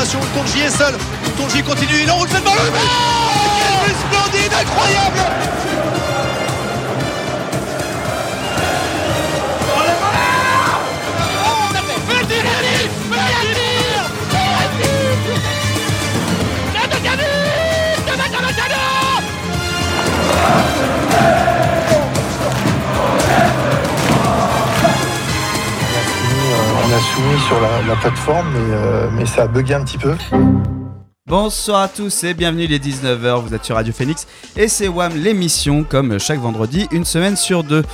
accélération. 0.00 0.20
Tonji 0.34 0.60
est 0.60 0.70
seul. 0.70 0.94
Tonji 1.36 1.62
continue. 1.62 2.02
Il 2.02 2.10
enroule 2.10 2.28
cette 2.28 2.44
balle. 2.44 2.54
Oh 2.58 2.70
Quel 3.58 3.92
but 3.92 3.96
splendide, 4.00 4.52
incroyable 4.52 5.89
sur 27.46 27.60
la, 27.60 27.82
la 27.82 27.96
plateforme, 27.96 28.46
mais, 28.52 28.74
euh, 28.74 29.08
mais 29.12 29.26
ça 29.26 29.42
a 29.42 29.46
bugué 29.46 29.74
un 29.74 29.84
petit 29.84 29.98
peu. 29.98 30.14
Bonsoir 31.26 31.82
à 31.82 31.88
tous 31.88 32.24
et 32.24 32.34
bienvenue 32.34 32.66
les 32.66 32.78
19h, 32.78 33.42
vous 33.42 33.54
êtes 33.54 33.64
sur 33.64 33.76
Radio 33.76 33.92
Phoenix 33.92 34.26
et 34.56 34.68
c'est 34.68 34.88
WAM 34.88 35.12
l'émission 35.16 35.84
comme 35.84 36.18
chaque 36.18 36.40
vendredi, 36.40 36.88
une 36.90 37.04
semaine 37.04 37.36
sur 37.36 37.62
deux. 37.62 37.84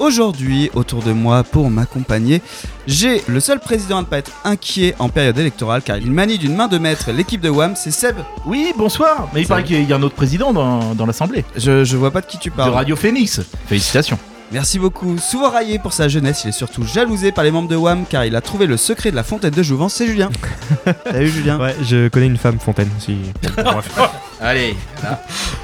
Aujourd'hui, 0.00 0.70
autour 0.74 1.02
de 1.02 1.12
moi 1.12 1.44
pour 1.44 1.70
m'accompagner, 1.70 2.42
j'ai 2.88 3.22
le 3.28 3.38
seul 3.38 3.60
président 3.60 3.98
à 3.98 4.00
ne 4.00 4.06
pas 4.06 4.18
être 4.18 4.32
inquiet 4.44 4.96
en 4.98 5.08
période 5.08 5.38
électorale 5.38 5.82
car 5.82 5.96
il 5.98 6.10
manie 6.10 6.36
d'une 6.36 6.56
main 6.56 6.66
de 6.66 6.78
maître 6.78 7.12
l'équipe 7.12 7.40
de 7.40 7.48
WAM, 7.48 7.76
c'est 7.76 7.92
Seb. 7.92 8.16
Oui, 8.44 8.72
bonsoir. 8.76 9.28
Mais 9.32 9.42
il 9.42 9.46
paraît 9.46 9.62
qu'il 9.62 9.88
y 9.88 9.92
a 9.92 9.96
un 9.96 10.02
autre 10.02 10.16
président 10.16 10.52
dans, 10.52 10.94
dans 10.96 11.06
l'Assemblée. 11.06 11.44
Je, 11.56 11.84
je 11.84 11.96
vois 11.96 12.10
pas 12.10 12.20
de 12.22 12.26
qui 12.26 12.38
tu 12.38 12.50
De 12.50 12.56
parles. 12.56 12.72
Radio 12.72 12.96
Phoenix. 12.96 13.40
Félicitations. 13.66 14.18
Merci 14.52 14.78
beaucoup. 14.78 15.18
Souvent 15.18 15.50
raillé 15.50 15.78
pour 15.78 15.92
sa 15.92 16.08
jeunesse, 16.08 16.42
il 16.44 16.48
est 16.48 16.52
surtout 16.52 16.84
jalousé 16.84 17.32
par 17.32 17.44
les 17.44 17.50
membres 17.50 17.68
de 17.68 17.76
WAM 17.76 18.04
car 18.08 18.24
il 18.24 18.36
a 18.36 18.40
trouvé 18.40 18.66
le 18.66 18.76
secret 18.76 19.10
de 19.10 19.16
la 19.16 19.22
fontaine 19.22 19.50
de 19.50 19.62
Jouvence, 19.62 19.94
c'est 19.94 20.06
Julien. 20.06 20.30
Salut 21.04 21.28
Julien. 21.28 21.58
Ouais, 21.58 21.74
je 21.82 22.08
connais 22.08 22.26
une 22.26 22.36
femme 22.36 22.58
fontaine. 22.58 22.88
Si... 22.98 23.16
Allez. 24.40 24.76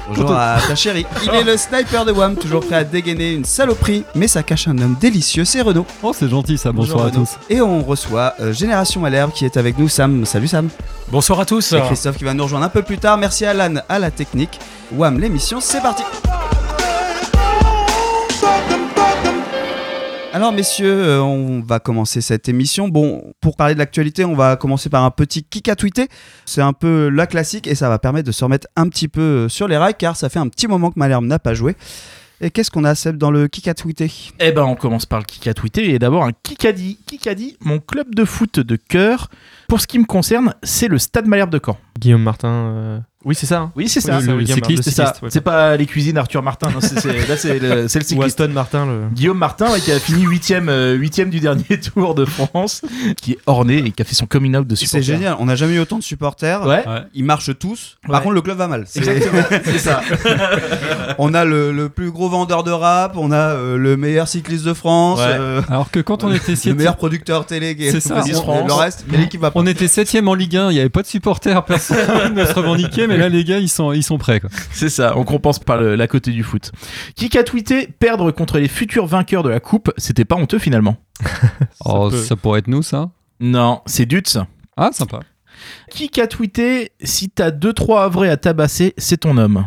Bonjour 0.07 0.31
à 0.31 0.57
ta 0.67 0.75
chérie. 0.75 1.05
Il 1.23 1.33
est 1.33 1.43
le 1.43 1.57
sniper 1.57 2.05
de 2.05 2.11
WAM, 2.11 2.35
toujours 2.35 2.65
prêt 2.65 2.75
à 2.77 2.83
dégainer 2.83 3.33
une 3.33 3.45
saloperie, 3.45 4.03
mais 4.15 4.27
ça 4.27 4.43
cache 4.43 4.67
un 4.67 4.77
homme 4.77 4.97
délicieux, 4.99 5.45
c'est 5.45 5.61
Renaud. 5.61 5.85
Oh, 6.01 6.13
c'est 6.17 6.29
gentil 6.29 6.57
ça. 6.57 6.71
Bonsoir 6.71 7.05
à 7.05 7.09
Renaud. 7.09 7.19
tous. 7.25 7.37
Et 7.49 7.61
on 7.61 7.83
reçoit 7.83 8.33
euh, 8.39 8.51
Génération 8.51 9.01
Malherbe 9.01 9.31
qui 9.31 9.45
est 9.45 9.57
avec 9.57 9.77
nous, 9.77 9.87
Sam. 9.87 10.25
Salut 10.25 10.47
Sam. 10.47 10.69
Bonsoir 11.09 11.39
à 11.39 11.45
tous. 11.45 11.73
Et 11.73 11.81
Christophe 11.81 12.17
qui 12.17 12.23
va 12.23 12.33
nous 12.33 12.43
rejoindre 12.43 12.65
un 12.65 12.69
peu 12.69 12.81
plus 12.81 12.97
tard. 12.97 13.17
Merci 13.17 13.45
Alan 13.45 13.75
à 13.87 13.99
la 13.99 14.11
technique. 14.11 14.59
WAM 14.91 15.19
l'émission, 15.19 15.59
c'est 15.61 15.81
parti. 15.81 16.03
Alors 20.33 20.53
messieurs, 20.53 20.93
euh, 21.03 21.21
on 21.21 21.59
va 21.61 21.79
commencer 21.79 22.21
cette 22.21 22.47
émission. 22.47 22.87
Bon, 22.87 23.33
pour 23.41 23.57
parler 23.57 23.73
de 23.73 23.79
l'actualité, 23.79 24.23
on 24.23 24.33
va 24.33 24.55
commencer 24.55 24.89
par 24.89 25.03
un 25.03 25.11
petit 25.11 25.43
kick 25.43 25.67
à 25.67 25.75
tweeter. 25.75 26.07
C'est 26.45 26.61
un 26.61 26.71
peu 26.71 27.09
la 27.09 27.27
classique 27.27 27.67
et 27.67 27.75
ça 27.75 27.89
va 27.89 27.99
permettre 27.99 28.27
de 28.27 28.31
se 28.31 28.43
remettre 28.43 28.67
un 28.77 28.87
petit 28.87 29.09
peu 29.09 29.21
euh, 29.21 29.49
sur 29.49 29.67
les 29.67 29.75
rails 29.75 29.95
car 29.97 30.15
ça 30.15 30.29
fait 30.29 30.39
un 30.39 30.47
petit 30.47 30.67
moment 30.67 30.89
que 30.89 30.97
Malherbe 30.97 31.25
n'a 31.25 31.37
pas 31.37 31.53
joué. 31.53 31.75
Et 32.39 32.49
qu'est-ce 32.49 32.71
qu'on 32.71 32.85
a 32.85 32.95
Seb 32.95 33.17
dans 33.17 33.29
le 33.29 33.47
kick 33.49 33.67
à 33.67 33.73
tweeter? 33.73 34.09
Eh 34.39 34.51
ben, 34.51 34.63
on 34.63 34.75
commence 34.75 35.05
par 35.05 35.19
le 35.19 35.25
kick 35.25 35.45
à 35.47 35.53
tweeter. 35.53 35.93
Et 35.93 35.99
d'abord, 35.99 36.23
un 36.23 36.31
Kikadi. 36.31 36.97
Kikadi, 37.05 37.57
mon 37.59 37.79
club 37.79 38.15
de 38.15 38.25
foot 38.25 38.59
de 38.59 38.77
cœur. 38.77 39.27
Pour 39.67 39.79
ce 39.81 39.85
qui 39.85 39.99
me 39.99 40.05
concerne, 40.05 40.55
c'est 40.63 40.87
le 40.87 40.97
Stade 40.97 41.27
Malherbe 41.27 41.51
de 41.51 41.59
Caen. 41.63 41.77
Guillaume 41.99 42.23
Martin. 42.23 42.47
euh, 42.49 42.99
Oui, 43.23 43.35
c'est 43.35 43.45
ça. 43.45 43.59
hein. 43.59 43.71
Oui, 43.75 43.87
c'est 43.87 44.01
ça. 44.01 44.19
le- 44.19 44.39
le 44.39 44.45
cycliste, 44.45 44.83
C'est 44.83 44.91
ça. 44.91 45.05
cycliste, 45.05 45.23
ouais. 45.23 45.29
C'est 45.31 45.41
pas 45.41 45.77
les 45.77 45.85
cuisines 45.85 46.17
Arthur 46.17 46.41
Martin. 46.41 46.69
non, 46.71 46.81
c'est- 46.81 46.99
c'est- 46.99 47.27
là, 47.27 47.37
c'est 47.37 47.59
le, 47.59 47.87
c'est 47.87 47.99
le 47.99 48.05
Ou 48.05 48.07
cycliste. 48.07 48.41
Aston 48.41 48.53
Martin. 48.53 48.85
Le... 48.87 49.01
Guillaume 49.13 49.37
Martin, 49.37 49.69
ouais, 49.71 49.79
qui 49.79 49.91
a 49.91 49.99
fini 49.99 50.25
8ème 50.25 51.29
du 51.29 51.39
dernier 51.39 51.63
Tour 51.93 52.15
de 52.15 52.25
France, 52.25 52.81
qui 53.21 53.33
est 53.33 53.37
orné 53.45 53.77
et 53.77 53.91
qui 53.91 54.01
a 54.01 54.05
fait 54.05 54.15
son 54.15 54.25
coming 54.25 54.55
out 54.55 54.65
de 54.67 54.75
C'est 54.75 54.85
supporter. 54.85 55.03
génial, 55.05 55.35
on 55.39 55.45
n'a 55.45 55.55
jamais 55.55 55.75
eu 55.75 55.79
autant 55.79 55.97
de 55.99 56.03
supporters. 56.03 56.65
Ouais, 56.65 56.83
Ils 57.13 57.23
marchent 57.23 57.57
tous. 57.59 57.97
Ouais. 58.05 58.11
Par 58.11 58.21
contre, 58.23 58.33
le 58.35 58.41
club 58.41 58.57
va 58.57 58.67
mal. 58.67 58.85
C'est- 58.87 58.99
exactement. 59.07 59.43
c'est 59.65 59.77
ça. 59.77 60.01
On 61.17 61.33
a 61.33 61.45
le, 61.45 61.71
le 61.71 61.89
plus 61.89 62.11
gros 62.11 62.29
vendeur 62.29 62.63
de 62.63 62.71
rap, 62.71 63.15
on 63.17 63.31
a 63.31 63.35
euh, 63.35 63.77
le 63.77 63.97
meilleur 63.97 64.27
cycliste 64.27 64.65
de 64.65 64.73
France, 64.73 65.19
Ouais. 65.19 65.25
euh, 65.27 65.61
Alors 65.69 65.91
que 65.91 65.99
quand 65.99 66.23
on 66.23 66.29
était 66.31 66.51
le 66.51 66.55
septième, 66.55 66.77
meilleur 66.77 66.95
producteur 66.95 67.45
télé 67.45 67.75
qui 67.75 67.85
est 67.85 67.91
C'est 67.91 67.99
ça. 67.99 68.21
France. 68.21 68.63
Le 68.67 68.73
reste, 68.73 69.05
mais 69.11 69.17
l'équipe 69.17 69.41
va 69.41 69.51
pas. 69.51 69.59
on 69.59 69.65
était 69.67 69.87
septième 69.87 70.27
en 70.27 70.33
Ligue 70.33 70.55
1. 70.57 70.71
Il 70.71 70.77
y 70.77 70.79
avait 70.79 70.89
pas 70.89 71.01
de 71.01 71.07
supporters, 71.07 71.63
personne 71.65 72.33
ne 72.35 72.45
se 72.45 72.53
revendiquait. 72.53 73.07
Mais 73.11 73.17
là, 73.17 73.29
les 73.29 73.43
gars, 73.43 73.59
ils 73.59 73.69
sont, 73.69 73.91
ils 73.93 74.03
sont 74.03 74.17
prêts. 74.17 74.39
Quoi. 74.39 74.49
C'est 74.71 74.89
ça, 74.89 75.17
on 75.17 75.23
compense 75.23 75.59
par 75.59 75.77
le- 75.79 75.95
la 75.95 76.07
côté 76.07 76.31
du 76.31 76.43
foot. 76.43 76.71
Qui 77.15 77.37
a 77.37 77.43
tweeté 77.43 77.87
perdre 77.87 78.31
contre 78.31 78.57
les 78.59 78.67
futurs 78.67 79.05
vainqueurs 79.05 79.43
de 79.43 79.49
la 79.49 79.59
coupe, 79.59 79.91
c'était 79.97 80.25
pas 80.25 80.35
honteux 80.35 80.59
finalement? 80.59 80.97
Oh, 81.85 82.09
ça, 82.11 82.35
pourrait 82.35 82.59
être 82.59 82.67
nous, 82.67 82.81
ça. 82.83 83.09
Non, 83.39 83.81
c'est 83.85 84.05
Dutz. 84.05 84.37
Ah, 84.77 84.89
sympa. 84.91 85.19
Qui 85.89 86.09
a 86.21 86.27
tweeté 86.27 86.91
si 87.03 87.29
t'as 87.29 87.49
2-3 87.51 88.03
avrés 88.03 88.29
à 88.29 88.37
tabasser, 88.37 88.93
c'est 88.97 89.17
ton 89.17 89.37
homme? 89.37 89.65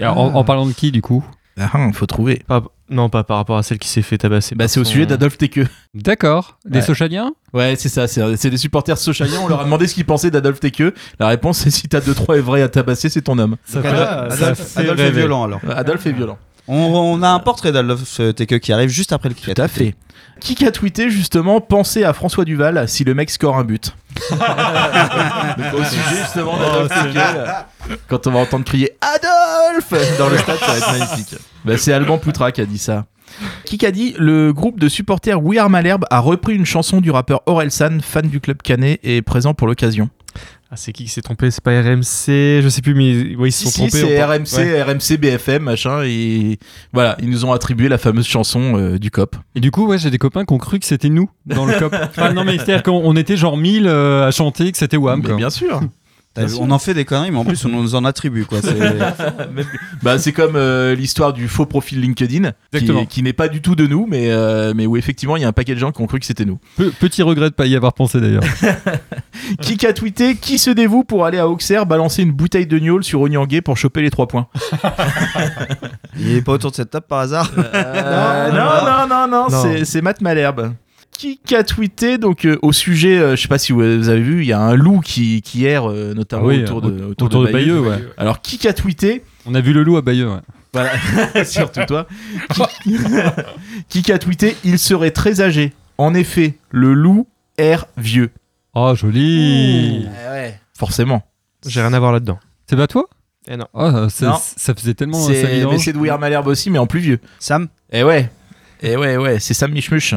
Alors, 0.00 0.18
en, 0.18 0.34
en 0.34 0.44
parlant 0.44 0.66
de 0.66 0.72
qui, 0.72 0.92
du 0.92 1.02
coup? 1.02 1.24
Ah, 1.60 1.70
hein, 1.74 1.92
faut 1.92 2.06
trouver. 2.06 2.42
Pas- 2.46 2.62
Non, 2.88 3.08
pas 3.08 3.24
par 3.24 3.36
rapport 3.38 3.56
à 3.58 3.62
celle 3.62 3.78
qui 3.78 3.88
s'est 3.88 4.02
fait 4.02 4.18
tabasser. 4.18 4.54
Bah, 4.54 4.68
c'est 4.68 4.80
au 4.80 4.84
son- 4.84 4.90
sujet 4.90 5.06
d'Adolphe 5.06 5.36
Tekeu. 5.38 5.66
D'accord. 5.94 6.58
Des 6.64 6.78
Ouais. 6.78 6.84
Sochaliens 6.84 7.32
Ouais, 7.52 7.74
c'est 7.76 7.88
ça, 7.88 8.06
c'est 8.08 8.50
des 8.50 8.56
supporters 8.56 8.96
sochaliens. 8.98 9.40
On 9.42 9.48
leur 9.48 9.60
a 9.60 9.64
demandé 9.64 9.86
ce 9.86 9.94
qu'ils 9.94 10.04
pensaient 10.06 10.30
d'Adolphe 10.30 10.60
Tekeu. 10.60 10.94
La 11.18 11.28
réponse 11.28 11.58
c'est 11.58 11.70
si 11.70 11.88
t'as 11.88 12.00
2-3 12.00 12.36
avrés 12.38 12.62
à 12.62 12.68
tabasser, 12.68 13.08
c'est 13.08 13.22
ton 13.22 13.38
homme. 13.38 13.56
Ça 13.64 13.78
Adolphe, 13.80 14.32
Adolphe- 14.42 14.76
Adolphe 14.78 15.00
est 15.00 15.10
violent 15.10 15.44
alors. 15.44 15.60
Adolphe 15.74 16.06
est 16.06 16.12
violent. 16.12 16.38
On, 16.68 16.74
on 16.76 17.22
a 17.22 17.28
un 17.28 17.38
portrait 17.38 17.72
euh, 17.74 18.32
Teke 18.32 18.60
qui 18.60 18.72
arrive 18.72 18.88
juste 18.88 19.12
après 19.12 19.28
le 19.28 19.34
cricket. 19.34 19.56
Tout 19.56 19.62
à 19.62 19.68
fait. 19.68 19.94
Qui 20.40 20.66
a 20.66 20.72
tweeté 20.72 21.10
justement 21.10 21.60
penser 21.60 22.04
à 22.04 22.12
François 22.12 22.44
Duval 22.44 22.88
si 22.88 23.04
le 23.04 23.14
mec 23.14 23.30
score 23.30 23.56
un 23.56 23.64
but 23.64 23.94
Donc, 24.30 24.40
Au 25.74 25.84
sujet 25.84 26.22
justement 26.22 26.56
d'Adolphe 26.56 26.88
Tekeu, 26.88 27.14
là, 27.14 27.68
Quand 28.08 28.26
on 28.26 28.32
va 28.32 28.38
entendre 28.40 28.64
crier 28.64 28.90
Adolphe 29.00 30.18
dans 30.18 30.28
le 30.28 30.38
stade, 30.38 30.58
ça 30.58 30.66
va 30.66 30.78
être 30.78 30.98
magnifique. 30.98 31.36
Bah, 31.64 31.78
c'est 31.78 31.92
Alban 31.92 32.18
Poutra 32.18 32.50
qui 32.50 32.60
a 32.60 32.66
dit 32.66 32.78
ça. 32.78 33.06
Qui 33.64 33.84
a 33.86 33.90
dit 33.90 34.14
le 34.18 34.52
groupe 34.52 34.78
de 34.78 34.88
supporters 34.88 35.42
We 35.42 35.58
Are 35.58 35.70
Malherbe 35.70 36.04
a 36.10 36.18
repris 36.20 36.54
une 36.54 36.66
chanson 36.66 37.00
du 37.00 37.10
rappeur 37.10 37.42
Orelsan, 37.46 38.00
fan 38.00 38.26
du 38.26 38.40
club 38.40 38.62
canet 38.62 39.00
et 39.02 39.22
présent 39.22 39.54
pour 39.54 39.66
l'occasion. 39.66 40.10
Ah, 40.74 40.76
c'est 40.78 40.92
qui 40.94 41.04
qui 41.04 41.10
s'est 41.10 41.20
trompé? 41.20 41.50
C'est 41.50 41.62
pas 41.62 41.72
RMC 41.82 42.62
Je 42.62 42.68
sais 42.70 42.80
plus, 42.80 42.94
mais 42.94 43.36
ouais, 43.36 43.50
ils 43.50 43.52
se 43.52 43.58
Si, 43.58 43.64
sont 43.66 43.70
si, 43.70 43.90
trompés. 43.90 44.06
c'est 44.08 44.24
RMC, 44.24 44.56
Ouais. 44.56 44.82
RMC, 44.82 45.18
BFM, 45.18 45.62
machin, 45.64 46.02
et 46.02 46.58
voilà, 46.94 47.14
ils 47.20 47.28
nous 47.28 47.44
ont 47.44 47.52
attribué 47.52 47.90
la 47.90 47.98
fameuse 47.98 48.26
chanson 48.26 48.78
euh, 48.78 48.98
du 48.98 49.10
COP. 49.10 49.36
Et 49.54 49.60
du 49.60 49.70
coup, 49.70 49.86
ouais, 49.86 49.98
j'ai 49.98 50.08
des 50.08 50.16
copains 50.16 50.46
qui 50.46 50.54
ont 50.54 50.58
cru 50.58 50.78
que 50.78 50.86
c'était 50.86 51.10
nous 51.10 51.28
dans 51.44 51.66
le 51.66 51.78
COP. 51.78 51.94
Enfin, 52.02 52.32
non, 52.32 52.44
mais 52.44 52.54
c'est-à-dire 52.56 52.82
qu'on 52.82 53.02
on 53.04 53.14
était 53.16 53.36
genre 53.36 53.58
1000 53.58 53.86
euh, 53.86 54.26
à 54.26 54.30
chanter 54.30 54.72
que 54.72 54.78
c'était 54.78 54.96
Wham. 54.96 55.20
Mais 55.20 55.26
quoi. 55.28 55.36
bien 55.36 55.50
sûr. 55.50 55.82
On 56.58 56.70
en 56.70 56.78
fait 56.78 56.94
des 56.94 57.04
conneries, 57.04 57.30
mais 57.30 57.36
en 57.38 57.44
plus 57.44 57.62
on 57.66 57.68
nous 57.68 57.94
en 57.94 58.04
attribue 58.06 58.44
quoi. 58.46 58.60
C'est- 58.62 58.72
Bah, 60.02 60.18
c'est 60.18 60.32
comme 60.32 60.56
euh, 60.56 60.94
l'histoire 60.94 61.32
du 61.32 61.46
faux 61.46 61.66
profil 61.66 62.00
LinkedIn, 62.00 62.42
qui, 62.50 62.56
Exactement. 62.72 63.04
qui 63.06 63.22
n'est 63.22 63.32
pas 63.34 63.48
du 63.48 63.60
tout 63.60 63.74
de 63.76 63.86
nous, 63.86 64.06
mais, 64.08 64.30
euh, 64.30 64.72
mais 64.74 64.86
où 64.86 64.96
effectivement 64.96 65.36
il 65.36 65.42
y 65.42 65.44
a 65.44 65.48
un 65.48 65.52
paquet 65.52 65.74
de 65.74 65.78
gens 65.78 65.92
qui 65.92 66.00
ont 66.00 66.06
cru 66.06 66.18
que 66.20 66.26
c'était 66.26 66.44
nous. 66.46 66.58
Pe- 66.76 66.90
petit 66.98 67.22
regret 67.22 67.50
de 67.50 67.54
pas 67.54 67.66
y 67.66 67.76
avoir 67.76 67.92
pensé 67.92 68.20
d'ailleurs. 68.20 68.42
Qui 69.60 69.86
a 69.86 69.92
tweeté 69.92 70.36
Qui 70.36 70.58
se 70.58 70.70
dévoue 70.70 71.04
pour 71.04 71.24
aller 71.26 71.38
à 71.38 71.48
Auxerre 71.48 71.84
balancer 71.86 72.22
une 72.22 72.32
bouteille 72.32 72.66
de 72.66 72.78
gnôle 72.78 73.04
sur 73.04 73.20
Onyangué 73.20 73.60
pour 73.60 73.76
choper 73.76 74.00
les 74.02 74.10
trois 74.10 74.26
points? 74.28 74.46
Il 76.18 76.30
est 76.36 76.42
pas 76.42 76.52
autour 76.52 76.70
de 76.70 76.76
cette 76.76 76.90
table 76.90 77.06
par 77.08 77.20
hasard. 77.20 77.50
Euh, 77.58 78.50
non, 78.50 78.56
non, 78.86 79.08
non, 79.08 79.28
non, 79.28 79.50
Non. 79.50 79.62
c'est- 79.62 79.84
c'est 79.84 80.02
Matt 80.02 80.20
Malherbe. 80.20 80.72
Qui 81.44 81.54
a 81.56 81.62
tweeté 81.62 82.18
donc 82.18 82.44
euh, 82.44 82.58
au 82.62 82.72
sujet, 82.72 83.18
euh, 83.18 83.36
je 83.36 83.42
sais 83.42 83.48
pas 83.48 83.58
si 83.58 83.72
vous 83.72 83.78
vous 83.78 84.08
avez 84.08 84.20
vu, 84.20 84.42
il 84.42 84.46
y 84.46 84.52
a 84.52 84.60
un 84.60 84.74
loup 84.74 85.00
qui, 85.00 85.40
qui 85.42 85.64
erre 85.66 85.88
euh, 85.90 86.14
notamment 86.14 86.44
Ah 86.44 86.48
oui, 86.48 86.62
autour, 86.64 86.78
euh, 86.78 86.90
de, 86.90 87.04
autour 87.04 87.28
de 87.28 87.52
Bayeux, 87.52 87.80
ouais. 87.80 87.98
Alors 88.16 88.40
qui 88.40 88.66
a 88.66 88.72
tweeté 88.72 89.22
On 89.46 89.54
a 89.54 89.60
vu 89.60 89.72
le 89.72 89.82
loup 89.82 89.96
à 89.96 90.02
Bayeux. 90.02 90.28
Ouais. 90.30 90.40
Voilà, 90.72 90.90
surtout 91.44 91.84
toi. 91.86 92.06
Qui, 93.88 94.02
qui 94.02 94.10
a 94.10 94.18
tweeté 94.18 94.56
Il 94.64 94.78
serait 94.78 95.10
très 95.10 95.40
âgé. 95.42 95.72
En 95.98 96.14
effet, 96.14 96.54
le 96.70 96.94
loup 96.94 97.28
erre 97.58 97.86
vieux. 97.98 98.30
Oh, 98.74 98.94
joli. 98.94 100.06
Forcément. 100.76 101.22
J'ai 101.66 101.82
rien 101.82 101.92
à 101.92 101.98
voir 102.00 102.12
là-dedans. 102.12 102.38
C'est 102.66 102.76
pas 102.76 102.86
toi? 102.86 103.06
Eh 103.48 103.56
non. 103.56 103.66
Oh, 103.74 104.08
ça, 104.08 104.26
Non. 104.28 104.38
ça 104.40 104.74
faisait 104.74 104.94
tellement 104.94 105.20
C'est 105.20 105.92
de 105.92 106.16
Malherbe 106.16 106.46
aussi, 106.46 106.70
mais 106.70 106.78
en 106.78 106.86
plus 106.86 107.00
vieux. 107.00 107.18
Sam? 107.38 107.68
Eh 107.92 108.02
ouais. 108.02 108.30
Eh 108.82 108.96
ouais, 108.96 109.16
ouais, 109.16 109.38
c'est 109.38 109.54
Sam 109.54 109.72
Michmuch. 109.72 110.14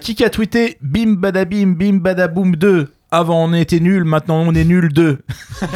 Qui 0.00 0.24
a 0.24 0.30
tweeté 0.30 0.78
Bim 0.80 1.16
badabim, 1.16 1.74
bim 1.74 1.98
badaboum 1.98 2.56
2. 2.56 2.97
Avant 3.10 3.42
on 3.44 3.54
était 3.54 3.80
nul, 3.80 4.04
maintenant 4.04 4.42
on 4.46 4.54
est 4.54 4.64
nul 4.64 4.92
2. 4.92 5.18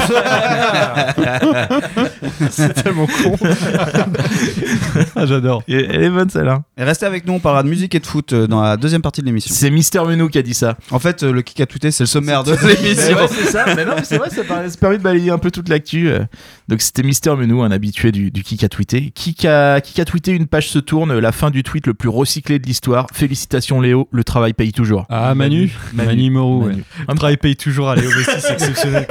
C'est 2.50 2.74
tellement 2.74 3.06
con. 3.06 3.36
Ah, 5.16 5.26
j'adore. 5.26 5.62
Et 5.68 5.74
Elle 5.74 6.02
est 6.04 6.10
bonne 6.10 6.28
celle-là. 6.28 6.62
Et 6.76 6.84
restez 6.84 7.06
avec 7.06 7.26
nous, 7.26 7.32
on 7.34 7.38
parlera 7.38 7.62
de 7.62 7.68
musique 7.68 7.94
et 7.94 8.00
de 8.00 8.06
foot 8.06 8.32
euh, 8.32 8.46
dans 8.46 8.60
la 8.60 8.76
deuxième 8.76 9.02
partie 9.02 9.20
de 9.20 9.26
l'émission. 9.26 9.54
C'est 9.54 9.70
Mister 9.70 10.00
Menou 10.06 10.28
qui 10.28 10.38
a 10.38 10.42
dit 10.42 10.54
ça. 10.54 10.76
En 10.90 10.98
fait, 10.98 11.22
euh, 11.22 11.32
le 11.32 11.42
kick 11.42 11.60
à 11.60 11.66
tweeté, 11.66 11.90
c'est 11.90 12.02
le 12.04 12.08
sommaire 12.08 12.44
de 12.44 12.52
l'émission. 12.52 13.16
ouais, 13.16 13.28
c'est 13.28 13.46
ça. 13.50 13.64
Mais 13.74 13.84
non, 13.84 13.92
mais 13.96 14.04
c'est 14.04 14.18
vrai, 14.18 14.28
ça 14.30 14.42
permet, 14.44 14.98
de 14.98 15.02
balayer 15.02 15.30
un 15.30 15.38
peu 15.38 15.50
toute 15.50 15.68
l'actu. 15.68 16.08
euh. 16.10 16.20
Donc 16.68 16.82
c'était 16.82 17.02
Mister 17.02 17.34
Menou, 17.36 17.62
un 17.62 17.70
habitué 17.70 18.12
du, 18.12 18.30
du 18.30 18.42
Kik 18.42 18.64
a 18.64 18.68
tweeté. 18.68 19.10
Kik 19.14 19.44
a, 19.44 19.80
Kik 19.80 19.98
a 20.00 20.04
tweeté, 20.04 20.32
une 20.32 20.46
page 20.46 20.68
se 20.68 20.78
tourne, 20.78 21.18
la 21.18 21.32
fin 21.32 21.50
du 21.50 21.62
tweet 21.62 21.86
le 21.86 21.94
plus 21.94 22.08
recyclé 22.08 22.58
de 22.58 22.66
l'histoire. 22.66 23.06
Félicitations 23.12 23.80
Léo, 23.80 24.08
le 24.12 24.24
travail 24.24 24.52
paye 24.52 24.72
toujours. 24.72 25.06
Ah, 25.08 25.34
Manu. 25.34 25.70
Manu, 25.94 26.30
Moreau, 26.30 26.62
ouais. 26.64 26.70
Manu. 26.70 26.84
Un 27.08 27.14
travail 27.22 27.36
paye 27.36 27.54
toujours 27.54 27.88
à 27.88 27.94
Léo 27.94 28.10
Messi, 28.10 28.30
c'est 28.40 28.52
exceptionnel 28.52 29.06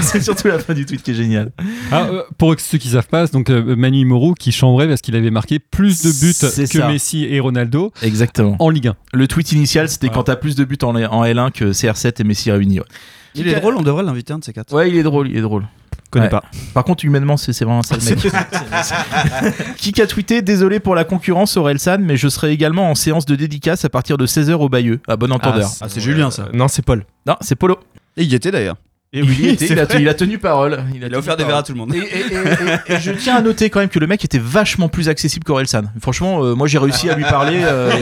c'est 0.00 0.20
surtout 0.20 0.48
la 0.48 0.58
fin 0.58 0.74
du 0.74 0.84
tweet 0.86 1.02
qui 1.02 1.12
est 1.12 1.14
géniale. 1.14 1.52
Ah, 1.92 2.08
euh, 2.10 2.22
pour 2.36 2.54
ceux 2.58 2.78
qui 2.78 2.88
savent 2.88 3.06
pas, 3.06 3.28
donc 3.28 3.48
euh, 3.48 3.76
Manu 3.76 4.04
Moreau 4.04 4.34
qui 4.34 4.50
chambrait 4.50 4.88
parce 4.88 5.00
qu'il 5.00 5.14
avait 5.14 5.30
marqué 5.30 5.60
plus 5.60 6.02
de 6.02 6.10
buts 6.10 6.34
que 6.34 6.66
ça. 6.66 6.88
Messi 6.88 7.24
et 7.24 7.38
Ronaldo 7.38 7.92
Exactement. 8.02 8.56
en 8.58 8.70
Ligue 8.70 8.88
1. 8.88 8.96
Le 9.12 9.28
tweet 9.28 9.52
initial, 9.52 9.88
c'était 9.88 10.08
quand 10.08 10.24
t'as 10.24 10.36
plus 10.36 10.56
de 10.56 10.64
buts 10.64 10.78
en, 10.82 10.96
en 10.96 11.24
L1 11.24 11.52
que 11.52 11.66
CR7 11.66 12.20
et 12.20 12.24
Messi 12.24 12.50
réunis. 12.50 12.80
Ouais. 12.80 12.86
Il 13.34 13.48
est 13.48 13.54
drôle, 13.60 13.76
on 13.76 13.82
devrait 13.82 14.02
l'inviter 14.04 14.32
un 14.32 14.38
de 14.38 14.44
ces 14.44 14.52
quatre. 14.52 14.72
Ouais, 14.74 14.88
il 14.88 14.96
est 14.96 15.02
drôle, 15.02 15.28
il 15.28 15.36
est 15.36 15.40
drôle. 15.42 15.64
connais 16.10 16.26
Ouais. 16.26 16.30
pas. 16.30 16.44
Par 16.72 16.84
contre, 16.84 17.04
humainement, 17.04 17.36
c'est 17.36 17.52
vraiment 17.64 17.82
ça 17.82 17.96
le 17.96 18.04
mec. 18.04 18.18
Qui 19.76 20.00
a 20.00 20.06
tweeté 20.06 20.42
Désolé 20.42 20.78
pour 20.80 20.94
la 20.94 21.04
concurrence, 21.04 21.56
Orelsan, 21.56 21.98
mais 22.00 22.16
je 22.16 22.28
serai 22.28 22.52
également 22.52 22.90
en 22.90 22.94
séance 22.94 23.26
de 23.26 23.34
dédicace 23.34 23.84
à 23.84 23.88
partir 23.88 24.16
de 24.16 24.26
16h 24.26 24.52
au 24.54 24.68
Bayeux. 24.68 25.00
À 25.08 25.16
bon 25.16 25.32
entendeur. 25.32 25.68
Ah, 25.80 25.86
c'est 25.88 26.00
Julien, 26.00 26.30
ça. 26.30 26.48
Non, 26.52 26.68
c'est 26.68 26.82
Paul. 26.82 27.04
non, 27.26 27.34
c'est 27.40 27.56
Polo. 27.56 27.78
Et 28.16 28.22
il 28.22 28.30
y 28.32 28.34
était 28.36 28.50
d'ailleurs. 28.52 28.76
Et 29.12 29.20
il, 29.20 29.40
y 29.40 29.48
était, 29.50 29.66
il, 29.66 29.78
a, 29.78 29.86
il 29.98 30.08
a 30.08 30.14
tenu 30.14 30.38
parole. 30.38 30.84
Il 30.94 31.04
a 31.14 31.18
offert 31.18 31.36
des 31.36 31.44
verres 31.44 31.58
à 31.58 31.62
tout 31.62 31.72
le 31.72 31.78
monde. 31.78 31.94
Et, 31.94 31.98
et- 31.98 32.02
et- 32.02 32.92
et- 32.92 32.94
et 32.94 33.00
je 33.00 33.12
tiens 33.12 33.36
à 33.36 33.42
noter 33.42 33.70
quand 33.70 33.78
même 33.80 33.88
que 33.88 33.98
le 34.00 34.06
mec 34.08 34.24
était 34.24 34.40
vachement 34.40 34.88
plus 34.88 35.08
accessible 35.08 35.44
qu'Orelsan. 35.44 35.82
Franchement, 36.00 36.42
euh, 36.44 36.54
moi 36.54 36.66
j'ai 36.66 36.78
réussi 36.78 37.08
à 37.10 37.14
lui 37.16 37.22
parler. 37.24 37.60
euh, 37.62 37.92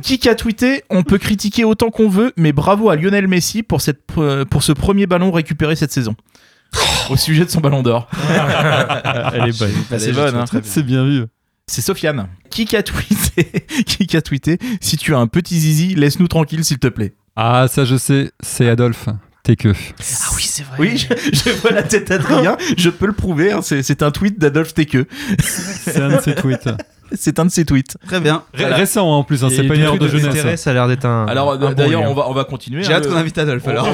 qui 0.00 0.28
a 0.28 0.34
tweeté 0.34 0.84
On 0.90 1.02
peut 1.02 1.18
critiquer 1.18 1.64
autant 1.64 1.90
qu'on 1.90 2.08
veut, 2.08 2.32
mais 2.36 2.52
bravo 2.52 2.90
à 2.90 2.96
Lionel 2.96 3.28
Messi 3.28 3.62
pour, 3.62 3.80
cette, 3.80 4.00
pour 4.06 4.62
ce 4.62 4.72
premier 4.72 5.06
ballon 5.06 5.30
récupéré 5.30 5.76
cette 5.76 5.92
saison. 5.92 6.14
Au 7.10 7.16
sujet 7.16 7.44
de 7.44 7.50
son 7.50 7.60
ballon 7.60 7.82
d'or. 7.82 8.08
Elle 9.32 9.48
est 9.48 9.58
bonne. 9.58 9.72
c'est 9.98 10.12
bonne, 10.12 10.36
hein. 10.36 10.44
C'est 10.62 10.82
bien 10.82 11.04
vu. 11.04 11.24
C'est 11.66 11.82
Sofiane. 11.82 12.28
Qui 12.50 12.76
a 12.76 12.82
tweeté 12.82 13.44
Qui 13.86 14.16
a 14.16 14.22
tweeté 14.22 14.58
Si 14.80 14.96
tu 14.96 15.14
as 15.14 15.18
un 15.18 15.26
petit 15.26 15.58
zizi, 15.58 15.94
laisse-nous 15.94 16.28
tranquille 16.28 16.64
s'il 16.64 16.78
te 16.78 16.88
plaît. 16.88 17.14
Ah, 17.36 17.66
ça 17.68 17.84
je 17.84 17.96
sais, 17.96 18.32
c'est 18.40 18.68
Adolphe. 18.68 19.08
T'es 19.48 19.56
que. 19.56 19.70
Ah 19.70 20.28
oui, 20.36 20.42
c'est 20.44 20.62
vrai. 20.62 20.76
Oui, 20.78 20.98
je, 20.98 21.06
je 21.32 21.50
vois 21.62 21.70
la 21.70 21.82
tête 21.82 22.08
d'Adrien, 22.08 22.58
je 22.76 22.90
peux 22.90 23.06
le 23.06 23.14
prouver. 23.14 23.50
hein, 23.52 23.60
c'est, 23.62 24.02
un 24.02 24.10
tweet 24.10 24.38
d'Adolphe 24.38 24.74
Teke. 24.74 24.98
C'est 25.40 25.96
un 26.02 26.10
de 26.16 26.20
ses 26.20 26.34
tweets. 26.34 26.68
C'est 27.14 27.38
un 27.38 27.46
de 27.46 27.50
ses 27.50 27.64
tweets. 27.64 27.96
Très 28.06 28.20
bien. 28.20 28.42
Ré- 28.52 28.66
Récent 28.66 29.10
en 29.10 29.24
plus, 29.24 29.42
hein, 29.42 29.48
c'est 29.50 29.62
pas 29.66 29.74
une 29.76 29.80
erreur 29.80 29.96
de 29.96 30.06
jeunesse. 30.08 30.60
Ça 30.60 30.68
a 30.68 30.74
l'air 30.74 30.86
d'être 30.88 31.06
un. 31.06 31.24
Alors 31.24 31.56
bon 31.56 31.72
d'ailleurs, 31.72 32.02
on 32.02 32.12
va, 32.12 32.28
on 32.28 32.34
va 32.34 32.44
continuer. 32.44 32.82
J'ai 32.82 32.92
hein, 32.92 32.96
hâte 32.96 33.08
qu'on 33.08 33.16
invite 33.16 33.38
Adolphe 33.38 33.66
alors. 33.66 33.88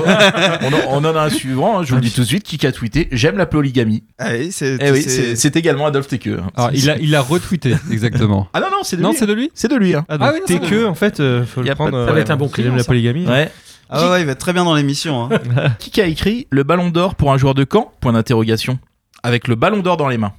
on 0.62 0.72
en, 0.72 1.00
on 1.00 1.04
en 1.04 1.14
a 1.14 1.20
un 1.22 1.30
suivant, 1.30 1.78
hein, 1.78 1.82
je 1.84 1.90
vous 1.90 1.94
le 1.94 2.00
dis 2.00 2.10
tout 2.10 2.22
de 2.22 2.26
suite, 2.26 2.42
qui 2.42 2.66
a 2.66 2.72
tweeté 2.72 3.06
J'aime 3.12 3.36
la 3.36 3.46
polygamie. 3.46 4.02
Ah 4.18 4.30
oui, 4.36 4.50
c'est. 4.50 4.78
Eh 4.80 4.90
oui, 4.90 5.06
également 5.54 5.86
Adolphe 5.86 6.08
Teke. 6.08 6.26
hein. 6.26 6.50
Alors, 6.56 6.70
il 6.74 6.90
a, 6.90 6.98
il 6.98 7.14
a 7.14 7.20
retweeté, 7.20 7.76
exactement. 7.92 8.48
Ah 8.52 8.58
non, 8.58 8.66
non, 8.72 8.78
c'est 8.82 8.96
de 8.96 9.02
Non, 9.02 9.10
lui. 9.12 9.16
c'est 9.16 9.26
de 9.26 9.32
lui 9.32 9.50
C'est 9.54 9.68
de 9.70 9.76
lui. 9.76 9.94
Ah, 9.94 10.00
donc 10.18 10.18
Ah 10.20 10.32
oui, 10.34 10.40
non, 10.40 10.68
ça 10.82 10.88
en 10.88 10.94
fait, 10.96 11.20
euh, 11.20 11.44
faut 11.46 11.62
le 11.62 11.72
prendre. 11.72 11.96
euh, 11.96 12.16
être 12.16 12.32
un 12.32 12.36
bon 12.36 12.48
client, 12.48 12.72
la 12.74 12.80
ça. 12.82 12.86
polygamie. 12.86 13.28
Ouais. 13.28 13.48
Ah 13.90 14.02
ouais, 14.04 14.10
ouais, 14.12 14.20
il 14.20 14.26
va 14.26 14.32
être 14.32 14.38
très 14.38 14.52
bien 14.52 14.64
dans 14.64 14.74
l'émission. 14.74 15.24
hein. 15.32 15.38
Qui 15.78 16.00
a 16.00 16.06
écrit 16.06 16.46
Le 16.50 16.62
ballon 16.62 16.90
d'or 16.90 17.14
pour 17.14 17.32
un 17.32 17.36
joueur 17.38 17.54
de 17.54 17.64
camp? 17.64 17.92
Point 18.00 18.12
d'interrogation. 18.12 18.78
Avec 19.22 19.48
le 19.48 19.54
ballon 19.54 19.80
d'or 19.80 19.96
dans 19.96 20.08
les 20.08 20.18
mains. 20.18 20.32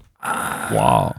Waouh. 0.71 1.11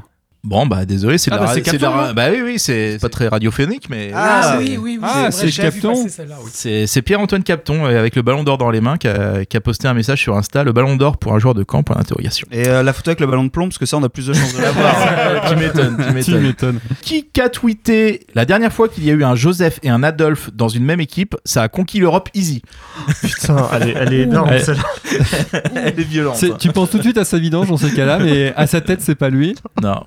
Bon, 0.47 0.65
bah 0.65 0.85
désolé, 0.85 1.19
c'est 1.19 1.33
de 1.33 1.35
Ah, 1.35 1.41
la 1.41 1.47
bah, 1.47 1.61
Capton, 1.61 1.91
non 1.91 2.13
Bah 2.15 2.27
oui, 2.31 2.41
oui, 2.41 2.59
c'est 2.61 2.99
pas 3.01 3.09
très 3.09 3.27
radiophonique, 3.27 3.91
mais. 3.91 4.13
Ah, 4.15 4.59
oui, 4.61 4.79
oui, 4.81 5.01
Ah, 5.03 5.33
c'est 5.33 5.51
Capton. 5.51 6.07
C'est 6.53 7.03
Pierre-Antoine 7.03 7.43
Capton 7.43 7.85
euh, 7.85 7.99
avec 7.99 8.15
le 8.15 8.23
ballon 8.23 8.45
d'or 8.45 8.57
dans 8.57 8.71
les 8.71 8.81
mains 8.81 8.97
qui 8.97 9.09
a, 9.09 9.45
qui 9.45 9.57
a 9.57 9.61
posté 9.61 9.89
un 9.89 9.95
message 9.95 10.21
sur 10.21 10.37
Insta 10.37 10.63
le 10.63 10.73
ballon 10.73 10.95
d'or 10.95 11.17
pour 11.17 11.35
un 11.35 11.41
joueur 11.41 11.55
de 11.55 11.65
camp 11.65 11.83
point 11.83 11.97
d'interrogation. 11.97 12.47
Et 12.53 12.69
euh, 12.69 12.85
la 12.85 12.93
photo 12.93 13.11
avec 13.11 13.19
le 13.19 13.27
ballon 13.27 13.43
de 13.43 13.49
plomb, 13.49 13.67
parce 13.67 13.79
que 13.79 13.87
ça, 13.87 13.97
on 13.97 14.05
a 14.05 14.09
plus 14.09 14.29
de 14.29 14.35
chances 14.35 14.55
de 14.55 14.63
l'avoir. 14.63 14.95
tu 15.49 15.57
m'étonnes, 15.57 15.97
tu 16.25 16.35
m'étonnes. 16.37 16.79
Qui 17.03 17.27
a 17.41 17.49
tweeté 17.49 18.21
la 18.35 18.45
dernière 18.45 18.73
fois 18.73 18.89
qu'il 18.89 19.05
y 19.05 19.11
a 19.11 19.15
eu 19.15 19.25
un 19.25 19.35
Joseph 19.35 19.81
et 19.83 19.91
un 19.91 20.05
Adolphe 20.05 20.51
dans 20.55 20.69
une 20.69 20.85
même 20.85 21.01
équipe, 21.01 21.35
ça 21.45 21.63
a 21.65 21.69
conquis 21.69 21.99
l'Europe 21.99 22.29
easy. 22.35 22.63
Putain, 23.21 23.69
elle 23.75 23.89
est, 23.89 23.95
elle 23.97 24.13
est 24.13 24.21
énorme 24.21 24.57
celle-là. 24.61 25.23
Elle 25.75 25.99
est 25.99 26.05
violente. 26.05 26.45
Tu 26.61 26.69
penses 26.71 26.91
tout 26.91 26.99
de 26.99 27.03
suite 27.03 27.19
à 27.19 27.25
sa 27.25 27.39
vidange 27.39 27.69
dans 27.69 27.77
ces 27.77 27.91
cas-là, 27.93 28.21
mais 28.21 28.55
à 28.55 28.69
sa 28.69 28.81
tête, 28.81 29.01
c'est 29.01 29.17
pas 29.17 29.29
lui. 29.29 29.57
Non, 29.83 30.03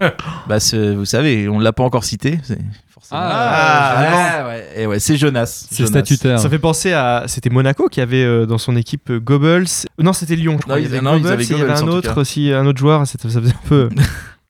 bah 0.47 0.57
vous 0.95 1.05
savez, 1.05 1.47
on 1.49 1.59
l'a 1.59 1.73
pas 1.73 1.83
encore 1.83 2.03
cité. 2.03 2.39
c'est 2.43 2.59
Forcément. 2.89 3.21
Ah, 3.23 4.43
ouais, 4.45 4.47
ouais, 4.47 4.81
et 4.81 4.87
ouais, 4.87 4.99
c'est 4.99 5.15
Jonas. 5.15 5.67
C'est 5.71 5.85
Jonas. 5.85 5.89
statutaire. 5.89 6.39
Ça 6.39 6.49
fait 6.49 6.59
penser 6.59 6.91
à. 6.93 7.23
C'était 7.27 7.49
Monaco 7.49 7.87
qui 7.87 8.01
avait 8.01 8.23
euh, 8.23 8.45
dans 8.45 8.57
son 8.57 8.75
équipe 8.75 9.09
euh, 9.09 9.19
Goebbels. 9.19 9.87
Non, 9.99 10.11
c'était 10.13 10.35
Lyon. 10.35 10.57
Je 10.57 10.63
crois. 10.63 10.75
Non, 10.75 10.81
il 10.81 10.83
y 10.83 10.87
avait 10.87 11.01
non, 11.01 11.15
ils 11.15 11.21
Goebbels, 11.21 11.33
avaient 11.33 11.43
et 11.43 11.47
il 11.47 11.51
y 11.51 11.61
avait 11.61 11.73
Goebbels, 11.73 11.83
en 11.83 11.87
un 11.87 11.91
autre 11.91 12.21
aussi, 12.21 12.51
un 12.51 12.65
autre 12.65 12.79
joueur. 12.79 13.07
Ça 13.07 13.17
faisait 13.21 13.39
un 13.39 13.67
peu. 13.67 13.89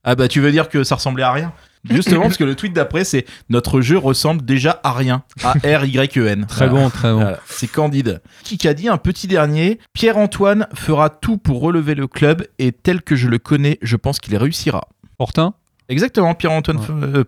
Ah 0.05 0.15
bah 0.15 0.29
tu 0.29 0.39
veux 0.39 0.51
dire 0.51 0.69
que 0.69 0.85
ça 0.85 0.95
ressemblait 0.95 1.23
à 1.23 1.31
rien? 1.33 1.51
Justement 1.89 2.23
parce 2.23 2.37
que 2.37 2.45
le 2.45 2.55
tweet 2.55 2.73
d'après 2.73 3.03
c'est 3.03 3.25
notre 3.49 3.81
jeu 3.81 3.97
ressemble 3.97 4.43
déjà 4.43 4.79
à 4.83 4.93
rien. 4.93 5.23
A 5.43 5.51
R 5.53 5.85
Y 5.85 6.17
E 6.17 6.27
N. 6.27 6.45
Très 6.47 6.69
bon, 6.69 6.89
très 6.89 7.11
bon. 7.11 7.19
Voilà, 7.21 7.39
c'est 7.45 7.67
Candide. 7.67 8.21
Qui 8.43 8.65
a 8.67 8.73
dit 8.73 8.87
un 8.87 8.97
petit 8.97 9.27
dernier 9.27 9.77
Pierre-Antoine 9.93 10.67
fera 10.73 11.09
tout 11.09 11.37
pour 11.37 11.59
relever 11.61 11.95
le 11.95 12.07
club 12.07 12.47
et 12.59 12.71
tel 12.71 13.01
que 13.01 13.15
je 13.17 13.27
le 13.27 13.39
connais, 13.39 13.77
je 13.81 13.97
pense 13.97 14.19
qu'il 14.19 14.35
réussira. 14.37 14.87
Fortin? 15.17 15.53
Exactement, 15.89 16.33
Pierre-Antoine. 16.36 16.77
Ouais. 16.77 16.83
Euh, 16.89 17.24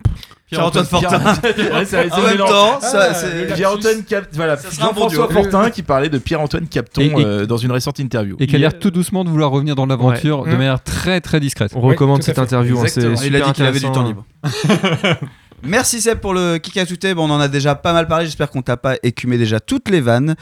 Pierre-Antoine 0.48 0.86
Fortin. 0.86 1.19
C'est 1.86 2.12
En 2.13 2.22
même 2.22 2.38
temps, 2.38 2.78
Ah, 2.78 2.80
ça, 2.81 3.13
c'est. 3.13 3.54
Pierre-Antoine 3.56 4.04
Cap... 4.04 4.25
voilà, 4.34 4.56
bon 4.58 4.62
Jean-François. 4.69 5.30
Fortin 5.30 5.69
qui 5.69 5.81
parlait 5.81 6.10
de 6.10 6.18
Pierre-Antoine 6.18 6.68
Capton 6.68 7.02
Et- 7.02 7.06
et- 7.08 7.25
euh, 7.25 7.46
dans 7.46 7.58
une 7.58 7.72
récente 7.72 8.00
interview. 8.00 8.36
Et 8.40 8.48
qui 8.48 8.56
a 8.56 8.60
l'air 8.60 8.78
tout 8.78 8.92
doucement 8.92 9.24
de 9.24 9.30
vouloir 9.30 9.50
revenir 9.52 9.75
dans 9.75 9.86
l'aventure 9.86 10.42
Ouais. 10.42 10.52
de 10.52 10.56
manière 10.58 10.84
très 10.84 11.22
très 11.22 11.40
discrète. 11.40 11.72
On 11.75 11.81
recommande 11.81 12.22
cette 12.24 12.38
interview. 12.40 12.78
hein. 12.80 12.86
Il 13.25 13.36
a 13.36 13.42
dit 13.42 13.52
qu'il 13.54 13.66
avait 13.66 13.80
du 13.80 13.86
temps 13.86 14.06
intéressant. 14.06 14.08
libre. 14.08 14.25
Merci 15.63 16.02
Seb 16.02 16.19
pour 16.19 16.34
le 16.34 16.58
kick 16.58 16.75
à 16.78 16.88
touté. 16.88 17.13
Bon, 17.13 17.30
on 17.30 17.34
en 17.34 17.40
a 17.40 17.48
déjà 17.48 17.75
pas 17.75 17.94
mal 17.94 18.08
parlé. 18.08 18.25
J'espère 18.25 18.50
qu'on 18.50 18.63
t'a 18.63 18.78
pas 18.78 18.96
écumé 19.04 19.38
déjà 19.38 19.60
toutes 19.60 19.90
les 19.90 20.02
vannes. 20.02 20.36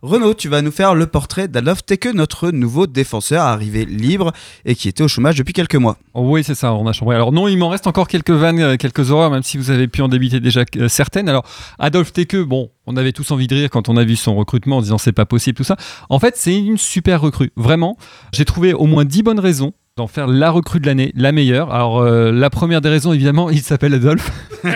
Renaud, 0.00 0.32
tu 0.34 0.48
vas 0.48 0.62
nous 0.62 0.72
faire 0.72 0.94
le 0.94 1.06
portrait 1.06 1.46
d'Adolphe 1.46 1.84
Teke, 1.84 2.06
notre 2.14 2.50
nouveau 2.50 2.86
défenseur 2.86 3.42
arrivé 3.42 3.84
libre 3.84 4.32
et 4.64 4.74
qui 4.74 4.88
était 4.88 5.04
au 5.04 5.08
chômage 5.08 5.36
depuis 5.36 5.52
quelques 5.52 5.76
mois. 5.76 5.98
Oh 6.14 6.22
oui, 6.26 6.42
c'est 6.42 6.54
ça, 6.54 6.72
on 6.72 6.86
a 6.86 6.92
chambré. 6.92 7.14
Alors 7.14 7.32
non, 7.32 7.48
il 7.48 7.58
m'en 7.58 7.68
reste 7.68 7.86
encore 7.86 8.08
quelques 8.08 8.30
vannes, 8.30 8.60
euh, 8.60 8.76
quelques 8.76 9.10
horreurs, 9.10 9.30
même 9.30 9.42
si 9.42 9.58
vous 9.58 9.70
avez 9.70 9.88
pu 9.88 10.00
en 10.00 10.08
débiter 10.08 10.40
déjà 10.40 10.64
euh, 10.76 10.88
certaines. 10.88 11.28
Alors, 11.28 11.44
Adolphe 11.78 12.12
Teke, 12.12 12.36
bon, 12.36 12.70
on 12.86 12.96
avait 12.96 13.12
tous 13.12 13.30
envie 13.30 13.46
de 13.46 13.54
rire 13.54 13.70
quand 13.70 13.90
on 13.90 13.96
a 13.96 14.04
vu 14.04 14.16
son 14.16 14.34
recrutement 14.34 14.78
en 14.78 14.82
disant 14.82 14.98
c'est 14.98 15.12
pas 15.12 15.26
possible, 15.26 15.56
tout 15.56 15.64
ça. 15.64 15.76
En 16.08 16.18
fait, 16.18 16.36
c'est 16.36 16.56
une 16.56 16.78
super 16.78 17.20
recrue, 17.20 17.52
vraiment. 17.56 17.96
J'ai 18.32 18.46
trouvé 18.46 18.72
au 18.72 18.86
moins 18.86 19.04
10 19.04 19.22
bonnes 19.22 19.40
raisons 19.40 19.72
d'en 19.98 20.06
faire 20.06 20.26
la 20.26 20.50
recrue 20.50 20.80
de 20.80 20.86
l'année, 20.86 21.12
la 21.14 21.32
meilleure. 21.32 21.72
Alors, 21.72 22.00
euh, 22.00 22.32
la 22.32 22.48
première 22.48 22.80
des 22.80 22.88
raisons, 22.88 23.12
évidemment, 23.12 23.50
il 23.50 23.60
s'appelle 23.60 23.92
Adolphe. 23.92 24.30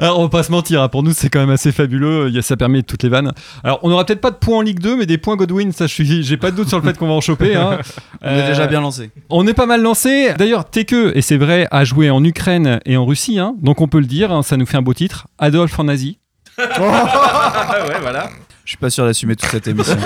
Alors, 0.00 0.20
on 0.20 0.24
va 0.24 0.28
pas 0.28 0.42
se 0.42 0.52
mentir, 0.52 0.82
hein, 0.82 0.88
pour 0.88 1.02
nous, 1.02 1.12
c'est 1.12 1.28
quand 1.30 1.40
même 1.40 1.50
assez 1.50 1.72
fabuleux. 1.72 2.26
Il 2.28 2.34
y 2.34 2.38
a- 2.38 2.42
Ça 2.42 2.56
permet 2.56 2.82
toutes 2.82 3.02
les 3.02 3.08
vannes. 3.08 3.32
Alors, 3.64 3.80
on 3.82 3.88
n'aura 3.88 4.04
peut-être 4.04 4.20
pas 4.20 4.30
de 4.30 4.36
points 4.36 4.58
en 4.58 4.60
Ligue 4.60 4.78
2, 4.78 4.96
mais 4.96 5.06
des 5.06 5.16
points 5.18 5.36
Godwin, 5.36 5.72
ça, 5.72 5.86
je 5.86 5.94
suis, 5.94 6.22
j'ai 6.22 6.36
pas 6.36 6.50
de 6.50 6.56
doute 6.56 6.68
sur 6.68 6.78
le 6.78 6.84
fait 6.84 6.96
qu'on 6.98 7.08
va 7.08 7.14
en 7.14 7.20
choper. 7.22 7.56
hein. 7.56 7.78
On 8.22 8.28
est 8.28 8.42
Euh, 8.42 8.46
déjà 8.48 8.66
bien 8.66 8.80
lancé. 8.82 9.10
on 9.30 9.46
est 9.46 9.54
pas 9.54 9.66
mal 9.66 9.82
lancé. 9.82 10.34
D'ailleurs, 10.38 10.68
Teke, 10.68 10.92
et 11.14 11.22
c'est 11.22 11.36
vrai, 11.38 11.66
a 11.70 11.84
joué 11.84 12.10
en 12.10 12.22
Ukraine 12.22 12.80
et 12.84 12.96
en 12.98 13.06
Russie, 13.06 13.38
hein, 13.38 13.54
donc 13.60 13.80
on 13.80 13.88
peut 13.88 14.00
le 14.00 14.06
dire, 14.06 14.30
hein, 14.32 14.42
ça 14.42 14.56
nous 14.58 14.66
fait 14.66 14.76
un 14.76 14.82
beau 14.82 14.94
titre. 14.94 15.26
Adolphe 15.38 15.78
en 15.80 15.88
Asie. 15.88 16.18
Ah 16.58 17.84
ouais, 17.88 18.00
voilà. 18.02 18.28
Je 18.64 18.70
suis 18.72 18.78
pas 18.78 18.90
sûr 18.90 19.04
d'assumer 19.06 19.34
toute 19.34 19.50
cette 19.50 19.66
émission. 19.66 19.96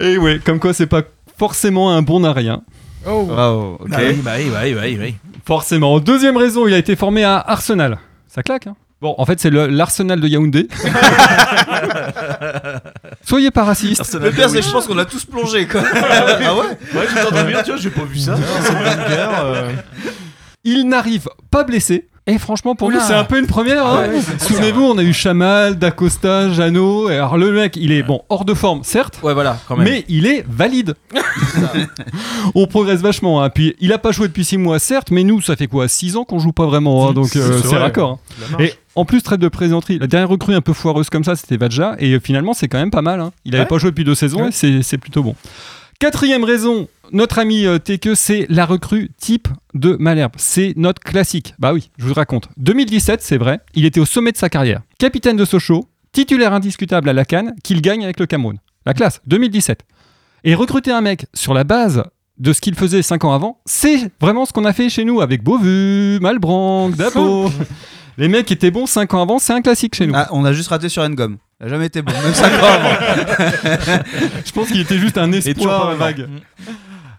Et 0.00 0.16
ouais, 0.18 0.40
comme 0.44 0.58
quoi 0.58 0.72
c'est 0.72 0.86
pas 0.86 1.02
forcément 1.38 1.92
un 1.92 2.02
bon 2.02 2.24
à 2.24 2.32
rien. 2.32 2.62
Oh, 3.06 3.76
ok. 3.80 3.88
Bah 3.88 3.96
oui, 4.00 4.14
bah 4.22 4.32
oui, 4.38 4.50
bah 4.50 4.60
oui, 4.64 4.74
bah 4.74 4.80
oui, 4.84 4.96
bah 4.96 5.04
oui. 5.06 5.14
Forcément. 5.44 6.00
Deuxième 6.00 6.36
raison, 6.36 6.66
il 6.66 6.74
a 6.74 6.78
été 6.78 6.96
formé 6.96 7.22
à 7.24 7.36
Arsenal. 7.38 7.98
Ça 8.28 8.42
claque, 8.42 8.66
hein 8.66 8.76
Bon, 9.00 9.14
en 9.18 9.26
fait, 9.26 9.38
c'est 9.38 9.50
le- 9.50 9.66
l'Arsenal 9.66 10.20
de 10.20 10.26
Yaoundé. 10.26 10.68
Soyez 13.22 13.50
pas 13.50 13.64
raciste. 13.64 14.14
Le 14.18 14.30
pire, 14.30 14.48
c'est 14.48 14.60
que 14.60 14.64
je 14.64 14.70
pense 14.70 14.86
qu'on 14.86 14.98
a 14.98 15.04
tous 15.04 15.24
plongé 15.24 15.66
quoi. 15.66 15.82
ah 15.94 16.54
ouais 16.54 16.66
Ouais, 16.94 17.06
tu 17.06 17.14
t'entends 17.14 17.44
bien, 17.44 17.62
tu 17.62 17.72
vois, 17.72 17.80
j'ai 17.80 17.90
pas 17.90 18.04
vu 18.04 18.18
ça. 18.18 18.36
Il 20.64 20.88
n'arrive 20.88 21.28
pas 21.50 21.64
blessé. 21.64 22.08
Et 22.28 22.38
franchement, 22.38 22.74
pour 22.74 22.90
nous, 22.90 22.96
Oula. 22.96 23.04
c'est 23.04 23.14
un 23.14 23.22
peu 23.22 23.38
une 23.38 23.46
première. 23.46 23.86
hein. 23.86 24.06
Souvenez-vous, 24.38 24.82
on 24.82 24.98
a 24.98 25.02
eu 25.04 25.12
Chamal, 25.12 25.78
Dacosta, 25.78 26.50
Jeannot. 26.50 27.08
Et 27.08 27.14
alors, 27.14 27.36
le 27.38 27.52
mec, 27.52 27.76
il 27.76 27.92
est 27.92 28.02
bon 28.02 28.22
hors 28.28 28.44
de 28.44 28.52
forme, 28.52 28.80
certes. 28.82 29.20
Ouais, 29.22 29.32
voilà, 29.32 29.58
quand 29.68 29.76
même. 29.76 29.86
Mais 29.86 30.04
il 30.08 30.26
est 30.26 30.44
valide. 30.48 30.94
on 32.54 32.66
progresse 32.66 33.00
vachement. 33.00 33.42
hein. 33.42 33.50
Puis 33.50 33.76
il 33.80 33.92
a 33.92 33.98
pas 33.98 34.12
joué 34.12 34.28
depuis 34.28 34.44
6 34.44 34.58
mois, 34.58 34.78
certes, 34.78 35.10
mais 35.10 35.22
nous, 35.22 35.40
ça 35.40 35.56
fait 35.56 35.66
quoi 35.68 35.88
6 35.88 36.16
ans 36.16 36.24
qu'on 36.24 36.38
joue 36.38 36.52
pas 36.52 36.66
vraiment. 36.66 37.08
hein, 37.08 37.12
donc 37.12 37.34
euh, 37.36 37.60
c'est 37.64 37.76
raccord. 37.76 38.18
hein. 38.52 38.56
Et 38.58 38.72
en 38.94 39.04
plus, 39.04 39.22
traite 39.22 39.40
de 39.40 39.48
plaisanterie. 39.48 39.98
La 39.98 40.06
dernière 40.06 40.28
recrue 40.28 40.54
un 40.54 40.60
peu 40.60 40.72
foireuse 40.72 41.10
comme 41.10 41.24
ça, 41.24 41.36
c'était 41.36 41.56
Vadja. 41.56 41.94
Et 41.98 42.12
euh, 42.14 42.20
finalement, 42.20 42.54
c'est 42.54 42.66
quand 42.68 42.78
même 42.78 42.90
pas 42.90 43.02
mal. 43.02 43.24
Il 43.44 43.54
avait 43.54 43.62
Ouais. 43.62 43.68
pas 43.68 43.78
joué 43.78 43.90
depuis 43.90 44.04
deux 44.04 44.14
saisons 44.14 44.48
et 44.48 44.82
c'est 44.82 44.98
plutôt 44.98 45.22
bon. 45.22 45.34
Quatrième 45.98 46.44
raison, 46.44 46.88
notre 47.10 47.38
ami 47.38 47.64
euh, 47.64 47.78
Teke, 47.78 48.10
c'est 48.14 48.44
la 48.50 48.66
recrue 48.66 49.10
type 49.16 49.48
de 49.72 49.96
Malherbe. 49.98 50.34
C'est 50.36 50.74
notre 50.76 51.00
classique. 51.00 51.54
Bah 51.58 51.72
oui, 51.72 51.90
je 51.96 52.04
vous 52.04 52.12
raconte. 52.12 52.50
2017, 52.58 53.22
c'est 53.22 53.38
vrai, 53.38 53.60
il 53.74 53.86
était 53.86 53.98
au 53.98 54.04
sommet 54.04 54.30
de 54.30 54.36
sa 54.36 54.50
carrière. 54.50 54.82
Capitaine 54.98 55.38
de 55.38 55.46
Sochaux, 55.46 55.88
titulaire 56.12 56.52
indiscutable 56.52 57.08
à 57.08 57.14
la 57.14 57.24
Cannes, 57.24 57.54
qu'il 57.64 57.80
gagne 57.80 58.04
avec 58.04 58.20
le 58.20 58.26
Cameroun. 58.26 58.58
La 58.84 58.92
classe, 58.92 59.22
2017. 59.26 59.86
Et 60.44 60.54
recruter 60.54 60.92
un 60.92 61.00
mec 61.00 61.26
sur 61.32 61.54
la 61.54 61.64
base 61.64 62.02
de 62.36 62.52
ce 62.52 62.60
qu'il 62.60 62.74
faisait 62.74 63.00
5 63.00 63.24
ans 63.24 63.32
avant, 63.32 63.62
c'est 63.64 64.12
vraiment 64.20 64.44
ce 64.44 64.52
qu'on 64.52 64.66
a 64.66 64.74
fait 64.74 64.90
chez 64.90 65.04
nous 65.04 65.22
avec 65.22 65.42
Beauvu, 65.42 66.18
Malbranc, 66.20 66.90
Dabo. 66.90 67.50
Les 68.18 68.28
mecs 68.28 68.50
étaient 68.52 68.70
bons 68.70 68.86
5 68.86 69.14
ans 69.14 69.22
avant, 69.22 69.38
c'est 69.38 69.54
un 69.54 69.62
classique 69.62 69.94
chez 69.94 70.06
nous. 70.06 70.14
Ah, 70.14 70.28
on 70.32 70.44
a 70.44 70.52
juste 70.52 70.68
raté 70.68 70.90
sur 70.90 71.08
Ngom. 71.08 71.38
Il 71.58 71.66
a 71.66 71.68
jamais 71.70 71.86
été 71.86 72.02
bon, 72.02 72.12
même 72.12 72.34
5 72.34 72.52
ans 72.52 72.66
avant. 72.66 74.02
Je 74.44 74.52
pense 74.52 74.68
qu'il 74.68 74.80
était 74.80 74.98
juste 74.98 75.16
un 75.16 75.32
espoir 75.32 75.96
vague. 75.96 76.28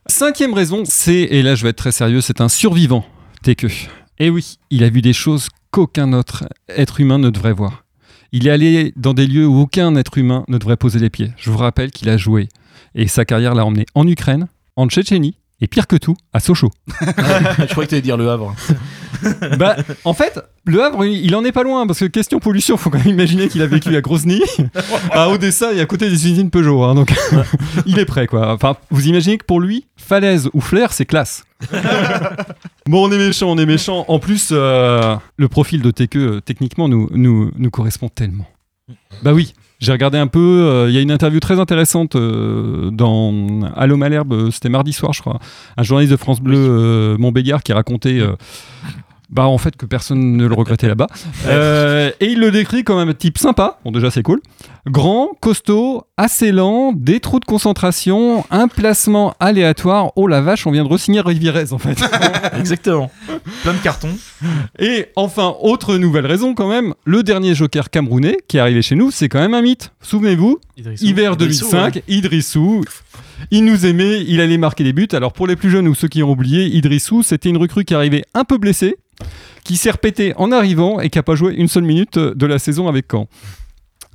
Cinquième 0.06 0.54
raison, 0.54 0.84
c'est, 0.86 1.22
et 1.22 1.42
là 1.42 1.56
je 1.56 1.64
vais 1.64 1.70
être 1.70 1.78
très 1.78 1.92
sérieux, 1.92 2.22
c'est 2.22 2.40
un 2.40 2.48
survivant, 2.48 3.04
Teke. 3.44 3.90
Et 4.20 4.30
oui, 4.30 4.58
il 4.70 4.84
a 4.84 4.90
vu 4.90 5.02
des 5.02 5.12
choses 5.12 5.50
qu'aucun 5.72 6.14
autre 6.14 6.48
être 6.70 7.02
humain 7.02 7.18
ne 7.18 7.30
devrait 7.30 7.52
voir. 7.52 7.84
Il 8.32 8.48
est 8.48 8.52
allé 8.52 8.94
dans 8.96 9.14
des 9.14 9.26
lieux 9.28 9.48
où 9.48 9.60
aucun 9.60 9.96
être 9.96 10.18
humain 10.18 10.46
ne 10.48 10.58
devrait 10.58 10.78
poser 10.78 11.00
les 11.00 11.10
pieds. 11.10 11.32
Je 11.38 11.50
vous 11.50 11.58
rappelle 11.58 11.92
qu'il 11.92 12.08
a 12.10 12.18
joué, 12.18 12.48
et 12.96 13.08
sa 13.08 13.26
carrière 13.26 13.56
l'a 13.56 13.66
emmené 13.66 13.86
en 13.96 14.08
Ukraine, 14.08 14.48
en 14.76 14.88
Tchétchénie, 14.88 15.36
et 15.60 15.68
pire 15.68 15.88
que 15.88 15.96
tout, 15.96 16.16
à 16.34 16.40
Sochaux. 16.40 16.72
Je 16.88 17.66
croyais 17.66 17.86
que 17.86 17.90
t'allais 17.90 18.02
dire 18.02 18.18
le 18.18 18.30
Havre. 18.30 18.56
bah, 19.58 19.76
en 20.04 20.14
fait, 20.14 20.40
le 20.66 20.84
Havre, 20.84 21.06
il 21.06 21.36
en 21.36 21.44
est 21.44 21.52
pas 21.52 21.64
loin, 21.64 21.88
parce 21.88 22.00
que 22.00 22.06
question 22.06 22.40
pollution, 22.40 22.78
faut 22.78 22.90
quand 22.90 23.00
même 23.00 23.08
imaginer 23.08 23.48
qu'il 23.48 23.62
a 23.62 23.68
vécu 23.68 23.96
à 23.96 24.02
Grozny, 24.02 24.42
à 25.12 25.30
Odessa 25.30 25.74
et 25.74 25.82
à 25.82 25.86
côté 25.86 26.10
des 26.10 26.28
usines 26.28 26.50
Peugeot. 26.50 26.84
hein, 26.84 26.94
donc, 26.96 27.14
il 27.86 27.98
est 27.98 28.06
prêt, 28.06 28.28
quoi. 28.28 28.54
Enfin, 28.54 28.76
vous 28.92 29.08
imaginez 29.08 29.38
que 29.38 29.46
pour 29.46 29.60
lui, 29.60 29.88
falaise 29.98 30.50
ou 30.54 30.62
flair, 30.62 30.94
c'est 30.94 31.06
classe. 31.06 31.46
bon, 32.86 33.08
on 33.08 33.12
est 33.12 33.18
méchant, 33.18 33.50
on 33.50 33.58
est 33.58 33.66
méchant. 33.66 34.06
En 34.08 34.20
plus, 34.20 34.50
euh, 34.52 35.16
le 35.38 35.48
profil 35.48 35.82
de 35.82 35.92
euh, 36.16 36.40
techniquement, 36.42 36.88
nous, 36.88 37.10
nous, 37.12 37.52
nous 37.58 37.72
correspond 37.72 38.10
tellement. 38.10 38.48
Bah 39.24 39.34
oui. 39.34 39.54
J'ai 39.80 39.92
regardé 39.92 40.18
un 40.18 40.26
peu, 40.26 40.40
euh, 40.40 40.90
il 40.90 40.96
y 40.96 40.98
a 40.98 41.02
une 41.02 41.12
interview 41.12 41.40
très 41.40 41.60
intéressante 41.60 42.16
euh, 42.16 42.90
dans 42.90 43.62
Allo 43.76 43.96
Malherbe, 43.96 44.34
euh, 44.34 44.52
c'était 44.52 44.70
mardi 44.70 44.92
soir 44.92 45.14
je 45.14 45.22
crois, 45.22 45.40
un 45.78 45.84
journaliste 45.84 46.12
de 46.12 46.18
France 46.18 46.42
Bleu, 46.42 46.58
euh, 46.58 47.18
Montbéliard, 47.20 47.62
qui 47.62 47.74
racontait 47.74 48.20
euh, 48.20 48.36
bah, 49.30 49.48
en 49.48 49.58
fait 49.58 49.76
que 49.76 49.86
personne 49.86 50.38
ne 50.38 50.48
le 50.48 50.54
regrettait 50.54 50.88
là-bas. 50.88 51.08
Euh, 51.46 52.12
et 52.20 52.26
il 52.28 52.40
le 52.40 52.52
décrit 52.52 52.84
comme 52.84 52.98
un 52.98 53.14
type 53.14 53.38
sympa, 53.38 53.80
bon 53.86 53.92
déjà 53.92 54.12
c'est 54.12 54.24
cool, 54.24 54.42
grand, 54.86 55.30
costaud, 55.40 56.04
assez 56.18 56.52
lent, 56.52 56.92
des 56.94 57.20
trous 57.20 57.40
de 57.40 57.46
concentration, 57.46 58.44
un 58.52 58.68
placement 58.68 59.34
aléatoire, 59.40 60.12
oh 60.16 60.28
la 60.28 60.42
vache 60.42 60.68
on 60.68 60.72
vient 60.72 60.84
de 60.84 60.90
re-signer 60.90 61.22
Rivierez 61.22 61.72
en 61.72 61.78
fait. 61.78 61.98
Exactement. 62.58 63.12
Plein 63.64 63.74
de 63.74 63.80
cartons. 63.80 64.16
Et 64.80 65.08
enfin, 65.16 65.56
autre 65.62 65.98
nouvelle 65.98 66.26
raison 66.26 66.54
quand 66.54 66.68
même, 66.68 66.94
le 67.06 67.24
dernier 67.24 67.56
joker 67.56 67.90
camerounais 67.90 68.38
qui 68.48 68.58
est 68.58 68.60
arrivé 68.60 68.82
chez 68.82 68.96
nous, 68.96 69.12
c'est 69.12 69.30
quand 69.30 69.40
même 69.40 69.54
un 69.54 69.62
mythe. 69.62 69.94
Souvenez-vous, 70.02 70.60
hiver 71.02 71.34
Idrissou, 71.34 71.70
2005, 71.70 72.04
Idrissou. 72.08 72.84
Il 73.52 73.66
nous 73.66 73.86
aimait, 73.86 74.24
il 74.24 74.42
allait 74.42 74.58
marquer 74.58 74.84
des 74.84 74.94
buts. 74.94 75.08
Alors 75.12 75.34
pour 75.34 75.48
les 75.48 75.56
plus 75.56 75.70
jeunes 75.70 75.88
ou 75.88 75.96
ceux 75.96 76.08
qui 76.08 76.24
ont 76.24 76.32
oublié, 76.32 76.66
Idrissou, 76.66 77.24
c'était 77.24 77.50
une 77.50 77.58
recrue 77.58 77.86
qui 77.86 77.94
arrivait 77.94 78.24
un 78.34 78.44
peu 78.44 78.58
blessée, 78.58 78.98
qui 79.64 79.78
s'est 79.78 79.92
repété 79.92 80.34
en 80.38 80.52
arrivant 80.52 81.00
et 81.00 81.10
qui 81.10 81.18
n'a 81.18 81.24
pas 81.24 81.36
joué 81.36 81.54
une 81.54 81.68
seule 81.68 81.84
minute 81.84 82.18
de 82.18 82.46
la 82.46 82.60
saison 82.60 82.88
avec 82.88 83.08
Caen. 83.12 83.28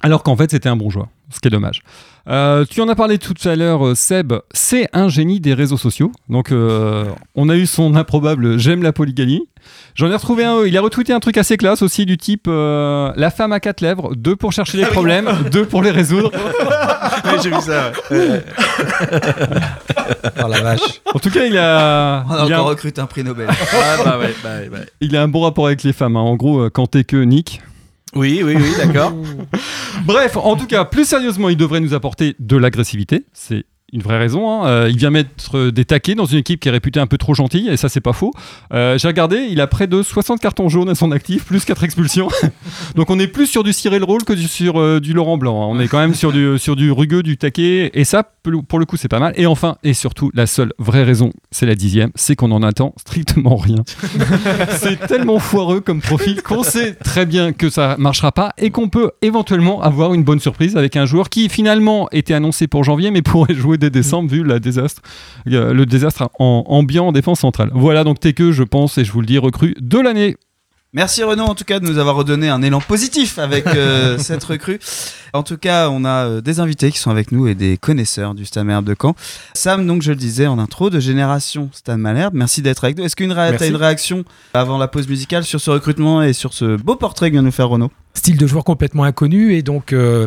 Alors 0.03 0.23
qu'en 0.23 0.37
fait, 0.37 0.51
c'était 0.51 0.69
un 0.69 0.77
bon 0.77 0.91
joueur, 0.91 1.07
ce 1.31 1.39
qui 1.41 1.49
est 1.49 1.51
dommage. 1.51 1.83
Euh, 2.29 2.65
tu 2.69 2.81
en 2.81 2.89
as 2.89 2.95
parlé 2.95 3.19
tout 3.19 3.35
à 3.49 3.57
l'heure, 3.57 3.87
euh, 3.87 3.95
Seb, 3.95 4.33
c'est 4.53 4.89
un 4.93 5.09
génie 5.09 5.41
des 5.41 5.55
réseaux 5.55 5.77
sociaux. 5.77 6.13
Donc, 6.29 6.53
euh, 6.53 7.05
on 7.35 7.49
a 7.49 7.57
eu 7.57 7.67
son 7.67 7.95
improbable 7.97 8.59
J'aime 8.59 8.83
la 8.83 8.93
polygamie. 8.93 9.49
J'en 9.95 10.09
ai 10.11 10.15
retrouvé 10.15 10.45
un, 10.45 10.65
il 10.65 10.77
a 10.77 10.81
retweeté 10.81 11.13
un 11.13 11.21
truc 11.21 11.37
assez 11.37 11.57
classe 11.57 11.83
aussi, 11.83 12.05
du 12.07 12.17
type 12.19 12.47
euh, 12.49 13.13
La 13.17 13.31
femme 13.31 13.53
à 13.53 13.61
quatre 13.61 13.81
lèvres, 13.81 14.15
deux 14.17 14.35
pour 14.37 14.53
chercher 14.53 14.79
les 14.79 14.87
problèmes, 14.87 15.29
deux 15.53 15.67
pour 15.67 15.83
les 15.83 15.91
résoudre. 15.91 16.31
J'ai 17.43 17.51
vu 17.51 17.61
ça. 17.61 17.93
ouais. 18.11 18.43
Oh 20.45 20.49
la 20.49 20.61
vache. 20.63 21.01
En 21.15 21.19
tout 21.19 21.31
cas, 21.31 21.45
il 21.45 21.57
a, 21.59 22.25
On 22.29 22.33
a 22.33 22.47
il 22.47 22.53
a, 22.53 22.57
encore 22.57 22.71
recruté 22.71 23.01
un 23.01 23.07
prix 23.07 23.23
Nobel. 23.25 23.49
Ah, 23.51 23.97
bah 24.05 24.19
ouais, 24.19 24.35
bah 24.43 24.57
ouais, 24.59 24.69
bah 24.69 24.79
ouais. 24.79 24.87
il 25.01 25.17
a 25.17 25.23
un 25.23 25.29
bon 25.29 25.43
rapport 25.43 25.67
avec 25.67 25.83
les 25.85 25.93
femmes. 25.93 26.17
hein. 26.17 26.21
En 26.21 26.35
gros, 26.37 26.69
quand 26.71 26.89
t'es 26.89 27.05
que 27.05 27.17
Nick. 27.17 27.61
Oui, 28.15 28.43
oui, 28.45 28.57
oui, 28.57 28.73
d'accord. 28.77 29.13
Bref, 30.05 30.37
en 30.37 30.57
tout 30.57 30.67
cas, 30.67 30.85
plus 30.85 31.07
sérieusement, 31.07 31.49
il 31.49 31.57
devrait 31.57 31.81
nous 31.81 31.95
apporter 31.95 32.37
de 32.39 32.57
l'agressivité. 32.57 33.25
C'est 33.33 33.65
une 33.93 34.01
vraie 34.03 34.19
raison. 34.19 34.51
hein. 34.51 34.67
Euh, 34.67 34.89
il 34.91 34.97
vient 34.97 35.11
mettre 35.11 35.57
euh, 35.59 35.71
des 35.73 35.85
taquets 35.85 36.15
dans 36.15 36.25
une 36.25 36.39
équipe 36.39 36.61
qui 36.61 36.69
est 36.69 36.73
réputée 36.73 37.01
un 37.01 37.07
peu 37.07 37.19
trop 37.19 37.35
gentille, 37.35 37.69
et 37.69 37.77
ça, 37.77 37.89
c'est 37.89 38.01
pas 38.01 38.13
faux. 38.13 38.33
Euh, 38.73 38.97
J'ai 38.99 39.09
regardé, 39.09 39.47
il 39.51 39.61
a 39.61 39.67
près 39.67 39.87
de 39.87 40.03
60 40.03 40.41
cartons 40.41 40.69
jaunes 40.69 40.89
à 40.89 40.95
son 40.95 41.13
actif, 41.13 41.45
plus 41.45 41.65
4 41.65 41.85
expulsions. 41.85 42.29
Donc, 42.97 43.11
on 43.11 43.19
est 43.19 43.27
plus 43.27 43.47
sur 43.47 43.63
du 43.65 43.73
Cyril 43.73 44.03
Roll 44.05 44.25
que 44.25 44.33
du- 44.33 44.49
sur 44.49 45.01
du 45.01 45.13
Laurent 45.13 45.37
Blanc. 45.39 45.63
hein. 45.63 45.67
On 45.71 45.81
est 45.81 45.89
quand 45.89 45.99
même 45.99 46.15
sur 46.15 46.33
du, 46.33 46.59
sur 46.59 46.77
du 46.77 46.91
rugueux, 46.91 47.23
du 47.23 47.37
taquet, 47.37 47.91
et 47.95 48.05
ça, 48.05 48.23
pour 48.69 48.79
le 48.79 48.87
coup, 48.87 48.97
c'est 48.97 49.09
pas 49.09 49.21
mal. 49.21 49.35
Et 49.37 49.47
enfin, 49.47 49.77
et 49.83 49.95
surtout, 49.95 50.31
la 50.35 50.47
seule 50.47 50.73
vraie 50.79 51.05
raison, 51.05 51.31
c'est 51.51 51.67
la 51.67 51.75
dixième, 51.75 52.11
c'est 52.15 52.35
qu'on 52.35 52.51
en 52.51 52.63
attend 52.63 52.95
strictement 52.99 53.57
rien. 53.57 53.83
c'est 54.71 55.07
tellement 55.07 55.39
foireux 55.39 55.81
comme 55.81 56.01
profil 56.01 56.43
qu'on 56.43 56.63
sait 56.63 56.95
très 56.95 57.27
bien 57.27 57.53
que 57.53 57.71
ça 57.71 57.97
marchera 57.99 58.33
pas 58.33 58.53
et 58.59 58.71
qu'on 58.71 58.89
peut 58.89 59.11
éventuellement 59.23 59.83
avoir 59.83 60.15
une 60.15 60.25
bonne 60.25 60.41
surprise 60.41 60.77
avec 60.77 60.97
un 60.97 61.05
joueur 61.07 61.29
qui 61.29 61.49
finalement 61.49 62.09
était 62.13 62.35
annoncé 62.35 62.67
pour 62.67 62.85
janvier 62.85 63.11
mais 63.11 63.23
pourrait 63.23 63.55
jouer 63.55 63.79
dès 63.83 63.91
décembre 63.91 64.31
vu 64.31 64.45
la 64.45 64.61
désastre, 64.61 65.03
euh, 65.49 65.73
le 65.73 65.87
désastre 65.87 66.31
en, 66.39 66.65
ambiant 66.69 67.09
en 67.09 67.13
défense 67.13 67.41
centrale. 67.41 67.71
Voilà 67.75 68.05
donc 68.05 68.21
Teke, 68.21 68.51
je 68.51 68.63
pense, 68.63 68.99
et 68.99 69.05
je 69.05 69.13
vous 69.13 69.21
le 69.21 69.27
dis, 69.27 69.39
recrue 69.39 69.75
de 69.81 69.99
l'année. 69.99 70.37
Merci 70.95 71.23
Renaud 71.23 71.45
en 71.45 71.55
tout 71.55 71.65
cas 71.65 71.81
de 71.81 71.87
nous 71.87 71.97
avoir 71.97 72.17
redonné 72.17 72.51
un 72.51 72.61
élan 72.61 72.83
positif 72.83 73.39
avec 73.39 73.67
euh, 73.67 74.19
cette 74.19 74.45
recrue. 74.45 74.79
En 75.33 75.43
tout 75.43 75.57
cas, 75.57 75.89
on 75.89 76.05
a 76.05 76.27
euh, 76.27 76.41
des 76.43 76.61
invités 76.61 76.93
qui 76.93 76.99
sont 76.99 77.11
avec 77.11 77.33
nous 77.33 77.47
et 77.47 77.55
des 77.55 77.79
connaisseurs 77.79 78.35
du 78.35 78.45
Stade 78.45 78.67
Malherbe 78.67 78.85
de 78.85 78.95
Caen. 79.01 79.17
Sam, 79.55 79.87
donc 79.87 80.03
je 80.03 80.11
le 80.11 80.17
disais 80.17 80.47
en 80.47 80.59
intro, 80.59 80.91
de 80.91 81.01
Génération 81.01 81.71
Stade 81.73 81.99
Malherbe, 81.99 82.35
merci 82.35 82.61
d'être 82.61 82.85
avec 82.85 82.99
nous. 82.99 83.05
Est-ce 83.05 83.17
qu'une 83.17 83.33
une 83.33 83.77
réaction 83.77 84.25
avant 84.53 84.77
la 84.77 84.87
pause 84.87 85.09
musicale 85.09 85.45
sur 85.45 85.63
ce 85.63 85.71
recrutement 85.71 86.23
et 86.23 86.35
sur 86.35 86.53
ce 86.53 86.77
beau 86.77 86.97
portrait 86.97 87.31
que 87.31 87.37
vient 87.37 87.43
nous 87.43 87.51
faire 87.53 87.71
Renaud? 87.71 87.91
Style 88.13 88.37
de 88.37 88.47
joueur 88.47 88.63
complètement 88.63 89.05
inconnu 89.05 89.55
et 89.55 89.63
donc 89.63 89.95
euh, 89.95 90.27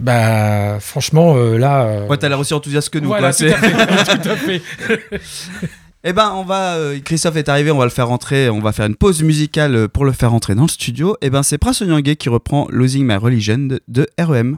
bah 0.00 0.78
franchement 0.80 1.34
euh, 1.36 1.56
là 1.58 1.82
euh, 1.84 2.06
Ouais, 2.08 2.16
t'as 2.16 2.28
l'air 2.28 2.38
aussi 2.40 2.54
enthousiaste 2.54 2.90
que 2.90 2.98
nous. 2.98 3.08
voilà 3.08 3.32
quoi. 3.32 3.46
tout 3.48 3.54
à 3.54 3.56
fait, 3.58 4.16
tout 4.22 4.28
à 4.28 4.36
fait. 4.36 4.62
Eh 6.04 6.12
ben, 6.12 6.32
on 6.34 6.42
va. 6.42 6.74
euh, 6.74 6.98
Christophe 6.98 7.36
est 7.36 7.48
arrivé, 7.48 7.70
on 7.70 7.78
va 7.78 7.84
le 7.84 7.90
faire 7.90 8.08
rentrer. 8.08 8.50
On 8.50 8.58
va 8.58 8.72
faire 8.72 8.86
une 8.86 8.96
pause 8.96 9.22
musicale 9.22 9.88
pour 9.88 10.04
le 10.04 10.10
faire 10.10 10.32
rentrer 10.32 10.56
dans 10.56 10.62
le 10.62 10.68
studio. 10.68 11.16
Eh 11.22 11.30
ben, 11.30 11.44
c'est 11.44 11.58
Prince 11.58 11.80
Onyangé 11.80 12.16
qui 12.16 12.28
reprend 12.28 12.66
Losing 12.70 13.06
My 13.06 13.14
Religion 13.14 13.58
de, 13.58 13.80
de 13.86 14.08
REM. 14.18 14.56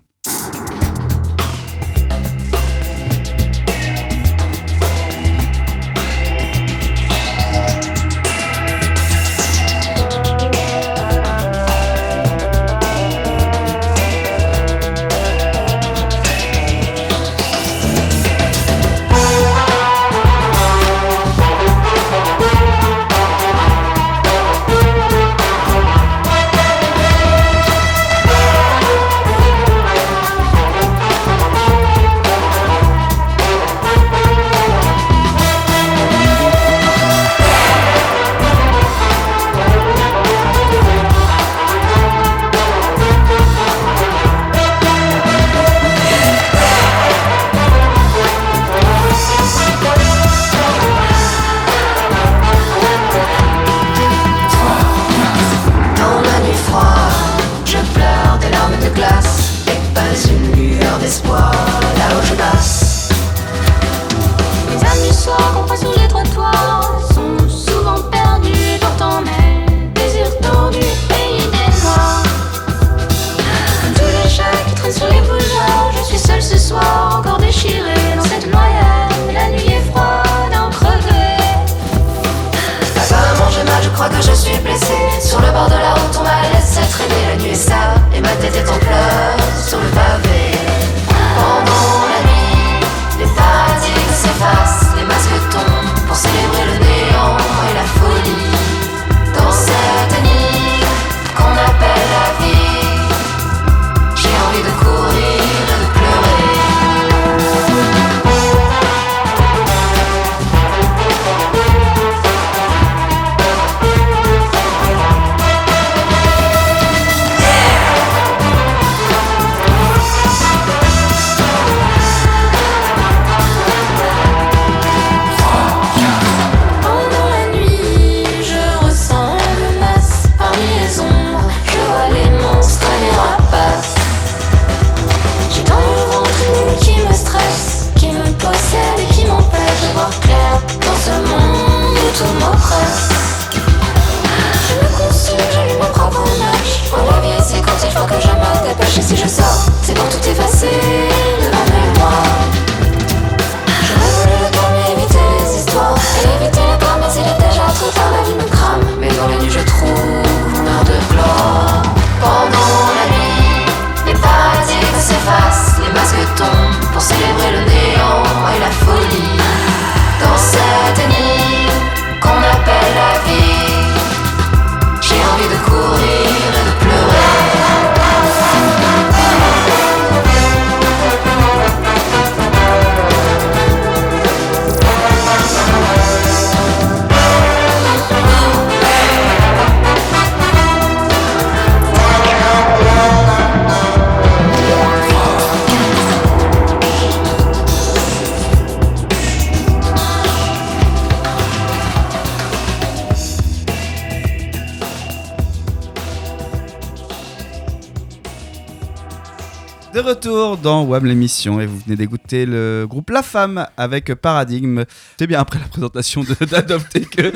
Retour 210.04 210.58
dans 210.58 210.84
WAM 210.84 211.06
l'émission 211.06 211.61
et 211.61 211.66
vous 211.66 211.78
venez 211.78 211.96
d'écouter 211.96 212.44
le 212.46 212.87
groupe 212.88 213.11
La 213.11 213.23
Femme 213.23 213.66
avec 213.76 214.14
Paradigme. 214.14 214.84
C'est 215.18 215.26
bien 215.26 215.40
après 215.40 215.58
la 215.58 215.66
présentation 215.66 216.23
d'Adopter 216.50 217.00
que 217.00 217.32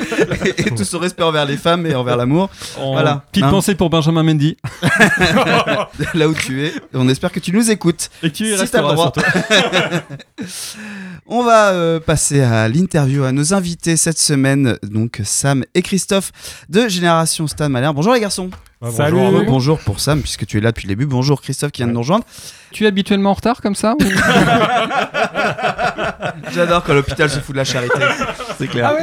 et, 0.47 0.61
et 0.61 0.75
tout 0.75 0.83
son 0.83 0.99
respect 0.99 1.23
envers 1.23 1.45
les 1.45 1.57
femmes 1.57 1.85
et 1.87 1.95
envers 1.95 2.15
l'amour. 2.15 2.49
Voilà. 2.77 3.25
Petite 3.31 3.45
Hein. 3.45 3.49
pensée 3.49 3.75
pour 3.75 3.89
Benjamin 3.89 4.23
Mendy. 4.23 4.57
Là 6.13 6.29
où 6.29 6.33
tu 6.33 6.65
es, 6.65 6.73
on 6.93 7.09
espère 7.09 7.31
que 7.31 7.39
tu 7.39 7.51
nous 7.51 7.71
écoutes. 7.71 8.09
Et 8.21 8.31
tu 8.31 8.43
y 8.43 8.53
Si 8.53 8.55
resteras 8.55 8.93
droit. 8.93 9.13
On 11.25 11.43
va 11.43 11.71
euh, 11.71 11.99
passer 11.99 12.41
à 12.41 12.67
l'interview 12.67 13.23
à 13.23 13.31
nos 13.31 13.53
invités 13.53 13.97
cette 13.97 14.19
semaine, 14.19 14.77
donc 14.83 15.21
Sam 15.23 15.63
et 15.73 15.81
Christophe 15.81 16.31
de 16.69 16.87
Génération 16.87 17.47
Stan 17.47 17.69
Malher. 17.69 17.91
Bonjour 17.93 18.13
les 18.13 18.19
garçons. 18.19 18.49
Salut. 18.91 19.17
Bonjour, 19.17 19.43
bonjour 19.45 19.79
pour 19.79 19.99
Sam 19.99 20.21
puisque 20.21 20.45
tu 20.45 20.57
es 20.57 20.61
là 20.61 20.71
depuis 20.71 20.87
le 20.87 20.93
début. 20.95 21.05
Bonjour 21.05 21.41
Christophe 21.41 21.71
qui 21.73 21.81
vient 21.81 21.87
de 21.87 21.91
nous 21.91 21.99
rejoindre. 21.99 22.23
Tu 22.71 22.85
es 22.85 22.87
habituellement 22.87 23.31
en 23.31 23.33
retard 23.33 23.59
comme 23.61 23.75
ça 23.75 23.93
ou- 23.99 24.03
J'adore 26.53 26.85
quand 26.85 26.93
l'hôpital 26.93 27.29
se 27.29 27.39
fout 27.39 27.51
de 27.53 27.57
la 27.57 27.65
charité. 27.65 27.99
C'est 28.57 28.67
clair. 28.69 28.93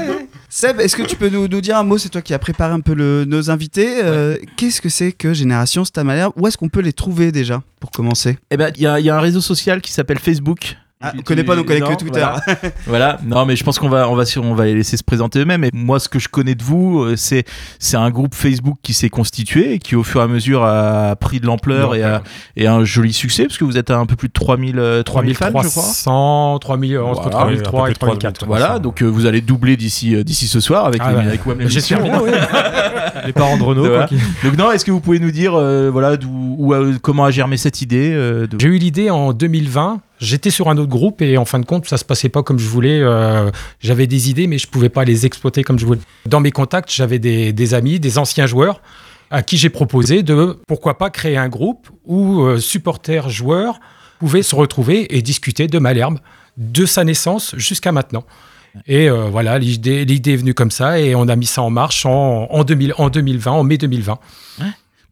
Seb, 0.49 0.81
est-ce 0.81 0.97
que 0.97 1.03
tu 1.03 1.15
peux 1.17 1.29
nous, 1.29 1.47
nous 1.47 1.61
dire 1.61 1.77
un 1.77 1.83
mot? 1.83 1.99
C'est 1.99 2.09
toi 2.09 2.23
qui 2.23 2.33
as 2.33 2.39
préparé 2.39 2.73
un 2.73 2.81
peu 2.81 2.95
le- 2.95 3.27
nos 3.27 3.51
invités. 3.51 4.03
Euh, 4.03 4.39
Qu'est-ce 4.57 4.81
que 4.81 4.89
c'est 4.89 5.13
que 5.13 5.35
Génération 5.35 5.85
Stan 5.85 6.05
Malher 6.05 6.29
Où 6.37 6.47
est-ce 6.47 6.57
qu'on 6.57 6.71
peut 6.71 6.81
les 6.81 6.95
trouver 6.95 7.31
déjà 7.31 7.63
pour 7.79 7.91
commencer? 7.91 8.39
Eh 8.51 8.57
ben, 8.57 8.73
il 8.77 8.83
y, 8.83 8.87
a- 8.87 8.99
il 8.99 9.05
y 9.05 9.11
a 9.11 9.17
un 9.17 9.21
réseau 9.21 9.43
social 9.43 9.83
qui 9.83 9.93
s'appelle 9.93 10.19
Facebook. 10.19 10.75
Ah, 11.07 11.11
Tu- 11.13 11.19
on 11.21 11.23
connaît 11.23 11.45
pas, 11.45 11.57
connaît 11.57 11.81
que 11.81 11.85
non, 11.91 11.97
Twitter. 11.97 12.21
Voilà. 12.21 12.43
Voilà. 12.87 13.19
Non, 13.25 13.45
mais 13.47 13.57
je 13.57 13.65
pense 13.65 13.79
qu'on 13.79 13.89
va, 13.89 14.09
on 14.09 14.15
va, 14.15 14.25
sur- 14.25 14.45
on 14.45 14.55
va 14.55 14.65
les 14.67 14.75
laisser 14.75 14.97
se 14.97 15.05
présenter 15.05 15.41
eux-mêmes. 15.41 15.65
Et 15.65 15.71
moi, 15.73 15.99
ce 16.01 16.09
que 16.09 16.19
je 16.19 16.29
connais 16.29 16.55
de 16.55 16.63
vous, 16.63 17.01
euh, 17.03 17.15
c'est, 17.17 17.45
c'est 17.79 17.97
un 17.97 18.11
groupe 18.11 18.35
Facebook 18.35 18.77
qui 18.83 18.95
s'est 18.95 19.09
constitué 19.09 19.75
et 19.75 19.79
qui, 19.79 19.97
au 19.97 20.03
fur 20.03 20.21
et 20.21 20.25
à 20.25 20.27
mesure, 20.29 20.65
a 20.65 21.15
pris 21.17 21.41
de 21.41 21.47
l'ampleur 21.47 21.95
et, 21.95 22.03
a, 22.03 22.23
et 22.57 22.67
un 22.67 22.85
joli 22.85 23.13
succès, 23.13 23.45
parce 23.47 23.59
que 23.59 23.65
vous 23.65 23.77
êtes 23.79 23.91
à 23.91 23.99
un 23.99 24.07
peu 24.07 24.17
plus 24.17 24.29
de 24.29 24.33
3000, 24.33 24.79
euh, 24.79 25.03
3000 25.03 25.35
fans, 25.35 25.47
je 25.47 25.51
crois. 25.51 25.63
3300, 25.63 26.59
3000, 26.61 26.99
entre 26.99 27.23
Voilà, 27.23 27.37
3003 27.39 27.47
un 27.47 27.87
et 27.87 27.89
peu 27.89 27.89
plus 27.89 27.93
de 27.93 27.99
3004. 27.99 28.47
Voilà, 28.47 28.79
donc 28.79 29.03
euh, 29.03 29.07
vous 29.07 29.27
allez 29.27 29.41
doubler 29.41 29.77
d'ici, 29.77 30.15
euh, 30.15 30.23
d'ici 30.25 30.47
ce 30.47 30.61
soir 30.61 30.87
avec, 30.87 31.01
Ah 31.05 31.11
les, 31.13 31.17
ouais. 31.19 31.27
avec 31.27 31.47
WAM 31.47 31.57
J'ai 31.61 31.69
l'émission. 31.69 31.97
terminé, 31.99 32.19
oui. 32.23 32.31
Les 33.27 33.33
parents 33.33 33.57
de 33.57 33.63
Renault. 33.63 33.83
Voilà. 33.87 34.07
quoi, 34.07 34.17
qui- 34.17 34.23
Donc 34.47 34.57
non, 34.59 34.71
est-ce 34.73 34.85
que 34.85 34.91
vous 34.91 35.01
pouvez 35.01 35.19
nous 35.19 35.31
dire, 35.31 35.55
euh, 35.55 35.91
voilà, 35.91 36.17
d'où, 36.17 36.57
où, 36.59 36.75
euh, 36.75 36.95
comment 37.03 37.25
a 37.25 37.31
germé 37.31 37.57
cette 37.57 37.83
idée 37.83 38.13
euh, 38.15 38.47
de... 38.47 38.57
J'ai 38.61 38.69
eu 38.69 38.79
l'idée 38.79 39.11
en 39.11 39.33
2020. 39.33 40.01
J'étais 40.19 40.51
sur 40.51 40.69
un 40.71 40.79
autre 40.79 40.89
groupe 40.89 41.21
et 41.21 41.37
en 41.37 41.45
fin 41.45 41.59
de 41.59 41.67
compte, 41.67 41.87
ça 41.87 41.99
se 41.99 42.05
passait 42.05 42.29
pas 42.29 42.43
comme 42.43 42.59
je 42.59 42.69
voulais. 42.69 43.01
Euh, 43.01 43.51
j'avais 43.81 44.07
des 44.07 44.31
idées, 44.31 44.47
mais 44.47 44.59
je 44.59 44.67
pouvais 44.67 44.89
pas 44.89 45.05
les 45.05 45.27
exploiter 45.27 45.63
comme 45.63 45.79
je 45.79 45.87
voulais. 45.87 46.01
Dans 46.25 46.41
mes 46.41 46.53
contacts, 46.53 46.93
j'avais 46.93 47.19
des, 47.19 47.75
amis, 47.75 48.01
des 48.01 48.19
anciens 48.19 48.47
joueurs 48.47 48.81
à 49.31 49.43
qui 49.43 49.57
j'ai 49.57 49.71
proposé 49.71 50.23
de 50.23 50.59
pourquoi 50.69 50.99
pas 50.99 51.11
créer 51.11 51.37
un 51.37 51.49
groupe 51.49 51.89
où 52.05 52.43
euh, 52.43 52.59
supporters 52.59 53.29
joueurs 53.29 53.81
pouvaient 54.21 54.45
se 54.45 54.55
retrouver 54.55 55.17
et 55.17 55.21
discuter 55.21 55.67
de 55.67 55.79
Malherbe 55.79 56.19
de 56.57 56.87
sa 56.87 57.05
naissance 57.05 57.55
jusqu'à 57.57 57.93
maintenant. 57.93 58.25
Et 58.87 59.11
euh, 59.11 59.29
voilà, 59.31 59.59
l'idée, 59.59 60.03
est 60.03 60.37
venue 60.37 60.55
comme 60.55 60.71
ça 60.71 61.01
et 61.01 61.15
on 61.15 61.29
a 61.29 61.37
mis 61.37 61.47
ça 61.47 61.63
en 61.63 61.71
marche 61.71 62.07
en, 62.07 62.47
en, 62.51 62.65
2000 62.65 62.95
en 62.99 63.11
2020, 63.11 63.51
en 63.51 63.65
mai 63.65 63.79
2020. 63.79 64.19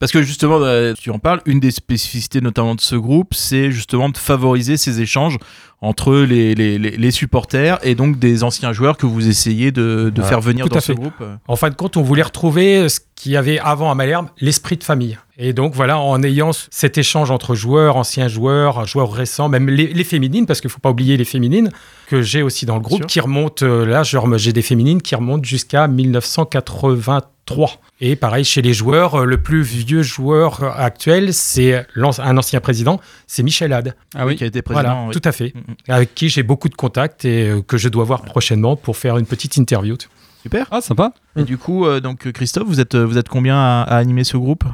Parce 0.04 0.12
que 0.12 0.20
justement, 0.22 0.58
euh, 0.60 0.92
tu 1.00 1.08
en 1.10 1.18
parles, 1.18 1.40
une 1.46 1.60
des 1.60 1.70
spécificités 1.70 2.42
notamment 2.42 2.74
de 2.74 2.82
ce 2.82 2.94
groupe, 2.94 3.32
c'est 3.32 3.70
justement 3.70 4.10
de 4.10 4.18
favoriser 4.18 4.76
ces 4.76 5.00
échanges 5.00 5.38
entre 5.80 6.14
les, 6.16 6.54
les, 6.54 6.78
les- 6.78 6.90
les 6.98 7.10
supporters 7.10 7.78
et 7.82 7.94
donc 7.94 8.18
des 8.18 8.42
anciens 8.42 8.74
joueurs 8.74 8.98
que 8.98 9.06
vous 9.06 9.28
essayez 9.30 9.72
de, 9.72 10.12
de 10.14 10.20
Ouais, 10.20 10.28
faire 10.28 10.42
venir 10.42 10.68
dans 10.68 10.78
ce 10.80 10.92
fait. 10.92 10.94
groupe. 10.94 11.14
En 11.48 11.56
fin 11.56 11.70
de 11.70 11.74
compte, 11.74 11.96
on 11.96 12.02
voulait 12.02 12.22
retrouver 12.22 12.86
ce 12.90 13.00
qu'il 13.14 13.32
y 13.32 13.36
avait 13.36 13.58
avant 13.58 13.90
à 13.90 13.94
Malherbe, 13.94 14.28
l'esprit 14.40 14.76
de 14.76 14.84
famille. 14.84 15.18
Et 15.36 15.52
donc 15.52 15.74
voilà, 15.74 15.98
en 15.98 16.22
ayant 16.22 16.50
cet 16.70 16.96
échange 16.96 17.30
entre 17.30 17.54
joueurs, 17.54 17.96
anciens 17.96 18.28
joueurs, 18.28 18.86
joueurs 18.86 19.12
récents, 19.12 19.48
même 19.48 19.68
les, 19.68 19.88
les 19.88 20.04
féminines, 20.04 20.46
parce 20.46 20.60
qu'il 20.60 20.68
ne 20.68 20.72
faut 20.72 20.80
pas 20.80 20.90
oublier 20.90 21.16
les 21.16 21.24
féminines, 21.24 21.70
que 22.06 22.22
j'ai 22.22 22.42
aussi 22.42 22.66
dans 22.66 22.76
le 22.76 22.80
groupe, 22.80 23.06
qui 23.06 23.18
remontent, 23.18 23.64
euh, 23.66 23.84
là 23.84 24.02
j'ai 24.04 24.52
des 24.52 24.62
féminines 24.62 25.02
qui 25.02 25.14
remontent 25.14 25.42
jusqu'à 25.42 25.88
1983. 25.88 27.80
Et 28.00 28.16
pareil, 28.16 28.44
chez 28.44 28.62
les 28.62 28.72
joueurs, 28.72 29.22
euh, 29.22 29.24
le 29.24 29.36
plus 29.36 29.62
vieux 29.62 30.02
joueur 30.02 30.62
euh, 30.62 30.70
actuel, 30.76 31.34
c'est 31.34 31.84
un 31.96 32.36
ancien 32.38 32.60
président, 32.60 33.00
c'est 33.26 33.42
Michel 33.42 33.72
Had. 33.72 33.96
Ah 34.14 34.26
oui. 34.26 34.36
Qui 34.36 34.44
a 34.44 34.46
été 34.46 34.62
président. 34.62 34.82
Voilà, 34.88 35.08
oui. 35.08 35.12
tout 35.12 35.28
à 35.28 35.32
fait. 35.32 35.52
Mm, 35.54 35.58
mm. 35.58 35.74
Avec 35.88 36.14
qui 36.14 36.28
j'ai 36.28 36.42
beaucoup 36.42 36.68
de 36.68 36.74
contacts 36.74 37.24
et 37.24 37.52
que 37.66 37.76
je 37.76 37.88
dois 37.88 38.04
voir 38.04 38.22
prochainement 38.22 38.76
pour 38.76 38.96
faire 38.96 39.18
une 39.18 39.26
petite 39.26 39.56
interview. 39.56 39.96
Super. 40.44 40.68
Ah, 40.70 40.80
sympa. 40.80 41.12
Et 41.36 41.42
du 41.42 41.58
coup, 41.58 41.86
euh, 41.86 42.00
donc 42.00 42.30
Christophe, 42.30 42.68
vous 42.68 42.78
êtes, 42.78 42.94
vous 42.94 43.16
êtes 43.18 43.28
combien 43.28 43.56
à, 43.56 43.82
à 43.82 43.96
animer 43.96 44.24
ce 44.24 44.36
groupe? 44.36 44.64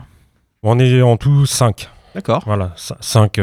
On 0.64 0.78
est 0.80 1.00
en 1.00 1.16
tout 1.16 1.46
5. 1.46 1.88
D'accord. 2.14 2.42
Voilà, 2.44 2.72
5. 2.76 3.38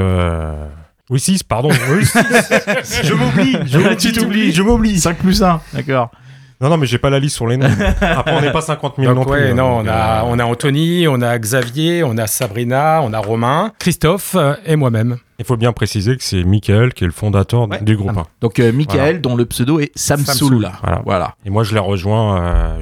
Oui, 1.10 1.22
6, 1.22 1.44
pardon. 1.44 1.70
Oui, 1.90 2.06
six. 2.06 2.20
je 3.04 3.14
m'oublie. 3.14 3.58
Je 3.66 3.80
m'oublie, 3.80 3.96
Tu 3.98 4.12
t'oublies. 4.12 4.52
Je 4.52 4.62
m'oublie. 4.62 5.00
5 5.00 5.18
plus 5.18 5.42
1. 5.42 5.62
D'accord. 5.74 6.12
Non, 6.60 6.70
non, 6.70 6.78
mais 6.78 6.88
j'ai 6.88 6.98
pas 6.98 7.10
la 7.12 7.20
liste 7.20 7.36
sur 7.36 7.46
les 7.48 7.56
noms. 7.58 7.68
Après, 8.02 8.36
on 8.36 8.42
n'est 8.42 8.52
pas 8.52 8.62
50 8.62 8.96
000 8.98 9.08
non 9.14 9.20
Donc, 9.22 9.32
plus. 9.32 9.42
ouais, 9.44 9.52
hein, 9.52 9.54
non, 9.54 9.78
donc, 9.78 9.86
on 9.86 9.90
a, 9.90 9.94
euh, 9.94 10.26
on 10.26 10.40
a 10.40 10.46
Anthony, 10.46 11.08
on 11.08 11.22
a 11.22 11.38
Xavier, 11.38 12.04
on 12.04 12.18
a 12.18 12.26
Sabrina, 12.26 13.02
on 13.04 13.14
a 13.14 13.20
Romain, 13.20 13.72
Christophe 13.78 14.34
euh, 14.36 14.56
et 14.66 14.76
moi-même. 14.76 15.18
Il 15.38 15.46
faut 15.46 15.56
bien 15.58 15.72
préciser 15.72 16.18
que 16.18 16.24
c'est 16.24 16.44
Michael 16.44 16.94
qui 16.94 17.04
est 17.04 17.08
le 17.08 17.14
fondateur 17.14 17.70
Ouais. 17.70 17.80
du 17.82 17.96
groupe. 17.96 18.18
hein. 18.18 18.26
Donc 18.42 18.60
euh, 18.60 18.72
Michael, 18.72 19.22
dont 19.22 19.36
le 19.36 19.46
pseudo 19.46 19.80
est 19.80 19.92
Samsoul. 19.96 20.26
Samsoul. 20.64 20.70
Voilà. 20.82 21.02
Voilà. 21.06 21.36
Et 21.46 21.52
moi, 21.52 21.64
je 21.64 21.74
l'ai 21.76 21.80
rejoint 21.80 22.74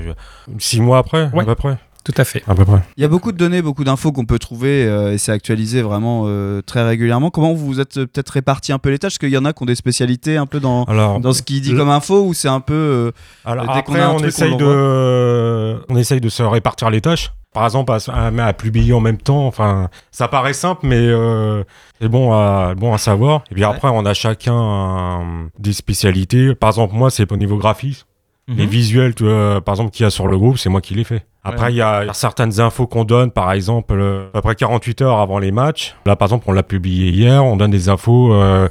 6 0.58 0.80
mois 0.80 1.00
après, 1.00 1.30
Ouais. 1.34 1.42
à 1.44 1.46
peu 1.46 1.56
près. 1.56 1.78
Tout 2.06 2.14
à 2.16 2.24
fait. 2.24 2.42
À 2.48 2.56
peu 2.56 2.64
près. 2.64 2.80
Il 2.96 3.02
y 3.02 3.04
a 3.06 3.10
beaucoup 3.10 3.34
de 3.34 3.38
données, 3.38 3.62
beaucoup 3.62 3.84
d'infos 3.84 4.14
qu'on 4.14 4.24
peut 4.26 4.40
trouver 4.40 4.86
euh, 4.86 5.12
et 5.14 5.18
c'est 5.18 5.34
actualisé 5.34 5.82
vraiment 5.82 6.24
euh, 6.28 6.62
très 6.62 6.86
régulièrement. 6.88 7.32
Comment 7.32 7.54
vous 7.54 7.66
vous 7.66 7.80
êtes 7.82 7.98
euh, 7.98 8.06
peut-être 8.06 8.30
réparti 8.30 8.72
un 8.72 8.78
peu 8.80 8.90
les 8.92 9.00
tâches? 9.00 9.14
Parce 9.14 9.18
qu'il 9.18 9.30
y 9.32 9.38
en 9.38 9.44
a 9.46 9.52
qui 9.52 9.64
ont 9.64 9.66
des 9.66 9.76
spécialités 9.76 10.38
un 10.38 10.46
peu 10.46 10.60
dans, 10.62 10.84
Alors, 10.86 11.20
dans 11.20 11.34
ce 11.34 11.42
qu'il 11.42 11.62
dit 11.62 11.76
comme 11.76 11.90
info 11.90 12.24
ou 12.26 12.34
c'est 12.34 12.48
un 12.48 12.62
peu. 12.62 12.74
euh, 12.74 13.12
Alors 13.44 13.66
Dès 13.66 13.80
après, 13.80 14.00
a 14.00 14.08
un 14.08 14.12
on 14.14 14.18
truc, 14.18 14.30
essaye 14.30 14.54
on 14.54 14.58
de, 14.58 15.80
on 15.90 15.96
essaye 15.98 16.22
de 16.22 16.30
se 16.30 16.44
répartir 16.44 16.90
les 16.90 17.02
tâches. 17.02 17.34
Par 17.54 17.64
exemple, 17.64 17.92
à, 17.94 17.98
à- 18.14 18.46
à 18.48 18.54
publier 18.54 18.92
en 18.94 19.00
même 19.00 19.18
temps. 19.18 19.48
Enfin, 19.48 19.90
ça 20.12 20.28
paraît 20.28 20.52
simple, 20.54 20.82
mais 20.86 20.98
euh, 21.00 21.64
c'est 22.02 22.10
bon 22.10 22.34
à, 22.34 22.76
bon 22.76 22.94
à 22.94 22.98
savoir. 22.98 23.44
Et 23.50 23.56
puis 23.56 23.64
après, 23.64 23.88
on 23.90 24.06
a 24.06 24.14
chacun 24.14 24.54
un- 24.54 25.48
des 25.58 25.72
spécialités. 25.74 26.54
Par 26.54 26.70
exemple, 26.70 26.94
moi, 26.96 27.10
c'est 27.10 27.32
au 27.32 27.38
niveau 27.38 27.58
graphisme. 27.58 28.06
Mhm. 28.48 28.58
Les 28.58 28.66
visuels, 28.68 29.16
tu 29.16 29.24
vois, 29.24 29.60
par 29.62 29.74
exemple, 29.74 29.92
qu'il 29.92 30.04
y 30.04 30.08
a 30.08 30.12
sur 30.12 30.28
le 30.28 30.38
groupe, 30.38 30.58
c'est 30.60 30.70
moi 30.70 30.82
qui 30.82 30.94
les 30.94 31.04
fais. 31.04 31.24
Après, 31.44 31.72
il 31.74 31.76
y 31.76 31.82
a 31.82 32.06
certaines 32.14 32.60
infos 32.60 32.88
qu'on 32.88 33.04
donne, 33.04 33.30
par 33.32 33.52
exemple, 33.52 33.94
euh, 34.00 34.28
à 34.30 34.38
peu 34.38 34.42
près 34.42 34.56
48 34.56 35.02
heures 35.02 35.20
avant 35.20 35.38
les 35.40 35.52
matchs. 35.52 35.96
Là, 36.06 36.16
par 36.16 36.28
exemple, 36.28 36.46
on 36.48 36.52
l'a 36.54 36.64
publié 36.64 37.10
hier, 37.12 37.44
on 37.44 37.56
donne 37.56 37.72
des 37.72 37.88
infos. 37.90 38.34
euh, 38.34 38.68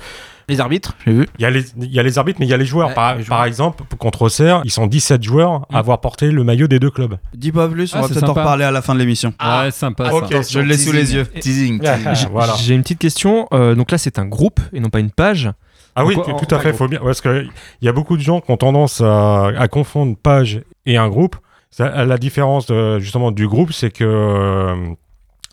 Les 0.49 0.61
arbitres, 0.61 0.95
j'ai 1.07 1.13
vu. 1.13 1.29
il 1.39 1.43
y, 1.43 1.45
a 1.47 1.51
les, 1.51 1.65
il 1.81 1.93
y 1.93 1.99
a 1.99 2.03
les 2.03 2.19
arbitres, 2.19 2.39
mais 2.41 2.47
il 2.47 2.51
y 2.51 2.53
a 2.53 2.57
les 2.57 2.67
joueurs. 2.67 2.89
Ouais, 2.89 2.95
par, 2.95 3.15
les 3.17 3.23
joueurs. 3.23 3.39
par 3.39 3.47
exemple, 3.47 3.83
contre 3.99 4.23
Auxerre, 4.23 4.61
ils 4.65 4.71
sont 4.73 4.87
17 4.89 5.23
joueurs 5.23 5.67
à 5.73 5.79
avoir 5.79 6.01
porté 6.01 6.31
le 6.31 6.43
maillot 6.45 6.67
des 6.67 6.79
deux 6.81 6.91
clubs. 6.91 7.17
Dis 7.35 7.51
pas 7.53 7.67
plus, 7.69 7.95
on 7.95 7.99
Ah, 7.99 8.03
va 8.03 8.09
peut-être 8.09 8.25
en 8.29 8.35
reparler 8.35 8.65
à 8.65 8.71
la 8.73 8.83
fin 8.83 8.95
de 8.95 8.99
l'émission. 9.01 9.33
Ouais, 9.41 9.71
sympa 9.71 10.11
ok. 10.13 10.33
ça. 10.33 10.43
Je 10.43 10.59
l'ai 10.61 10.77
sous 10.77 10.93
les 10.93 11.15
yeux. 11.15 11.27
Teasing. 11.27 11.81
teasing. 11.81 12.15
J'ai- 12.15 12.27
voilà. 12.29 12.55
J'ai 12.59 12.75
une 12.75 12.83
petite 12.83 12.99
question. 13.01 13.47
euh, 13.53 13.75
donc 13.75 13.91
là, 13.91 13.99
c'est 13.99 14.19
un 14.19 14.27
groupe 14.27 14.61
et 14.73 14.81
non 14.81 14.91
pas 14.91 15.01
une 15.01 15.11
page. 15.11 15.51
Ah 15.97 16.05
oui, 16.05 16.15
tout, 16.15 16.21
en- 16.31 16.37
tout 16.37 16.55
à 16.55 16.59
fait, 16.59 16.73
faut 16.73 16.89
bien. 16.89 17.01
Parce 17.03 17.21
qu'il 17.21 17.51
y 17.83 17.89
a 17.89 17.93
beaucoup 17.93 18.17
de 18.17 18.23
gens 18.23 18.41
qui 18.41 18.51
ont 18.51 18.57
tendance 18.57 19.01
à, 19.01 19.47
à 19.49 19.69
confondre 19.69 20.17
page 20.17 20.63
et 20.87 20.97
un 20.97 21.09
groupe. 21.09 21.37
Ça- 21.71 22.05
la 22.05 22.19
différence 22.19 22.67
de- 22.67 22.99
justement 22.99 23.31
du 23.31 23.47
groupe, 23.49 23.73
c'est 23.73 23.91
que 23.91 24.05
euh, 24.05 24.75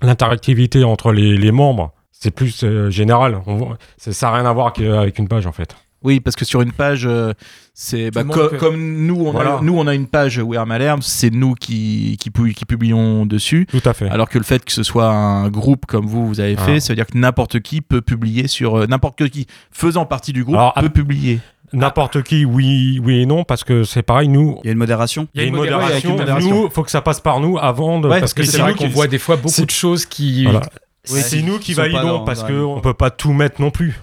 l'interactivité 0.02 0.84
entre 0.84 1.12
les, 1.12 1.38
les 1.38 1.52
membres, 1.52 1.92
c'est 2.12 2.32
plus 2.32 2.64
euh, 2.64 2.90
général. 2.90 3.42
On 3.48 3.76
ça 3.98 4.28
n'a 4.30 4.36
rien 4.36 4.46
à 4.46 4.54
voir 4.54 4.74
avec 4.80 5.20
une 5.20 5.28
page 5.28 5.46
en 5.48 5.52
fait. 5.52 5.76
Oui, 6.04 6.20
parce 6.20 6.36
que 6.36 6.46
sur 6.46 6.62
une 6.62 6.72
page, 6.72 7.06
euh, 7.06 7.34
c'est 7.76 8.10
bah, 8.12 8.24
montres 8.24 8.40
co- 8.40 8.48
que- 8.50 8.56
comme 8.56 9.06
nous 9.06 9.16
on, 9.28 9.32
Voilà. 9.32 9.58
a, 9.58 9.62
nous, 9.62 9.78
on 9.78 9.86
a 9.86 9.94
une 9.94 10.08
page 10.08 10.40
Wear 10.40 10.66
Malherbe, 10.66 11.02
c'est 11.04 11.30
nous 11.30 11.54
qui, 11.54 12.18
qui, 12.20 12.32
pu- 12.32 12.54
qui 12.54 12.66
publions 12.66 13.26
dessus. 13.28 13.68
Tout 13.70 13.82
à 13.86 13.94
fait. 13.94 14.10
Alors 14.10 14.28
que 14.28 14.38
le 14.40 14.44
fait 14.44 14.66
que 14.66 14.72
ce 14.72 14.82
soit 14.84 15.08
un 15.10 15.50
groupe 15.50 15.86
comme 15.86 16.08
vous, 16.08 16.28
vous 16.28 16.40
avez 16.40 16.56
fait, 16.56 16.78
Ah. 16.78 16.80
ça 16.80 16.94
veut 16.94 16.96
dire 16.96 17.06
que 17.06 17.18
n'importe 17.18 17.60
qui 17.60 17.82
peut 17.82 18.02
publier 18.02 18.48
sur. 18.48 18.80
euh, 18.80 18.88
n'importe 18.88 19.30
qui 19.30 19.46
faisant 19.72 20.06
partie 20.06 20.34
du 20.34 20.44
groupe 20.44 20.56
Alors, 20.58 20.74
peut 20.74 20.86
à- 20.86 20.90
publier. 20.90 21.40
N'importe 21.74 22.22
qui, 22.24 22.44
oui, 22.44 23.00
oui 23.02 23.22
et 23.22 23.26
non, 23.26 23.46
parce 23.46 23.64
que 23.64 23.86
c'est 23.86 24.02
pareil, 24.04 24.28
nous. 24.28 24.58
Il 24.64 24.68
y 24.68 24.70
a 24.70 24.74
une 24.74 24.78
modération. 24.78 25.28
Il 25.34 25.42
y 25.42 25.44
a 25.46 25.48
une 25.48 25.56
modération, 25.56 26.18
modération. 26.18 26.64
Nous, 26.64 26.70
faut 26.70 26.84
que 26.84 26.92
ça 26.92 27.00
passe 27.02 27.22
par 27.22 27.40
nous 27.40 27.58
avant 27.60 28.00
de. 28.02 28.10
Ouais, 28.10 28.20
parce 28.20 28.34
que 28.34 28.44
C'est 28.44 28.58
vrai 28.58 28.72
nous 28.72 28.78
qu'on 28.78 28.88
qui 28.88 28.92
voit 28.92 29.08
des 29.08 29.20
fois 29.20 29.38
beaucoup 29.38 29.66
de 29.66 29.72
choses 29.72 30.06
qui. 30.06 30.44
Voilà. 30.44 30.62
Oui, 31.10 31.22
c'est 31.22 31.42
nous 31.42 31.60
qui 31.60 31.74
validons 31.74 32.26
parce 32.26 32.42
dans 32.42 32.48
que 32.48 32.54
la- 32.54 32.66
on 32.66 32.82
peut 32.82 32.94
pas 32.94 33.10
tout 33.10 33.32
mettre 33.32 33.62
non 33.62 33.72
plus. 33.72 34.02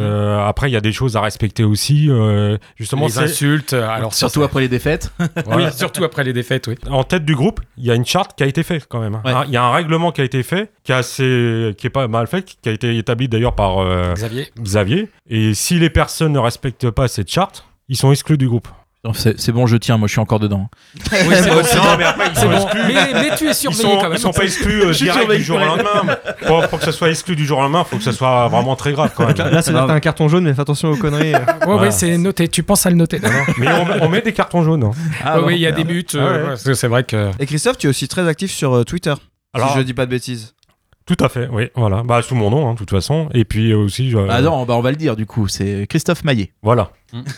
Euh, 0.00 0.46
après, 0.46 0.70
il 0.70 0.72
y 0.72 0.76
a 0.76 0.80
des 0.80 0.92
choses 0.92 1.16
à 1.16 1.20
respecter 1.20 1.64
aussi. 1.64 2.06
euh, 2.10 2.56
justement, 2.76 3.06
les 3.06 3.18
insultes. 3.18 3.72
Alors 3.72 4.14
Surtout 4.14 4.42
après 4.42 4.60
les 4.60 4.68
défaites. 4.68 5.12
Oui, 5.46 5.64
surtout 5.72 6.04
après 6.04 6.24
les 6.24 6.32
défaites, 6.32 6.66
oui. 6.66 6.74
en 6.90 7.04
tête 7.04 7.24
du 7.24 7.34
groupe, 7.34 7.60
il 7.76 7.84
y 7.84 7.90
a 7.90 7.94
une 7.94 8.04
charte 8.04 8.36
qui 8.36 8.42
a 8.42 8.46
été 8.46 8.62
faite 8.62 8.86
quand 8.88 9.00
même. 9.00 9.14
hein. 9.16 9.22
Ouais. 9.24 9.32
Hein, 9.32 9.44
Il 9.46 9.52
y 9.52 9.56
a 9.56 9.64
un 9.64 9.72
règlement 9.72 10.10
qui 10.12 10.20
a 10.20 10.24
été 10.24 10.42
fait, 10.42 10.70
qui 10.82 10.92
est 10.92 10.94
assez, 10.94 11.74
qui 11.78 11.86
est 11.86 11.90
pas 11.90 12.08
mal 12.08 12.26
fait, 12.26 12.44
qui 12.44 12.68
a 12.68 12.72
été 12.72 12.96
établi 12.96 13.28
d'ailleurs 13.28 13.54
par 13.54 13.78
euh, 13.78 14.14
Xavier. 14.14 14.48
Xavier. 14.60 15.08
Et 15.28 15.54
si 15.54 15.78
les 15.78 15.90
personnes 15.90 16.32
ne 16.32 16.38
respectent 16.38 16.90
pas 16.90 17.08
cette 17.08 17.30
charte, 17.30 17.64
ils 17.88 17.96
sont 17.96 18.10
exclus 18.10 18.38
du 18.38 18.48
groupe. 18.48 18.68
C'est 19.12 19.52
bon, 19.52 19.66
je 19.66 19.76
tiens, 19.76 19.98
moi 19.98 20.08
je 20.08 20.12
suis 20.12 20.20
encore 20.20 20.40
dedans. 20.40 20.68
Oui, 21.12 21.18
c'est 21.34 21.48
bon, 21.50 21.56
bon. 21.56 21.96
mais 21.98 22.04
après, 22.04 22.28
ils 22.30 22.36
sont 22.40 22.48
bon. 22.48 22.54
exclus. 22.62 22.80
Mais, 22.88 23.12
mais 23.12 23.36
tu 23.36 23.44
es 23.46 23.50
Ils 23.50 23.54
surveillé 23.54 23.82
sont, 23.82 23.96
quand 23.96 24.02
même. 24.04 24.12
ils 24.14 24.18
sont 24.18 24.32
pas 24.32 24.44
exclus 24.44 24.82
euh, 24.82 24.90
direct 24.94 25.30
du 25.32 25.42
jour 25.42 25.56
au 25.56 25.64
lendemain. 25.64 26.16
Pour, 26.46 26.66
pour 26.68 26.78
que 26.78 26.84
ça 26.86 26.92
soit 26.92 27.10
exclu 27.10 27.36
du 27.36 27.44
jour 27.44 27.58
au 27.58 27.62
lendemain, 27.62 27.84
il 27.86 27.90
faut 27.90 27.96
que 27.98 28.02
ça 28.02 28.12
soit 28.12 28.48
vraiment 28.48 28.76
très 28.76 28.92
grave 28.92 29.12
quand 29.14 29.26
même. 29.26 29.36
Là, 29.36 29.60
c'est 29.62 29.74
un 29.74 30.00
carton 30.00 30.28
jaune, 30.28 30.44
mais 30.44 30.54
fais 30.54 30.62
attention 30.62 30.90
aux 30.90 30.96
conneries. 30.96 31.34
Ouais, 31.34 31.40
Voilà. 31.66 31.82
ouais, 31.82 31.90
c'est 31.90 32.16
noté. 32.16 32.48
Tu 32.48 32.62
penses 32.62 32.86
à 32.86 32.90
le 32.90 32.96
noter. 32.96 33.20
Mais 33.58 33.66
on, 33.68 34.04
on 34.04 34.08
met 34.08 34.22
des 34.22 34.32
cartons 34.32 34.62
jaunes. 34.62 34.84
hein. 34.84 34.92
Ah, 35.22 35.38
Ouais, 35.40 35.46
oui, 35.48 35.54
il 35.56 35.60
y 35.60 35.66
a 35.66 35.72
des 35.72 35.84
buts. 35.84 36.04
Ah 36.14 36.16
euh, 36.18 36.50
ouais, 36.50 36.54
que 36.64 36.72
c'est 36.74 36.88
vrai 36.88 37.04
que. 37.04 37.30
Et 37.38 37.46
Christophe, 37.46 37.76
tu 37.78 37.86
es 37.86 37.90
aussi 37.90 38.08
très 38.08 38.26
actif 38.26 38.50
sur 38.52 38.72
euh, 38.74 38.84
Twitter. 38.84 39.14
Alors- 39.52 39.72
si 39.72 39.78
je 39.78 39.82
dis 39.82 39.94
pas 39.94 40.06
de 40.06 40.10
bêtises. 40.10 40.54
Tout 41.06 41.22
à 41.22 41.28
fait, 41.28 41.48
oui, 41.52 41.68
voilà. 41.74 42.02
Bah, 42.02 42.22
sous 42.22 42.34
mon 42.34 42.48
nom, 42.48 42.66
hein, 42.66 42.72
de 42.72 42.78
toute 42.78 42.88
façon. 42.88 43.28
Et 43.34 43.44
puis 43.44 43.72
euh, 43.72 43.76
aussi, 43.76 44.08
je- 44.10 44.16
Ah 44.30 44.40
non, 44.40 44.64
bah, 44.64 44.72
on 44.74 44.80
va 44.80 44.90
le 44.90 44.96
dire 44.96 45.16
du 45.16 45.26
coup, 45.26 45.48
c'est 45.48 45.86
Christophe 45.86 46.24
Maillet. 46.24 46.52
voilà. 46.62 46.92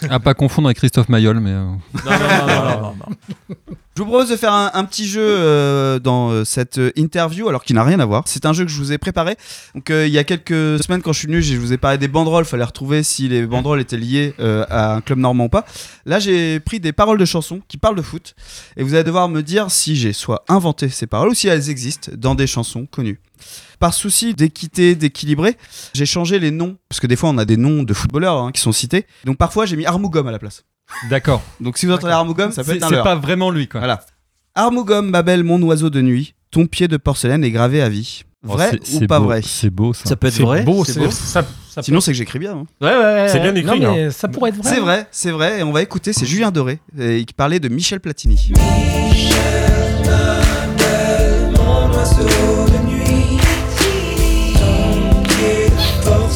À 0.08 0.20
pas 0.20 0.34
confondre 0.34 0.68
avec 0.68 0.78
Christophe 0.78 1.08
Mayol, 1.08 1.40
mais. 1.40 1.50
euh, 1.50 1.64
Non, 2.04 2.80
non, 2.80 2.94
non. 2.94 3.56
Je 3.96 4.02
vous 4.02 4.08
propose 4.08 4.28
de 4.28 4.36
faire 4.36 4.52
un, 4.52 4.84
petit 4.84 5.06
jeu 5.06 5.24
euh, 5.24 5.98
dans 5.98 6.30
euh, 6.30 6.44
cette 6.44 6.78
interview, 6.96 7.48
alors 7.48 7.64
qu'il 7.64 7.76
n'a 7.76 7.82
rien 7.82 7.98
à 7.98 8.04
voir. 8.04 8.24
C'est 8.26 8.44
un 8.44 8.52
jeu 8.52 8.64
que 8.66 8.70
je 8.70 8.76
vous 8.76 8.92
ai 8.92 8.98
préparé. 8.98 9.36
Donc, 9.74 9.88
il 9.90 10.08
y 10.08 10.18
a 10.18 10.24
quelques 10.24 10.82
semaines, 10.82 11.00
quand 11.00 11.14
je 11.14 11.18
suis 11.20 11.28
venu, 11.28 11.40
je 11.40 11.56
vous 11.56 11.72
ai 11.72 11.78
parlé 11.78 11.96
des 11.96 12.08
banderoles. 12.08 12.44
Fallait 12.44 12.64
retrouver 12.64 13.02
si 13.02 13.28
les 13.28 13.46
banderoles 13.46 13.80
étaient 13.80 13.96
liées 13.96 14.34
à 14.38 14.96
un 14.96 15.00
club 15.00 15.18
normand 15.18 15.44
ou 15.44 15.48
pas. 15.48 15.64
Là, 16.04 16.18
j'ai 16.18 16.60
pris 16.60 16.78
des 16.78 16.92
paroles 16.92 17.18
de 17.18 17.24
chansons 17.24 17.60
qui 17.68 17.78
parlent 17.78 17.96
de 17.96 18.02
foot. 18.02 18.34
Et 18.76 18.82
vous 18.82 18.94
allez 18.94 19.04
devoir 19.04 19.28
me 19.28 19.42
dire 19.42 19.70
si 19.70 19.96
j'ai 19.96 20.12
soit 20.12 20.44
inventé 20.48 20.88
ces 20.90 21.06
paroles 21.06 21.30
ou 21.30 21.34
si 21.34 21.48
elles 21.48 21.70
existent 21.70 22.12
dans 22.16 22.34
des 22.34 22.46
chansons 22.46 22.86
connues. 22.86 23.18
Par 23.78 23.92
souci 23.94 24.34
d'équité, 24.34 24.94
d'équilibrer, 24.94 25.56
j'ai 25.94 26.06
changé 26.06 26.38
les 26.38 26.50
noms. 26.50 26.76
Parce 26.88 27.00
que 27.00 27.06
des 27.06 27.16
fois, 27.16 27.30
on 27.30 27.38
a 27.38 27.44
des 27.44 27.56
noms 27.56 27.82
de 27.82 27.92
footballeurs 27.94 28.36
hein, 28.38 28.52
qui 28.52 28.60
sont 28.60 28.72
cités. 28.72 29.06
Donc, 29.24 29.36
parfois, 29.36 29.66
j'ai 29.66 29.76
mis 29.76 29.84
Armougom 29.86 30.26
à 30.26 30.32
la 30.32 30.38
place. 30.38 30.64
D'accord. 31.10 31.42
Donc, 31.60 31.78
si 31.78 31.86
vous 31.86 31.92
entendez 31.92 32.12
Armougom, 32.12 32.52
ça 32.52 32.62
peut 32.64 32.70
C'est 32.72 32.76
être 32.78 32.84
un 32.84 32.88
c'est 32.88 33.02
pas 33.02 33.16
vraiment 33.16 33.50
lui, 33.50 33.68
quoi. 33.68 33.80
Voilà. 33.80 34.00
Armougom, 34.54 35.10
ma 35.10 35.22
belle, 35.22 35.44
mon 35.44 35.60
oiseau 35.62 35.90
de 35.90 36.00
nuit, 36.00 36.34
ton 36.50 36.66
pied 36.66 36.88
de 36.88 36.96
porcelaine 36.96 37.44
est 37.44 37.50
gravé 37.50 37.82
à 37.82 37.88
vie. 37.88 38.22
Oh, 38.48 38.52
Vrai 38.52 38.78
ou 38.94 39.06
pas 39.06 39.18
beau, 39.18 39.24
vrai 39.26 39.42
C'est 39.42 39.70
beau, 39.70 39.92
ça. 39.92 40.04
Ça 40.08 40.14
peut 40.16 40.28
être 40.28 40.34
C'est 40.34 40.42
vrai. 40.44 40.62
beau, 40.62 40.84
c'est 40.84 41.00
beau. 41.00 41.10
ça, 41.10 41.44
ça 41.68 41.82
Sinon, 41.82 42.00
c'est 42.00 42.12
que 42.12 42.16
j'écris 42.16 42.38
bien. 42.38 42.52
hein. 42.52 42.66
Ouais, 42.80 42.90
ouais, 42.96 42.96
ouais. 43.02 43.28
C'est 43.28 43.40
bien 43.40 43.50
Non, 43.52 43.58
écrit. 43.74 43.84
hein. 43.84 43.92
mais 43.96 44.10
ça 44.12 44.28
pourrait 44.28 44.50
être 44.50 44.56
vrai. 44.62 44.72
C'est 44.74 44.80
vrai, 44.80 45.06
c'est 45.10 45.30
vrai. 45.32 45.58
Et 45.60 45.62
on 45.64 45.72
va 45.72 45.82
écouter, 45.82 46.12
c'est 46.12 46.24
Julien 46.26 46.52
Doré 46.52 46.78
euh, 46.98 47.22
qui 47.24 47.34
parlait 47.34 47.58
de 47.60 47.68
Michel 47.68 47.98
Platini. 48.00 48.52
Alors, 56.06 56.30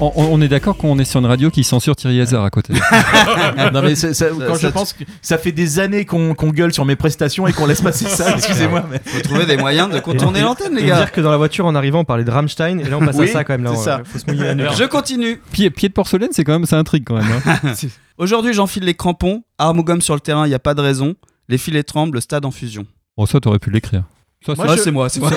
on, 0.00 0.12
on 0.16 0.40
est 0.40 0.48
d'accord 0.48 0.76
qu'on 0.76 0.98
est 0.98 1.04
sur 1.04 1.20
une 1.20 1.26
radio 1.26 1.50
qui 1.50 1.64
censure 1.64 1.96
Thierry 1.96 2.20
Hazard 2.20 2.44
à 2.44 2.50
côté. 2.50 2.72
non 3.72 3.82
mais 3.82 3.94
ça- 3.94 4.08
quand 4.30 4.54
ça- 4.54 4.68
je 4.68 4.72
pense 4.72 4.92
que 4.92 5.04
ça 5.22 5.38
fait 5.38 5.52
des 5.52 5.78
années 5.80 6.04
qu'on 6.04 6.32
gueule 6.34 6.72
sur 6.72 6.84
mes 6.84 6.96
prestations 6.96 7.46
et 7.46 7.52
qu'on 7.52 7.66
laisse 7.66 7.80
passer 7.82 8.06
ça, 8.06 8.32
excusez-moi. 8.36 8.84
Mais... 8.90 9.00
Faut 9.04 9.20
trouver 9.20 9.46
des 9.46 9.56
moyens 9.56 9.90
de 9.90 9.98
contourner 10.00 10.40
l'antenne, 10.42 10.74
les 10.74 10.84
gars. 10.84 10.96
dire 10.98 11.12
que 11.12 11.20
dans 11.20 11.30
la 11.30 11.36
voiture, 11.36 11.66
en 11.66 11.74
arrivant, 11.74 12.00
on 12.00 12.04
parlait 12.04 12.24
de 12.24 12.30
Rammstein, 12.30 12.78
et 12.78 12.84
là, 12.84 12.96
on 13.00 13.04
passe 13.04 13.16
Oui, 13.16 13.28
à 13.30 13.32
ça 13.32 13.44
quand 13.44 13.54
même. 13.54 13.64
Là, 13.64 13.72
on- 13.72 13.76
ça. 13.76 14.00
Faut 14.04 14.18
se 14.18 14.26
mouiller. 14.26 14.54
Je 14.76 14.84
continue. 14.84 15.40
pied, 15.52 15.70
pied 15.70 15.88
de 15.88 15.94
porcelaine, 15.94 16.30
c'est 16.32 16.44
quand 16.44 16.52
même, 16.52 16.66
ça 16.66 16.78
intrigue 16.78 17.04
quand 17.06 17.16
même. 17.16 17.26
hein. 17.46 17.72
Aujourd'hui, 18.18 18.52
j'enfile 18.52 18.84
les 18.84 18.94
crampons. 18.94 19.42
Armougom 19.58 20.00
sur 20.00 20.14
le 20.14 20.20
terrain, 20.20 20.46
il 20.46 20.48
n'y 20.48 20.54
a 20.54 20.58
pas 20.60 20.74
de 20.74 20.80
raison. 20.80 21.14
Les 21.48 21.58
filets 21.58 21.82
tremblent, 21.84 22.14
le 22.16 22.20
stade 22.20 22.44
en 22.44 22.50
fusion. 22.50 22.84
Bon, 23.16 23.26
ça, 23.26 23.40
t'aurais 23.40 23.58
pu 23.58 23.70
l'écrire. 23.70 24.02
Ça, 24.46 24.52
Moi, 24.56 24.76
c'est- 24.76 24.90
moi, 24.92 25.08
c'est 25.08 25.18
moi. 25.20 25.30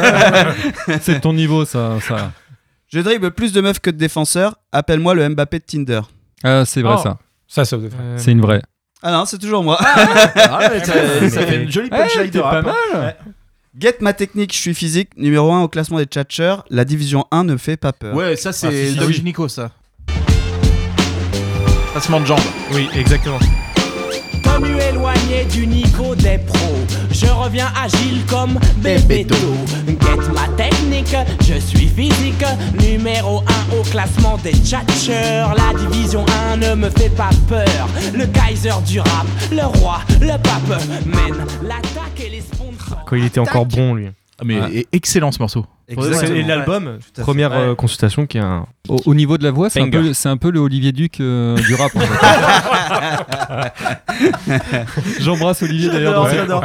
c'est 1.01 1.21
ton 1.21 1.33
niveau, 1.33 1.65
ça. 1.65 1.97
ça. 2.07 2.31
Je 2.93 2.99
dribble 2.99 3.31
plus 3.31 3.53
de 3.53 3.61
meufs 3.61 3.79
que 3.79 3.89
de 3.89 3.97
défenseurs. 3.97 4.55
Appelle-moi 4.73 5.13
le 5.15 5.29
Mbappé 5.29 5.59
de 5.59 5.63
Tinder. 5.63 6.01
Ah, 6.43 6.65
c'est 6.65 6.81
vrai, 6.81 6.95
Oh. 6.97 7.01
ça. 7.01 7.17
Ça, 7.47 7.63
ça. 7.65 7.77
Euh, 7.77 8.17
C'est 8.17 8.31
une 8.31 8.41
vraie. 8.41 8.61
Ah 9.01 9.11
non, 9.13 9.25
c'est 9.25 9.37
toujours 9.37 9.63
moi. 9.63 9.77
Ah, 9.79 10.69
mais 10.71 10.83
ça, 10.83 10.93
ça 11.29 11.45
fait 11.45 11.63
une 11.63 11.71
jolie 11.71 11.89
punchline 11.89 12.25
de 12.27 12.31
t'es 12.31 12.39
pas 12.39 12.59
hein. 12.59 12.61
mal. 12.93 13.15
Get 13.79 13.95
ma 14.01 14.11
technique, 14.13 14.53
je 14.53 14.59
suis 14.59 14.73
physique. 14.73 15.09
Numéro 15.15 15.51
1 15.53 15.61
au 15.61 15.67
classement 15.69 15.97
des 15.97 16.05
tchatcheurs. 16.05 16.65
La 16.69 16.83
division 16.83 17.25
1 17.31 17.45
ne 17.45 17.55
fait 17.57 17.77
pas 17.77 17.93
peur. 17.93 18.13
Ouais, 18.13 18.35
ça 18.35 18.51
c'est 18.51 18.91
Ah, 18.97 18.99
Doc. 18.99 19.09
Gynéco, 19.11 19.47
ça. 19.47 19.71
Passement 21.93 22.19
de 22.19 22.25
jambes. 22.25 22.39
Oui, 22.73 22.89
exactement. 22.93 23.39
Connu 24.51 24.75
éloigné 24.81 25.45
du 25.51 25.65
niveau 25.65 26.13
des 26.15 26.37
pros. 26.39 26.57
Je 27.11 27.25
reviens 27.27 27.71
agile 27.81 28.25
comme 28.29 28.59
Bébéto. 28.77 29.35
Get 29.87 30.31
ma 30.33 30.47
technique, 30.57 31.15
je 31.41 31.59
suis 31.59 31.87
physique. 31.87 32.43
Numéro 32.79 33.43
1 33.71 33.77
au 33.77 33.81
classement 33.83 34.37
des 34.43 34.51
tchatcheurs. 34.53 35.53
La 35.55 35.77
division 35.79 36.25
1 36.53 36.57
ne 36.57 36.75
me 36.75 36.89
fait 36.89 37.09
pas 37.15 37.29
peur. 37.47 37.87
Le 38.13 38.25
Kaiser 38.25 38.73
du 38.85 38.99
rap, 38.99 39.25
le 39.51 39.63
roi, 39.79 39.99
le 40.19 40.37
pape 40.37 40.81
mène 41.05 41.45
l'attaque 41.63 42.19
et 42.25 42.29
les 42.29 42.41
sponsors. 42.41 43.05
Quand 43.05 43.15
il 43.15 43.25
était 43.25 43.39
encore 43.39 43.65
bon, 43.65 43.93
lui. 43.95 44.07
Ah, 44.39 44.43
mais 44.43 44.59
Ouais. 44.59 44.85
excellent 44.91 45.31
ce 45.31 45.39
morceau. 45.39 45.65
Exactement. 45.91 46.35
Et 46.35 46.43
l'album, 46.43 46.97
première 47.17 47.51
Ouais. 47.51 47.57
euh, 47.57 47.75
consultation 47.75 48.25
qui 48.25 48.37
est 48.37 48.41
un. 48.41 48.65
Au, 48.89 48.97
au 49.05 49.13
niveau 49.13 49.37
de 49.37 49.43
la 49.43 49.51
voix, 49.51 49.69
c'est 49.69 49.81
un, 49.81 49.89
peu, 49.89 50.13
c'est 50.13 50.29
un 50.29 50.37
peu 50.37 50.49
le 50.49 50.59
Olivier 50.59 50.91
Duc 50.91 51.19
euh, 51.19 51.55
du 51.55 51.75
rap. 51.75 51.91
en 51.95 51.99
fait. 51.99 52.07
J'embrasse 55.19 55.61
Olivier 55.63 55.89
d'ailleurs 55.89 56.25
dans, 56.47 56.61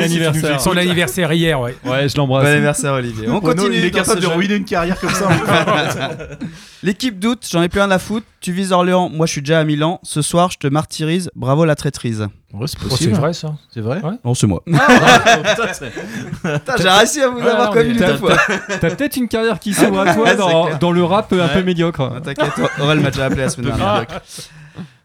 anniversaires. 0.00 0.60
Son 0.60 0.76
anniversaire 0.76 1.32
hier, 1.32 1.60
ouais. 1.60 1.74
Ouais, 1.84 2.08
je 2.08 2.14
Bon 2.14 2.22
l'embrasse. 2.22 2.48
anniversaire 2.48 2.92
Olivier. 2.94 3.28
On 3.28 3.40
continue. 3.40 3.76
il 3.76 3.84
est 3.84 3.90
capable 3.90 4.20
de 4.20 4.26
ruiner 4.26 4.56
une 4.56 4.64
carrière 4.64 4.98
comme 5.00 5.10
ça. 5.10 5.28
L'équipe 6.84 7.18
doute, 7.20 7.46
j'en 7.50 7.62
ai 7.62 7.68
plus 7.68 7.80
rien 7.80 7.90
à 7.92 7.98
foutre. 7.98 8.26
Tu 8.40 8.50
vises 8.52 8.72
Orléans, 8.72 9.08
moi 9.08 9.26
je 9.26 9.32
suis 9.32 9.40
déjà 9.42 9.60
à 9.60 9.64
Milan. 9.64 10.00
Ce 10.02 10.20
soir, 10.20 10.50
je 10.50 10.58
te 10.58 10.66
martyrise. 10.66 11.30
Bravo 11.36 11.64
la 11.64 11.76
traîtrise. 11.76 12.26
Ouais, 12.52 12.66
c'est 12.66 12.76
Oh, 12.80 12.82
c'est 12.82 12.88
possible. 12.88 13.14
vrai 13.14 13.32
ça. 13.32 13.54
C'est 13.72 13.80
vrai. 13.80 14.00
Non, 14.24 14.34
c'est 14.34 14.48
moi. 14.48 14.62
C'est- 14.66 15.90
Putain, 16.42 16.74
J'ai 16.78 16.88
réussi 16.88 17.20
à 17.22 17.28
vous 17.28 17.38
Ouais, 17.38 17.48
avoir 17.48 17.72
t'as- 17.72 17.84
deux 17.84 18.16
fois. 18.16 18.36
T'as 18.80 18.90
peut-être 18.90 19.16
une 19.16 19.28
carrière 19.28 19.58
qui 19.58 19.74
s'ouvre 19.74 20.00
à 20.00 20.14
toi 20.14 20.24
Ouais, 20.34 20.76
dans, 20.80 20.92
le 20.92 21.04
rap 21.04 21.32
euh, 21.32 21.44
un 21.44 21.48
peu 21.48 21.58
Ouais. 21.58 21.62
médiocre. 21.64 22.12
Ah, 22.16 22.20
T'inquiète, 22.20 22.52
Aurel 22.80 23.00
m'a 23.00 23.10
déjà 23.10 23.26
appelé 23.26 23.42
la 23.42 23.48
semaine 23.50 23.74
dernière. 23.74 24.06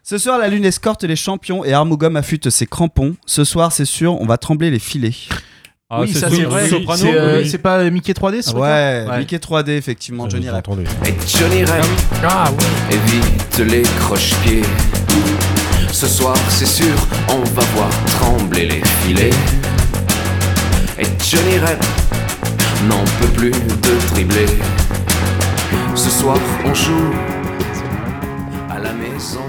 Ce 0.02 0.16
soir, 0.16 0.38
la 0.38 0.48
lune 0.48 0.64
escorte 0.64 1.04
les 1.04 1.16
champions 1.16 1.64
et 1.64 1.72
Armougom 1.72 2.16
affûte 2.16 2.48
ses 2.50 2.66
crampons. 2.66 3.14
Ce 3.26 3.44
soir, 3.44 3.72
c'est 3.72 3.84
sûr, 3.84 4.18
on 4.20 4.24
va 4.26 4.38
trembler 4.38 4.70
les 4.70 4.78
filets. 4.78 5.12
Ah, 5.90 6.02
oui, 6.02 6.12
ça 6.12 6.28
c'est 6.30 6.42
vrai. 6.42 6.68
C'est 6.68 7.14
euh, 7.14 7.38
oui. 7.40 7.48
c'est 7.48 7.58
pas 7.58 7.82
Mickey 7.90 8.12
3D 8.12 8.42
ce 8.42 8.52
Ouais, 8.54 8.98
truc-là 9.00 9.18
Mickey 9.18 9.36
3D, 9.38 9.70
effectivement, 9.70 10.28
Johnny 10.28 10.50
entendu. 10.50 10.84
Et 11.06 11.14
Johnny 11.38 11.64
Rep 11.64 11.84
Ah 12.24 12.50
oui. 12.50 12.96
évite 12.96 13.58
les 13.70 13.82
croche-pieds. 14.00 14.62
Ce 15.90 16.06
soir, 16.06 16.36
c'est 16.50 16.66
sûr, 16.66 16.94
on 17.30 17.38
va 17.54 17.62
voir 17.74 17.88
trembler 18.18 18.66
les 18.66 18.82
filets. 19.02 19.30
Et 20.98 21.04
Johnny 21.30 21.58
Rep 21.58 21.82
n'en 22.86 23.04
peut 23.20 23.32
plus 23.34 23.50
de 23.50 24.12
dribbler. 24.14 24.46
Ce 25.94 26.10
soir, 26.10 26.38
on 26.64 26.74
joue 26.74 27.12
à 28.70 28.78
la 28.78 28.92
maison. 28.92 29.40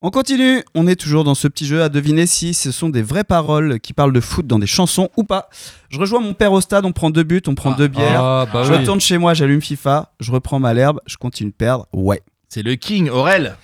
On 0.00 0.10
continue, 0.10 0.62
on 0.76 0.86
est 0.86 0.94
toujours 0.94 1.24
dans 1.24 1.34
ce 1.34 1.48
petit 1.48 1.66
jeu 1.66 1.82
à 1.82 1.88
deviner 1.88 2.26
si 2.26 2.54
ce 2.54 2.70
sont 2.70 2.88
des 2.88 3.02
vraies 3.02 3.24
paroles 3.24 3.80
qui 3.80 3.92
parlent 3.92 4.12
de 4.12 4.20
foot 4.20 4.46
dans 4.46 4.60
des 4.60 4.66
chansons 4.68 5.08
ou 5.16 5.24
pas. 5.24 5.48
Je 5.88 5.98
rejoins 5.98 6.20
mon 6.20 6.34
père 6.34 6.52
au 6.52 6.60
stade, 6.60 6.84
on 6.84 6.92
prend 6.92 7.10
deux 7.10 7.24
buts, 7.24 7.42
on 7.48 7.56
prend 7.56 7.72
deux 7.72 7.88
bières. 7.88 8.22
Ah, 8.22 8.46
bah 8.52 8.62
je 8.62 8.72
oui. 8.72 8.78
retourne 8.78 9.00
chez 9.00 9.18
moi, 9.18 9.34
j'allume 9.34 9.60
FIFA, 9.60 10.12
je 10.20 10.30
reprends 10.30 10.60
ma 10.60 10.72
l'herbe, 10.72 11.00
je 11.06 11.16
continue 11.16 11.50
de 11.50 11.56
perdre. 11.56 11.86
Ouais. 11.92 12.22
C'est 12.50 12.62
le 12.62 12.76
King, 12.76 13.10
Aurel. 13.10 13.56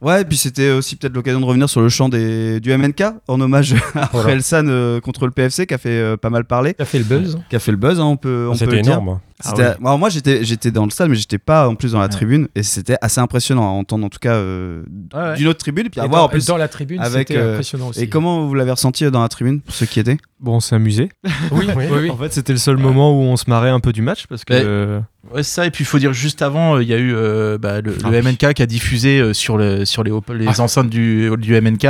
Ouais, 0.00 0.22
et 0.22 0.24
puis 0.24 0.36
c'était 0.36 0.70
aussi 0.70 0.94
peut-être 0.94 1.14
l'occasion 1.14 1.40
de 1.40 1.44
revenir 1.44 1.68
sur 1.68 1.80
le 1.80 1.88
chant 1.88 2.08
des, 2.08 2.60
du 2.60 2.72
MNK 2.76 3.02
en 3.26 3.40
hommage 3.40 3.74
à 3.96 4.08
Voilà. 4.12 4.34
Relsan 4.34 4.66
euh, 4.68 5.00
contre 5.00 5.26
le 5.26 5.32
PFC 5.32 5.66
qui 5.66 5.74
a 5.74 5.78
fait 5.78 5.88
euh, 5.90 6.16
pas 6.16 6.30
mal 6.30 6.44
parler, 6.44 6.76
Ça 6.78 6.84
fait 6.84 6.98
le 6.98 7.04
buzz. 7.04 7.40
qui 7.50 7.56
a 7.56 7.58
fait 7.58 7.72
le 7.72 7.76
buzz, 7.76 7.98
hein, 7.98 8.04
on 8.04 8.16
peut, 8.16 8.46
on 8.48 8.52
peut 8.52 8.58
C'était 8.58 8.76
le 8.76 8.82
dire. 8.82 8.92
énorme. 8.92 9.18
C'était- 9.42 9.62
Alors 9.82 9.98
moi 9.98 10.10
j'étais 10.10 10.44
j'étais 10.44 10.70
dans 10.70 10.84
le 10.84 10.90
stade 10.90 11.08
mais 11.08 11.14
j'étais 11.16 11.38
pas 11.38 11.66
en 11.66 11.74
plus 11.74 11.92
dans 11.92 11.98
la 11.98 12.04
Ouais. 12.04 12.10
tribune 12.10 12.48
et 12.54 12.62
c'était 12.62 12.98
assez 13.00 13.20
impressionnant 13.22 13.62
à 13.62 13.70
entendre 13.70 14.04
en 14.04 14.10
tout 14.10 14.18
cas 14.18 14.34
euh, 14.34 14.82
Ouais, 15.14 15.18
ouais. 15.18 15.36
d'une 15.36 15.48
autre 15.48 15.60
tribune 15.60 15.86
et 15.86 15.88
puis 15.88 15.98
Et 15.98 16.04
à 16.04 16.06
voir 16.06 16.24
en 16.24 16.28
plus 16.28 16.44
dans 16.44 16.58
la 16.58 16.68
tribune, 16.68 17.00
avec, 17.00 17.28
c'était 17.28 17.40
euh, 17.40 17.52
impressionnant 17.54 17.88
aussi. 17.88 18.00
et 18.02 18.08
comment 18.10 18.46
vous 18.46 18.52
l'avez 18.54 18.70
ressenti 18.72 19.10
dans 19.10 19.22
la 19.22 19.28
tribune 19.30 19.62
pour 19.62 19.74
ceux 19.74 19.86
qui 19.86 19.98
étaient? 19.98 20.18
Bon, 20.40 20.56
on 20.56 20.60
s'est 20.60 20.76
amusé. 20.76 21.08
Oui, 21.52 21.66
oui, 21.74 21.84
oui. 21.90 22.10
En 22.10 22.16
fait, 22.18 22.32
c'était 22.34 22.52
le 22.52 22.58
seul 22.58 22.76
moment 22.76 23.12
où 23.18 23.22
on 23.22 23.36
se 23.38 23.48
marrait 23.48 23.70
un 23.70 23.80
peu 23.80 23.92
du 23.94 24.02
match 24.02 24.26
parce 24.26 24.44
que. 24.44 24.52
Ouais. 24.52 24.60
euh, 24.62 25.00
ça. 25.42 25.64
Et 25.66 25.70
puis 25.70 25.84
il 25.84 25.86
faut 25.86 25.98
dire 25.98 26.12
juste 26.12 26.42
avant, 26.42 26.76
euh, 26.76 26.82
il 26.82 26.88
y 26.90 26.92
a 26.94 26.98
eu 26.98 27.14
euh, 27.14 27.56
bah, 27.56 27.80
le, 27.80 27.92
le 28.10 28.19
MNK 28.22 28.54
qui 28.54 28.62
a 28.62 28.66
diffusé 28.66 29.20
euh, 29.20 29.32
sur, 29.32 29.56
le, 29.56 29.84
sur 29.84 30.02
les, 30.02 30.10
Ah. 30.46 30.60
enceintes 30.60 30.90
du, 30.90 31.30
du 31.38 31.60
MNK, 31.60 31.86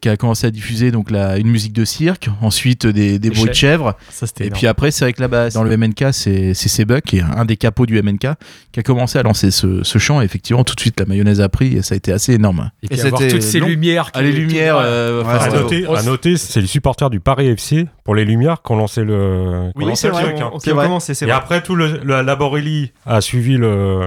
qui 0.00 0.08
a 0.08 0.16
commencé 0.16 0.46
à 0.46 0.50
diffuser 0.50 0.90
donc 0.90 1.10
la, 1.10 1.38
une 1.38 1.48
musique 1.48 1.72
de 1.72 1.84
cirque, 1.84 2.28
ensuite 2.40 2.86
euh, 2.86 2.92
des, 2.92 3.18
bruits 3.18 3.44
de 3.44 3.52
chèvres. 3.52 3.94
Ça, 4.10 4.26
Et 4.40 4.50
puis 4.50 4.66
après, 4.66 4.90
c'est 4.90 5.04
vrai 5.04 5.12
que 5.12 5.20
là-bas, 5.20 5.50
dans 5.50 5.62
le 5.64 5.76
MNK, 5.76 6.06
c'est 6.12 6.54
c'est 6.54 6.68
Sebuk, 6.68 7.02
qui 7.04 7.18
est 7.18 7.22
un 7.22 7.44
des 7.44 7.56
capots 7.56 7.86
du 7.86 8.00
MNK, 8.00 8.28
qui 8.72 8.80
a 8.80 8.82
commencé 8.82 9.18
à 9.18 9.22
lancer 9.22 9.50
ce, 9.50 9.82
ce 9.82 9.98
chant. 9.98 10.20
Et 10.20 10.24
effectivement, 10.24 10.64
tout 10.64 10.74
de 10.74 10.80
suite, 10.80 10.98
la 11.00 11.06
mayonnaise 11.06 11.40
a 11.40 11.48
pris 11.48 11.76
et 11.76 11.82
ça 11.82 11.94
a 11.94 11.96
été 11.96 12.12
assez 12.12 12.34
énorme. 12.34 12.70
Et 12.82 12.88
puis 12.88 12.98
Et 12.98 13.02
avoir 13.04 13.20
c'était 13.20 13.32
toutes 13.32 13.42
ces 13.42 13.58
long. 13.60 13.66
lumières. 13.68 14.10
Ah, 14.14 14.22
les 14.22 14.30
qui- 14.32 14.36
lumières, 14.38 14.76
euh, 14.78 15.20
Ouais, 15.22 15.24
enfin, 15.26 15.36
À 15.36 15.50
c'est 15.50 15.56
c'était- 15.56 16.02
noter, 16.04 16.36
c'est 16.36 16.60
les 16.60 16.66
supporters 16.66 17.10
du 17.10 17.20
Paris 17.20 17.46
FC 17.48 17.86
pour 18.04 18.14
les 18.14 18.24
Lumières 18.24 18.62
qui 18.62 18.72
ont 18.72 18.76
lancé 18.76 19.04
le. 19.04 19.70
ont 19.74 19.86
lancé 19.86 20.08
le 20.08 20.14
truc, 20.14 20.40
hein. 20.40 20.50
C'est 20.58 20.70
vrai. 20.72 20.88
c'est 21.00 21.22
Et 21.22 21.24
vrai. 21.26 21.34
après, 21.34 21.62
tout 21.62 21.74
le, 21.74 22.00
le- 22.02 22.22
la 22.22 22.36
Borelli 22.36 22.92
a 23.06 23.20
suivi 23.20 23.56
le, 23.56 24.00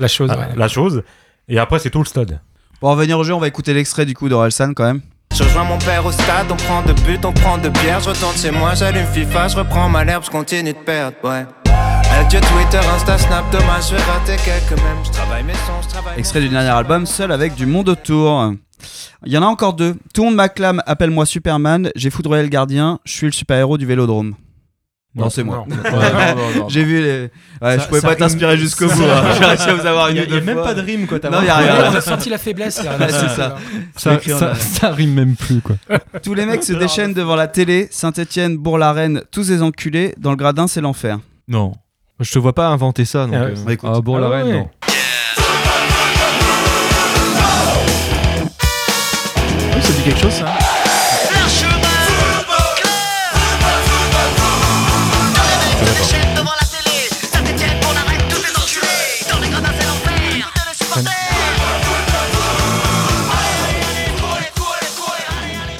La 0.00 0.08
chose. 0.08 0.28
la, 0.30 0.38
ouais. 0.38 0.44
la 0.56 0.68
chose. 0.68 1.02
Et 1.48 1.58
après, 1.58 1.78
c'est 1.78 1.90
tout 1.90 1.98
le 1.98 2.06
stade. 2.06 2.40
Pour 2.80 2.88
en 2.88 2.92
revenir 2.92 3.18
au 3.18 3.24
jeu 3.24 3.34
on 3.34 3.38
va 3.38 3.48
écouter 3.48 3.72
l'extrait 3.74 4.06
du 4.06 4.14
coup 4.14 4.28
de 4.28 4.34
Relsan 4.34 4.72
quand 4.74 4.84
même. 4.84 5.00
Je 5.34 5.42
rejoins 5.42 5.64
mon 5.64 5.78
père 5.78 6.04
au 6.06 6.12
stade, 6.12 6.46
on 6.50 6.56
prend 6.56 6.82
deux 6.82 6.92
buts, 6.92 7.18
on 7.24 7.32
prend 7.32 7.58
deux 7.58 7.70
bières, 7.70 8.00
je 8.00 8.10
retourne 8.10 8.36
chez 8.36 8.50
moi, 8.50 8.74
j'allume 8.74 9.06
FIFA, 9.06 9.48
je 9.48 9.56
reprends 9.56 9.88
ma 9.88 10.04
l'herbe, 10.04 10.22
je 10.24 10.30
continue 10.30 10.72
de 10.72 10.78
perdre, 10.78 11.16
ouais. 11.24 11.44
Adieu 12.12 12.40
Twitter, 12.40 12.86
Insta, 12.94 13.18
Snap, 13.18 13.50
dommage, 13.50 13.90
je 13.90 13.96
vais 13.96 14.02
rater 14.02 14.36
quelques 14.36 14.80
mèmes, 14.80 15.04
je 15.04 15.10
travaille 15.10 15.42
mes 15.42 15.54
sons, 15.54 15.82
je 15.82 15.88
travaille 15.88 16.18
extrait 16.18 16.40
du 16.40 16.48
dernier 16.48 16.68
album 16.68 17.04
seul 17.04 17.32
avec 17.32 17.54
du 17.54 17.66
monde 17.66 17.88
autour. 17.88 18.52
Il 19.26 19.32
y 19.32 19.38
en 19.38 19.42
a 19.42 19.46
encore 19.46 19.72
deux. 19.72 19.96
Tout 20.12 20.22
le 20.22 20.28
monde 20.28 20.36
m'acclame 20.36 20.82
appelle-moi 20.86 21.26
Superman. 21.26 21.90
J'ai 21.96 22.10
foudroyé 22.10 22.42
le 22.42 22.48
gardien 22.48 23.00
je 23.04 23.12
suis 23.12 23.26
le 23.26 23.32
super 23.32 23.56
héros 23.56 23.78
du 23.78 23.86
Vélodrome 23.86 24.34
non, 25.16 25.30
c'est 25.30 25.44
moi. 25.44 25.64
J'ai 26.68 26.82
vu 26.82 27.00
les. 27.02 27.20
Ouais, 27.62 27.76
Ça- 27.76 27.78
je 27.78 27.86
pouvais 27.86 28.00
pas 28.00 28.16
t'inspirer 28.16 28.56
jusqu'au 28.58 28.88
bout. 28.88 29.02
hein. 29.04 29.22
J'ai 29.38 29.44
réussi 29.44 29.68
à 29.68 29.74
vous 29.74 29.86
avoir 29.86 30.10
Il 30.10 30.16
une 30.16 30.16
y 30.16 30.20
a, 30.20 30.24
ou 30.24 30.28
il 30.28 30.34
y 30.34 30.38
a 30.38 30.40
même 30.40 30.62
pas 30.64 30.74
de 30.74 30.80
rime 30.80 31.06
quoi. 31.06 31.20
t'as 31.20 31.30
Non, 31.30 31.38
il 31.40 31.46
y 31.46 31.50
a 31.50 31.56
rien. 31.56 31.90
On 31.92 31.94
a 31.94 32.00
senti 32.00 32.28
la 32.30 32.38
faiblesse. 32.38 32.82
c'est 33.08 33.28
ça. 33.28 33.56
Ça, 33.96 34.90
rime 34.90 35.14
même 35.14 35.36
plus, 35.36 35.60
quoi. 35.60 35.76
Tous 36.22 36.34
les 36.34 36.46
mecs 36.46 36.64
se 36.64 36.72
déchaînent 36.72 37.14
devant 37.14 37.36
la 37.36 37.46
télé. 37.46 37.86
Saint-Etienne, 37.92 38.56
Bourg-la-Reine, 38.56 39.22
tous 39.30 39.48
les 39.50 39.62
enculés. 39.62 40.14
Dans 40.18 40.30
le 40.30 40.36
gradin, 40.36 40.66
c'est 40.66 40.80
l'enfer. 40.80 41.18
Non. 41.46 41.72
Je 42.20 42.32
te 42.32 42.38
vois 42.38 42.52
pas 42.52 42.68
inventer 42.68 43.04
ça. 43.04 43.26
Donc, 43.26 43.34
Ah 43.36 43.42
euh, 43.44 43.54
écoute. 43.70 43.90
Ah, 43.92 44.00
bon, 44.00 44.16
Ah 44.16 44.20
la 44.20 44.28
ouais. 44.30 44.42
reine, 44.42 44.52
non. 44.52 44.68
Oui, 49.74 49.82
ça 49.82 49.92
dit 49.92 50.02
quelque 50.04 50.20
chose, 50.20 50.32
ça. 50.32 50.46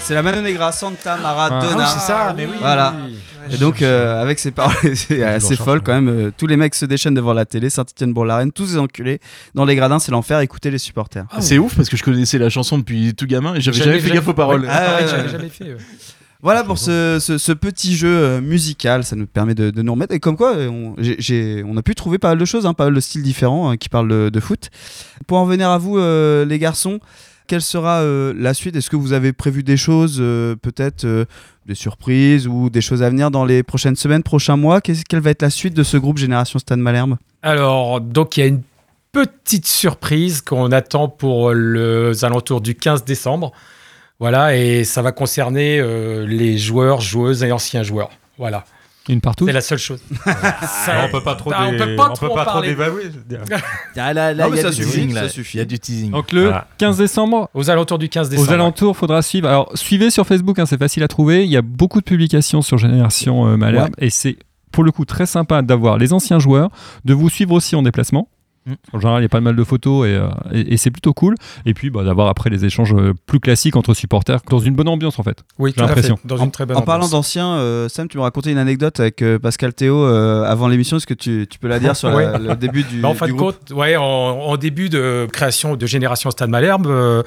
C'est 0.02 0.12
la 0.14 0.22
Mano 0.22 0.42
Negra, 0.42 0.70
Santa 0.70 1.16
Maradona. 1.16 1.84
Ah 1.86 1.94
c'est 1.98 2.06
ça, 2.06 2.34
mais 2.36 2.44
oui. 2.44 2.52
Voilà. 2.60 2.94
Et 3.50 3.56
donc, 3.56 3.80
euh, 3.80 4.20
avec 4.20 4.38
ces 4.38 4.50
paroles, 4.50 4.74
c'est 4.94 5.22
assez 5.22 5.56
folle 5.56 5.80
quand 5.82 5.94
même. 5.94 6.08
euh, 6.08 6.30
tous 6.36 6.46
les 6.46 6.58
mecs 6.58 6.74
se 6.74 6.84
déchaînent 6.84 7.14
devant 7.14 7.32
la 7.32 7.46
télé. 7.46 7.70
Saint-Etienne, 7.70 8.12
Bourg-la-Reine, 8.12 8.52
tous 8.52 8.72
les 8.72 8.78
enculés. 8.78 9.18
Dans 9.54 9.64
les 9.64 9.76
gradins, 9.76 9.98
c'est 9.98 10.12
l'enfer. 10.12 10.40
Écoutez 10.40 10.70
les 10.70 10.76
supporters. 10.78 11.24
C'est 11.40 11.56
ouf 11.56 11.74
parce 11.74 11.88
que 11.88 11.96
je 11.96 12.02
connaissais 12.02 12.36
la 12.38 12.50
chanson 12.50 12.76
depuis 12.76 13.14
tout 13.14 13.26
gamin 13.26 13.54
et 13.54 13.62
j'avais 13.62 13.78
Jamais- 13.78 13.92
jamais 13.92 14.00
fait 14.08 14.14
gaffe 14.14 14.28
aux 14.28 14.34
paroles. 14.34 14.62
Ouais, 14.62 14.68
Ah, 14.70 14.96
ouais, 15.00 15.08
j'avais 15.08 15.28
jamais 15.30 15.48
fait. 15.48 15.74
Voilà 16.44 16.62
pour 16.62 16.76
ce, 16.76 17.16
ce- 17.20 17.38
ce 17.38 17.52
petit 17.52 17.96
jeu 17.96 18.09
euh, 18.14 18.40
musical, 18.42 19.02
ça 19.02 19.16
nous 19.16 19.26
permet 19.26 19.54
de, 19.54 19.70
de 19.70 19.80
nous 19.83 19.92
remettre. 19.92 20.12
Et 20.14 20.20
comme 20.20 20.37
quoi, 20.37 20.54
euh, 20.57 20.68
on, 20.68 21.76
a 21.78 21.83
pu 21.83 21.94
trouver 21.94 22.18
pas 22.18 22.28
mal 22.28 22.38
de 22.38 22.44
choses, 22.44 22.66
hein, 22.66 22.74
pas 22.74 22.85
mal 22.85 22.94
de 22.94 23.00
styles 23.00 23.22
différents 23.22 23.70
hein, 23.70 23.78
qui 23.78 23.88
parlent 23.88 24.09
de, 24.09 24.28
de 24.28 24.40
foot. 24.40 24.68
Pour 25.26 25.38
en 25.38 25.46
venir 25.46 25.70
à 25.70 25.78
vous, 25.78 25.96
euh, 25.96 26.44
les 26.44 26.59
garçons, 26.59 27.00
quelle 27.46 27.62
sera 27.62 28.00
euh, 28.02 28.35
la 28.37 28.52
suite? 28.52 28.76
Est-ce 28.76 28.90
que 28.90 28.96
vous 28.96 29.14
avez 29.14 29.33
prévu 29.33 29.62
des 29.62 29.78
choses, 29.78 30.18
euh, 30.20 30.54
peut-être 30.54 31.07
des 31.64 31.74
surprises 31.74 32.46
ou 32.46 32.68
des 32.68 32.83
choses 32.83 33.02
à 33.02 33.09
venir 33.09 33.30
dans 33.30 33.46
les 33.46 33.62
prochaines 33.62 33.96
semaines, 33.96 34.22
prochains 34.22 34.59
mois? 34.59 34.83
Quelle 34.83 35.20
va 35.20 35.30
être 35.30 35.40
la 35.40 35.48
suite 35.50 35.72
de 35.74 35.83
ce 35.83 35.96
groupe 35.96 36.18
Génération 36.18 36.59
Stade 36.59 36.78
Malherbe? 36.78 37.16
Alors, 37.42 38.02
donc, 38.02 38.37
il 38.37 38.40
y 38.40 38.42
a 38.42 38.46
une 38.48 38.61
petite 39.12 39.66
surprise 39.66 40.42
qu'on 40.42 40.72
attend 40.72 41.09
pour 41.09 41.52
les 41.54 42.22
alentours 42.22 42.61
du 42.61 42.74
15 42.74 43.04
décembre. 43.07 43.52
Voilà, 44.20 44.57
et 44.57 44.85
ça 44.85 45.03
va 45.03 45.12
concerner 45.12 45.79
euh, 45.81 46.27
les 46.27 46.57
joueurs, 46.59 47.00
joueuses 47.00 47.42
et 47.42 47.53
anciens 47.53 47.83
joueurs. 47.83 48.11
Voilà, 48.38 48.64
Une 49.09 49.20
partout 49.20 49.46
c'est 49.46 49.53
la 49.53 49.61
seule 49.61 49.79
chose. 49.79 50.00
Ça- 50.62 51.05
on 51.05 51.11
peut 51.11 51.22
pas 51.22 51.35
trop, 51.35 51.50
Ah, 51.55 51.66
on 51.68 51.77
peut 51.77 51.96
pas 51.96 52.11
on 52.11 52.14
trop 52.14 52.29
peut 52.29 52.35
pas 52.35 52.44
trop 52.44 52.53
parler. 52.55 52.68
dévaluer. 52.68 53.03
Ah 53.96 54.12
là, 54.12 54.33
là, 54.33 54.44
Non, 54.44 54.48
il 54.48 54.53
mais 54.53 54.57
y 54.57 54.61
a 54.61 54.62
ça 54.62 54.70
du 54.70 54.77
suffit, 54.77 54.90
teasing. 55.07 55.14
ça 55.14 55.29
suffit. 55.29 55.57
Il 55.57 55.61
y 55.61 55.62
a 55.62 55.66
du 55.66 55.79
teasing. 55.79 56.11
Donc 56.12 56.33
le 56.33 56.42
Voilà. 56.44 56.66
15 56.79 56.96
décembre, 56.98 57.48
Aux 57.55 57.70
alentours 57.70 57.98
du 57.98 58.09
15 58.09 58.29
aux 58.29 58.31
décembre. 58.31 58.53
alentours, 58.53 58.96
faudra 58.96 59.20
suivre. 59.22 59.48
Alors, 59.48 59.70
suivez 59.74 60.11
sur 60.11 60.27
Facebook, 60.27 60.59
hein, 60.59 60.66
c'est 60.66 60.79
facile 60.79 61.03
à 61.03 61.09
trouver. 61.09 61.44
Il 61.44 61.50
y 61.50 61.57
a 61.57 61.62
beaucoup 61.62 62.00
de 62.00 62.05
publications 62.05 62.62
sur 62.62 62.79
Génération 62.79 63.46
euh, 63.46 63.57
Malherbe 63.57 63.94
et 63.98 64.11
c'est 64.11 64.37
pour 64.72 64.83
le 64.85 64.90
coup 64.90 65.05
très 65.05 65.27
sympa 65.27 65.62
d'avoir 65.62 65.98
les 65.98 66.12
anciens 66.12 66.38
joueurs, 66.40 66.70
de 67.05 67.14
vous 67.14 67.29
suivre 67.31 67.53
aussi 67.53 67.77
en 67.77 67.83
déplacement. 67.83 68.29
En 68.92 68.98
général, 69.00 69.20
il 69.20 69.24
y 69.24 69.27
a 69.27 69.29
pas 69.29 69.40
mal 69.42 69.57
de 69.57 69.64
photos 69.64 70.07
et, 70.07 70.11
euh, 70.14 70.27
et- 70.53 70.72
et 70.74 70.77
c'est 70.79 70.90
plutôt 70.90 71.12
cool. 71.12 71.35
Et 71.66 71.74
puis 71.74 71.90
bah, 71.90 72.03
d'avoir 72.03 72.29
après 72.29 72.48
les 72.48 72.64
échanges 72.64 72.94
euh, 72.94 73.12
plus 73.27 73.38
classiques 73.40 73.77
entre 73.77 73.92
supporters 73.92 74.40
dans 74.48 74.59
une 74.59 74.74
bonne 74.74 74.88
ambiance 74.88 75.18
en 75.18 75.22
fait. 75.22 75.44
Oui, 75.59 75.70
J'ai 75.70 75.74
tout 75.77 75.81
à 75.83 75.88
fait. 75.88 75.94
l'impression. 75.96 76.18
Dans 76.24 76.38
une 76.38 76.50
très 76.50 76.64
bonne 76.64 76.77
En 76.79 76.83
parlant 76.83 77.09
d'anciens, 77.09 77.55
euh, 77.57 77.88
Sam, 77.90 78.09
tu 78.09 78.16
me 78.16 78.22
racontais 78.22 78.53
une 78.53 78.59
anecdote 78.59 78.98
avec 79.00 79.20
euh, 79.22 79.38
Pascal 79.38 79.74
Théo 79.74 80.05
euh, 80.05 80.44
avant 80.44 80.68
l'émission. 80.68 80.96
Est-ce 80.96 81.07
que 81.07 81.12
tu, 81.14 81.46
tu 81.50 81.59
peux 81.59 81.68
la 81.68 81.79
dire 81.79 81.94
sur 81.94 82.09
la- 82.09 82.14
Ouais. 82.16 82.38
le 82.38 82.55
début 82.57 82.85
du, 82.85 83.00
Bah, 83.03 83.09
en 83.09 83.12
du 83.12 83.18
fin 83.18 83.27
de 83.27 83.33
groupe 83.33 83.59
compte, 83.68 83.77
ouais, 83.77 83.96
en, 83.96 84.03
en 84.05 84.57
début 84.57 84.88
de 84.88 85.27
création 85.33 85.77
de 85.77 85.87
Génération 85.87 86.31
Stade 86.31 86.48
Malherbe, 86.50 86.87
euh, 86.87 87.22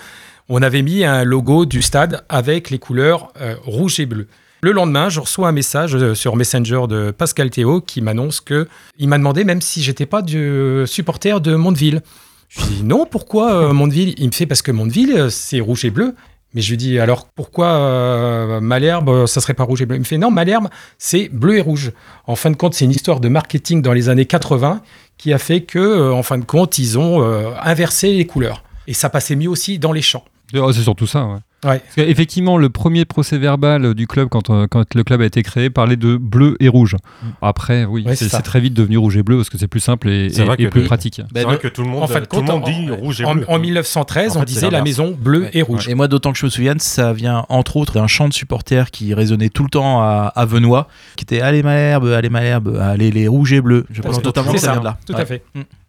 on 0.49 0.61
avait 0.61 0.81
mis 0.81 1.03
un 1.03 1.23
logo 1.23 1.65
du 1.65 1.81
stade 1.81 2.23
avec 2.29 2.69
les 2.69 2.79
couleurs 2.79 3.31
euh, 3.41 3.55
rouge 3.65 3.99
et 3.99 4.05
bleu. 4.05 4.27
Le 4.61 4.71
lendemain, 4.71 5.09
je 5.09 5.19
reçois 5.19 5.47
un 5.47 5.51
message 5.51 5.95
euh, 5.95 6.15
sur 6.15 6.35
Messenger 6.35 6.81
de 6.89 7.11
Pascal 7.11 7.51
Théo 7.51 7.79
qui 7.79 8.01
m'annonce 8.01 8.41
que 8.41 8.67
il 8.97 9.07
m'a 9.07 9.19
demandé 9.19 9.43
même 9.43 9.61
si 9.61 9.83
j'étais 9.83 10.07
pas 10.07 10.23
du 10.23 10.39
euh, 10.39 10.85
supporter 10.87 11.39
de 11.41 11.55
Mondeville. 11.55 12.01
Je 12.49 12.61
lui 12.61 12.67
dis 12.77 12.83
non, 12.83 13.05
pourquoi 13.05 13.53
euh, 13.53 13.73
Mondeville? 13.73 14.15
Il 14.17 14.27
me 14.27 14.31
fait 14.31 14.47
parce 14.47 14.63
que 14.63 14.71
Mondeville, 14.71 15.27
c'est 15.29 15.59
rouge 15.59 15.85
et 15.85 15.91
bleu. 15.91 16.15
Mais 16.55 16.61
je 16.61 16.71
lui 16.71 16.77
dis 16.77 16.97
alors 16.97 17.27
pourquoi 17.27 18.59
Malherbe, 18.61 19.27
ça 19.27 19.41
serait 19.41 19.53
pas 19.53 19.63
rouge 19.63 19.81
et 19.81 19.85
bleu? 19.85 19.97
Il 19.97 19.99
me 19.99 20.05
fait 20.05 20.17
non, 20.17 20.31
Malherbe, 20.31 20.69
c'est 20.97 21.29
bleu 21.29 21.57
et 21.57 21.61
rouge. 21.61 21.91
En 22.25 22.35
fin 22.35 22.49
de 22.49 22.55
compte, 22.55 22.73
c'est 22.73 22.85
une 22.85 22.91
histoire 22.91 23.19
de 23.19 23.27
marketing 23.27 23.83
dans 23.83 23.93
les 23.93 24.09
années 24.09 24.25
80 24.25 24.81
qui 25.17 25.33
a 25.33 25.37
fait 25.37 25.61
que, 25.61 26.09
en 26.11 26.23
fin 26.23 26.37
de 26.37 26.45
compte, 26.45 26.79
ils 26.79 26.97
ont 26.97 27.21
inversé 27.61 28.13
les 28.13 28.25
couleurs. 28.25 28.63
Et 28.87 28.93
ça 28.93 29.09
passait 29.09 29.35
mieux 29.35 29.49
aussi 29.49 29.77
dans 29.77 29.91
les 29.91 30.01
champs. 30.01 30.23
Oh, 30.55 30.71
c'est 30.71 30.81
surtout 30.81 31.07
ça. 31.07 31.25
Ouais. 31.25 31.33
Ouais. 31.65 31.79
Parce 31.79 31.95
qu'effectivement, 31.95 32.57
le 32.57 32.69
premier 32.69 33.03
procès 33.03 33.39
verbal 33.39 33.95
du 33.95 34.05
club, 34.05 34.29
quand, 34.29 34.51
euh, 34.51 34.67
quand 34.69 34.93
le 34.93 35.03
club 35.03 35.21
a 35.21 35.25
été 35.25 35.41
créé, 35.41 35.71
parlait 35.71 35.95
de 35.95 36.15
bleu 36.15 36.55
et 36.59 36.69
rouge. 36.69 36.95
Après, 37.41 37.83
oui, 37.83 38.03
Ouais, 38.05 38.15
c'est 38.15 38.29
très 38.43 38.59
vite 38.59 38.75
devenu 38.75 38.97
rouge 38.97 39.17
et 39.17 39.23
bleu 39.23 39.37
parce 39.37 39.49
que 39.49 39.57
c'est 39.57 39.67
plus 39.67 39.79
simple 39.79 40.07
et, 40.07 40.29
plus 40.69 40.81
le- 40.81 40.85
pratique. 40.85 41.19
C'est 41.35 41.43
vrai 41.43 41.57
que 41.57 41.67
tout 41.67 41.81
le 41.81 41.89
monde, 41.89 42.03
En 42.03 42.07
de 42.07 42.25
tout 42.25 42.35
le 42.37 42.41
monde 42.43 42.63
en- 42.63 42.69
dit 42.69 42.91
rouge 42.91 43.21
et 43.21 43.25
en, 43.25 43.33
bleu. 43.35 43.45
en 43.49 43.57
1913, 43.59 44.33
En 44.33 44.37
on 44.37 44.39
fait, 44.41 44.45
disait 44.45 44.69
la 44.69 44.83
maison 44.83 45.17
bleue 45.19 45.47
et 45.51 45.63
rouge. 45.63 45.89
Et 45.89 45.95
moi, 45.95 46.07
d'autant 46.07 46.31
que 46.31 46.37
je 46.37 46.45
me 46.45 46.51
souviens, 46.51 46.75
ça 46.77 47.11
vient 47.11 47.43
entre 47.49 47.75
autres 47.75 47.93
d'un 47.93 48.07
chant 48.07 48.29
de 48.29 48.33
supporters 48.33 48.91
qui 48.91 49.13
résonnait 49.15 49.49
tout 49.49 49.63
le 49.63 49.69
temps 49.69 50.01
à, 50.03 50.31
à 50.35 50.45
Venois, 50.45 50.87
qui 51.15 51.23
était 51.23 51.41
Allez 51.41 51.63
Malherbe, 51.63 52.05
allez 52.05 52.29
Malherbe, 52.29 52.77
allez 52.79 53.09
les 53.09 53.27
rouges 53.27 53.51
et 53.53 53.61
bleus. 53.61 53.85
Je 53.89 54.01
pense 54.03 54.23
notamment 54.23 54.51
ça 54.53 54.57
ça, 54.59 54.71
vient 54.73 54.79
de 54.81 54.85
là. 54.85 54.97
tout 55.07 55.13
Ouais. 55.13 55.21
à 55.21 55.25
fait. 55.25 55.43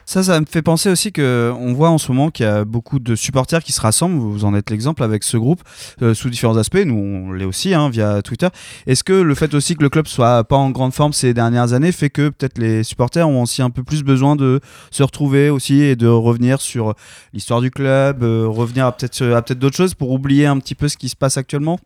Ça, 0.09 0.23
ça 0.23 0.41
me 0.41 0.47
fait 0.47 0.63
penser 0.63 0.89
aussi 0.89 1.13
que 1.13 1.53
on 1.61 1.75
voit 1.75 1.91
en 1.91 1.99
ce 1.99 2.11
moment 2.11 2.31
qu'il 2.31 2.47
y 2.47 2.49
a 2.49 2.65
beaucoup 2.65 2.99
de 2.99 3.15
supporters 3.15 3.63
qui 3.63 3.73
se 3.73 3.81
rassemblent. 3.83 4.17
Vous 4.17 4.47
en 4.47 4.55
êtes 4.55 4.71
l'exemple 4.71 5.03
avec 5.03 5.23
ce 5.23 5.37
groupe 5.37 5.61
euh, 6.01 6.15
sous 6.15 6.31
différents 6.31 6.57
aspects. 6.57 6.83
Nous, 6.83 6.95
on 6.95 7.33
l'est 7.33 7.45
aussi 7.45 7.75
hein, 7.75 7.91
via 7.91 8.23
Twitter. 8.23 8.49
Est-ce 8.87 9.05
que 9.05 9.13
le 9.13 9.35
fait 9.35 9.53
aussi 9.53 9.77
que 9.77 9.83
le 9.83 9.91
club 9.91 10.07
soit 10.07 10.45
pas 10.45 10.57
en 10.57 10.71
grande 10.71 10.95
forme 10.95 11.13
ces 11.13 11.35
dernières 11.35 11.75
années 11.75 11.93
fait 11.93 12.09
que 12.09 12.31
peut-être 12.31 12.57
les 12.57 12.85
supporters 12.85 13.29
ont 13.29 13.43
aussi 13.43 13.61
un 13.61 13.69
peu 13.69 13.85
plus 13.85 14.03
besoin 14.03 14.35
de 14.35 14.61
se 14.91 15.03
retrouver 15.03 15.51
aussi 15.51 15.83
et 15.83 15.95
de 15.95 16.07
revenir 16.07 16.63
sur 16.63 16.95
l'histoire 17.35 17.61
du 17.61 17.71
club, 17.71 18.23
euh, 18.23 18.47
revenir 18.49 18.87
à 18.87 18.93
peut-être 18.93 19.23
à 19.23 19.43
peut-être 19.43 19.59
d'autres 19.59 19.77
choses 19.77 19.93
pour 19.93 20.11
oublier 20.11 20.47
un 20.47 20.59
petit 20.59 20.75
peu 20.75 20.89
ce 20.89 20.97
qui 20.97 21.11
se 21.11 21.17
passe 21.17 21.37
actuellement? 21.37 21.79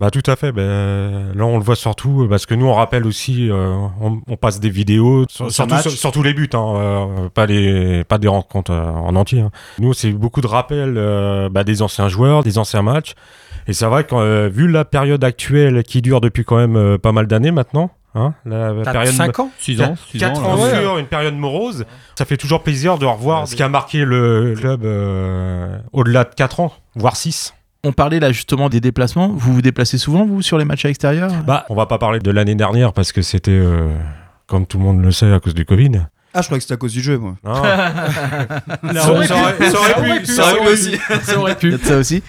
Bah 0.00 0.10
tout 0.12 0.22
à 0.26 0.36
fait. 0.36 0.52
Ben, 0.52 1.32
là, 1.34 1.44
on 1.44 1.58
le 1.58 1.64
voit 1.64 1.74
surtout 1.74 2.22
euh, 2.22 2.28
parce 2.28 2.46
que 2.46 2.54
nous, 2.54 2.66
on 2.66 2.74
rappelle 2.74 3.04
aussi, 3.04 3.50
euh, 3.50 3.74
on, 4.00 4.20
on 4.28 4.36
passe 4.36 4.60
des 4.60 4.70
vidéos, 4.70 5.24
sur, 5.28 5.46
Sur 5.50 5.66
surtout, 5.66 5.82
sur, 5.82 5.90
sur 5.90 6.12
tous 6.12 6.22
les 6.22 6.34
buts, 6.34 6.48
hein, 6.52 6.74
euh, 6.76 7.28
pas 7.30 7.46
les, 7.46 8.04
pas 8.04 8.18
des 8.18 8.28
rencontres 8.28 8.70
euh, 8.70 8.90
en 8.90 9.16
entier. 9.16 9.40
hein. 9.40 9.50
Nous, 9.80 9.94
c'est 9.94 10.12
beaucoup 10.12 10.40
de 10.40 10.46
rappels 10.46 10.94
euh, 10.96 11.48
bah, 11.48 11.64
des 11.64 11.82
anciens 11.82 12.08
joueurs, 12.08 12.44
des 12.44 12.58
anciens 12.58 12.82
matchs. 12.82 13.14
Et 13.66 13.72
c'est 13.72 13.86
vrai 13.86 14.04
que 14.04 14.48
vu 14.48 14.68
la 14.68 14.84
période 14.84 15.24
actuelle 15.24 15.82
qui 15.82 16.00
dure 16.00 16.20
depuis 16.20 16.44
quand 16.44 16.56
même 16.64 16.96
pas 16.98 17.12
mal 17.12 17.26
d'années 17.26 17.50
maintenant, 17.50 17.90
hein, 18.14 18.32
la 18.46 18.72
période 18.84 19.12
5 19.12 19.38
ans 19.40 19.50
6 19.58 19.82
ans, 19.82 19.94
6 20.12 20.18
4 20.20 20.42
ans. 20.46 20.56
sur 20.80 20.96
une 20.96 21.06
période 21.06 21.34
morose, 21.34 21.84
ça 22.16 22.24
fait 22.24 22.38
toujours 22.38 22.62
plaisir 22.62 22.96
de 22.98 23.04
revoir 23.04 23.46
ce 23.46 23.56
qui 23.56 23.62
a 23.62 23.68
marqué 23.68 24.04
le 24.06 24.54
club 24.56 24.84
euh, 24.84 25.76
au-delà 25.92 26.24
de 26.24 26.34
4 26.34 26.60
ans, 26.60 26.72
voire 26.94 27.16
6. 27.16 27.52
On 27.84 27.92
parlait 27.92 28.18
là 28.18 28.32
justement 28.32 28.68
des 28.68 28.80
déplacements. 28.80 29.28
Vous 29.28 29.54
vous 29.54 29.62
déplacez 29.62 29.98
souvent, 29.98 30.26
vous, 30.26 30.42
sur 30.42 30.58
les 30.58 30.64
matchs 30.64 30.84
à 30.84 30.88
l'extérieur? 30.88 31.30
Bah, 31.46 31.64
on 31.68 31.74
va 31.74 31.86
pas 31.86 31.98
parler 31.98 32.18
de 32.18 32.30
l'année 32.30 32.56
dernière 32.56 32.92
parce 32.92 33.12
que 33.12 33.22
c'était, 33.22 33.52
euh, 33.52 33.94
comme 34.46 34.66
tout 34.66 34.78
le 34.78 34.84
monde 34.84 35.02
le 35.02 35.12
sait, 35.12 35.32
à 35.32 35.38
cause 35.38 35.54
du 35.54 35.64
Covid. 35.64 35.92
Ah, 36.34 36.42
je 36.42 36.46
crois 36.46 36.58
que 36.58 36.62
c'était 36.62 36.74
à 36.74 36.76
cause 36.76 36.92
du 36.92 37.00
jeu, 37.00 37.18
moi. 37.18 37.36
Non. 37.44 37.54
Ça 38.94 39.12
aurait 39.12 39.26
pu, 39.56 39.64
ça 39.64 39.78
aurait 39.78 40.20
pu, 40.20 40.26
ça 40.26 40.42
aurait 40.42 40.60
pu 40.60 40.72
aussi. 40.72 40.98
Ça 41.22 41.38
aurait 41.38 41.56
pu. 41.56 41.78
Ça 41.82 41.96
aussi. 41.96 42.22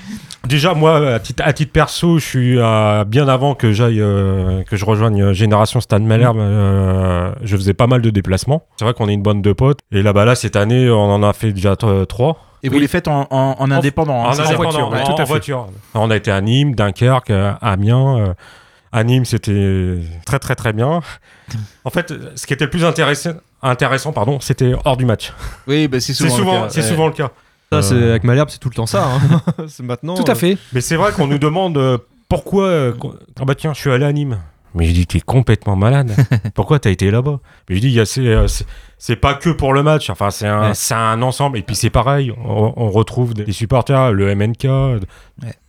Déjà, 0.47 0.73
moi, 0.73 1.15
à 1.15 1.19
titre, 1.19 1.43
à 1.45 1.51
titre 1.51 1.71
perso, 1.71 2.17
je 2.17 2.25
suis 2.25 2.57
euh, 2.57 3.03
bien 3.03 3.27
avant 3.27 3.55
que 3.55 3.71
j'aille, 3.73 4.01
euh, 4.01 4.63
que 4.63 4.77
je 4.77 4.85
rejoigne 4.85 5.33
Génération 5.33 5.81
Stade 5.81 6.01
Malherbe. 6.01 6.37
euh, 6.39 7.33
je 7.43 7.57
faisais 7.57 7.73
pas 7.73 7.87
mal 7.87 8.01
de 8.01 8.09
déplacements. 8.09 8.63
C'est 8.77 8.85
vrai 8.85 8.93
qu'on 8.93 9.09
est 9.09 9.13
une 9.13 9.21
bande 9.21 9.41
de 9.41 9.53
potes. 9.53 9.79
Et 9.91 10.01
là-bas, 10.01 10.25
là, 10.25 10.35
cette 10.35 10.55
année, 10.55 10.89
on 10.89 11.11
en 11.11 11.21
a 11.21 11.33
fait 11.33 11.51
déjà 11.51 11.75
trois. 11.75 12.37
Et 12.63 12.69
vous 12.69 12.79
les 12.79 12.87
faites 12.87 13.07
en, 13.07 13.27
en- 13.29 13.55
en 13.59 13.71
indépendant. 13.71 14.25
hein, 14.25 14.29
En 14.37 14.53
voiture, 14.55 14.89
ouais, 14.89 15.01
en- 15.01 15.03
tout 15.05 15.11
à 15.11 15.13
en 15.13 15.17
fait. 15.17 15.23
voiture. 15.25 15.67
On 15.93 16.09
a 16.11 16.15
été 16.15 16.31
à 16.31 16.41
Nîmes, 16.41 16.75
Dunkerque, 16.75 17.31
euh, 17.31 17.53
Amiens. 17.61 18.17
euh, 18.17 18.33
à 18.91 19.03
Nîmes, 19.03 19.25
c'était 19.25 19.97
très 20.25 20.39
très 20.39 20.55
très 20.55 20.73
bien. 20.73 21.01
En 21.85 21.89
fait, 21.89 22.13
ce 22.35 22.45
qui 22.45 22.53
était 22.53 22.65
le 22.65 22.69
plus 22.69 22.85
intéressant, 22.85 23.31
intéressant 23.63 24.11
pardon, 24.11 24.39
c'était 24.39 24.73
hors 24.85 24.97
du 24.97 25.05
match. 25.05 25.33
Oui, 25.67 25.87
bah, 25.87 25.99
c'est 25.99 26.13
souvent. 26.13 26.37
le 26.37 26.43
cas, 26.43 26.69
c'est 26.69 26.81
ouais. 26.81 26.87
souvent 26.87 27.07
le 27.07 27.13
cas. 27.13 27.31
Ça, 27.71 27.81
c'est 27.81 27.95
Euh, 27.95 28.09
avec 28.11 28.23
Malherbe, 28.23 28.49
c'est 28.49 28.59
tout 28.59 28.69
le 28.69 28.75
temps 28.75 28.85
ça. 28.85 29.05
hein. 29.07 29.41
c'est 29.67 29.83
maintenant. 29.83 30.13
Tout 30.15 30.29
à 30.31 30.35
fait. 30.35 30.57
Mais 30.73 30.81
c'est 30.81 30.95
vrai 30.95 31.11
qu'on 31.11 31.27
nous 31.27 31.39
demande 31.39 31.77
euh, 31.77 31.97
pourquoi. 32.27 32.65
euh, 32.65 32.93
ah 33.39 33.45
bah 33.45 33.55
tiens, 33.55 33.73
je 33.73 33.79
suis 33.79 33.91
allé 33.91 34.05
à 34.05 34.11
Nîmes. 34.13 34.37
Mais 34.75 34.85
je 34.85 34.91
dis, 34.91 35.07
t'es 35.07 35.19
complètement 35.21 35.75
malade. 35.75 36.11
pourquoi 36.53 36.77
t'as 36.79 36.91
été 36.91 37.09
là-bas? 37.09 37.39
Mais 37.69 37.75
je 37.75 37.81
dis, 37.81 37.87
il 37.87 37.93
y 37.93 37.99
a- 37.99 38.05
c'est, 38.05 38.27
euh, 38.27 38.47
c'est, 38.99 39.15
pas 39.15 39.33
que 39.33 39.49
pour 39.49 39.73
le 39.73 39.81
match. 39.81 40.09
Enfin, 40.11 40.29
c'est 40.29 40.47
un, 40.47 40.67
Ouais. 40.69 40.73
c'est 40.75 40.93
un 40.93 41.21
ensemble. 41.23 41.57
Et 41.57 41.63
puis 41.63 41.75
c'est 41.75 41.89
pareil, 41.89 42.31
on, 42.45 42.73
on 42.75 42.91
retrouve 42.91 43.33
des 43.33 43.51
supporters, 43.51 44.11
le 44.11 44.35
MNK. 44.35 44.67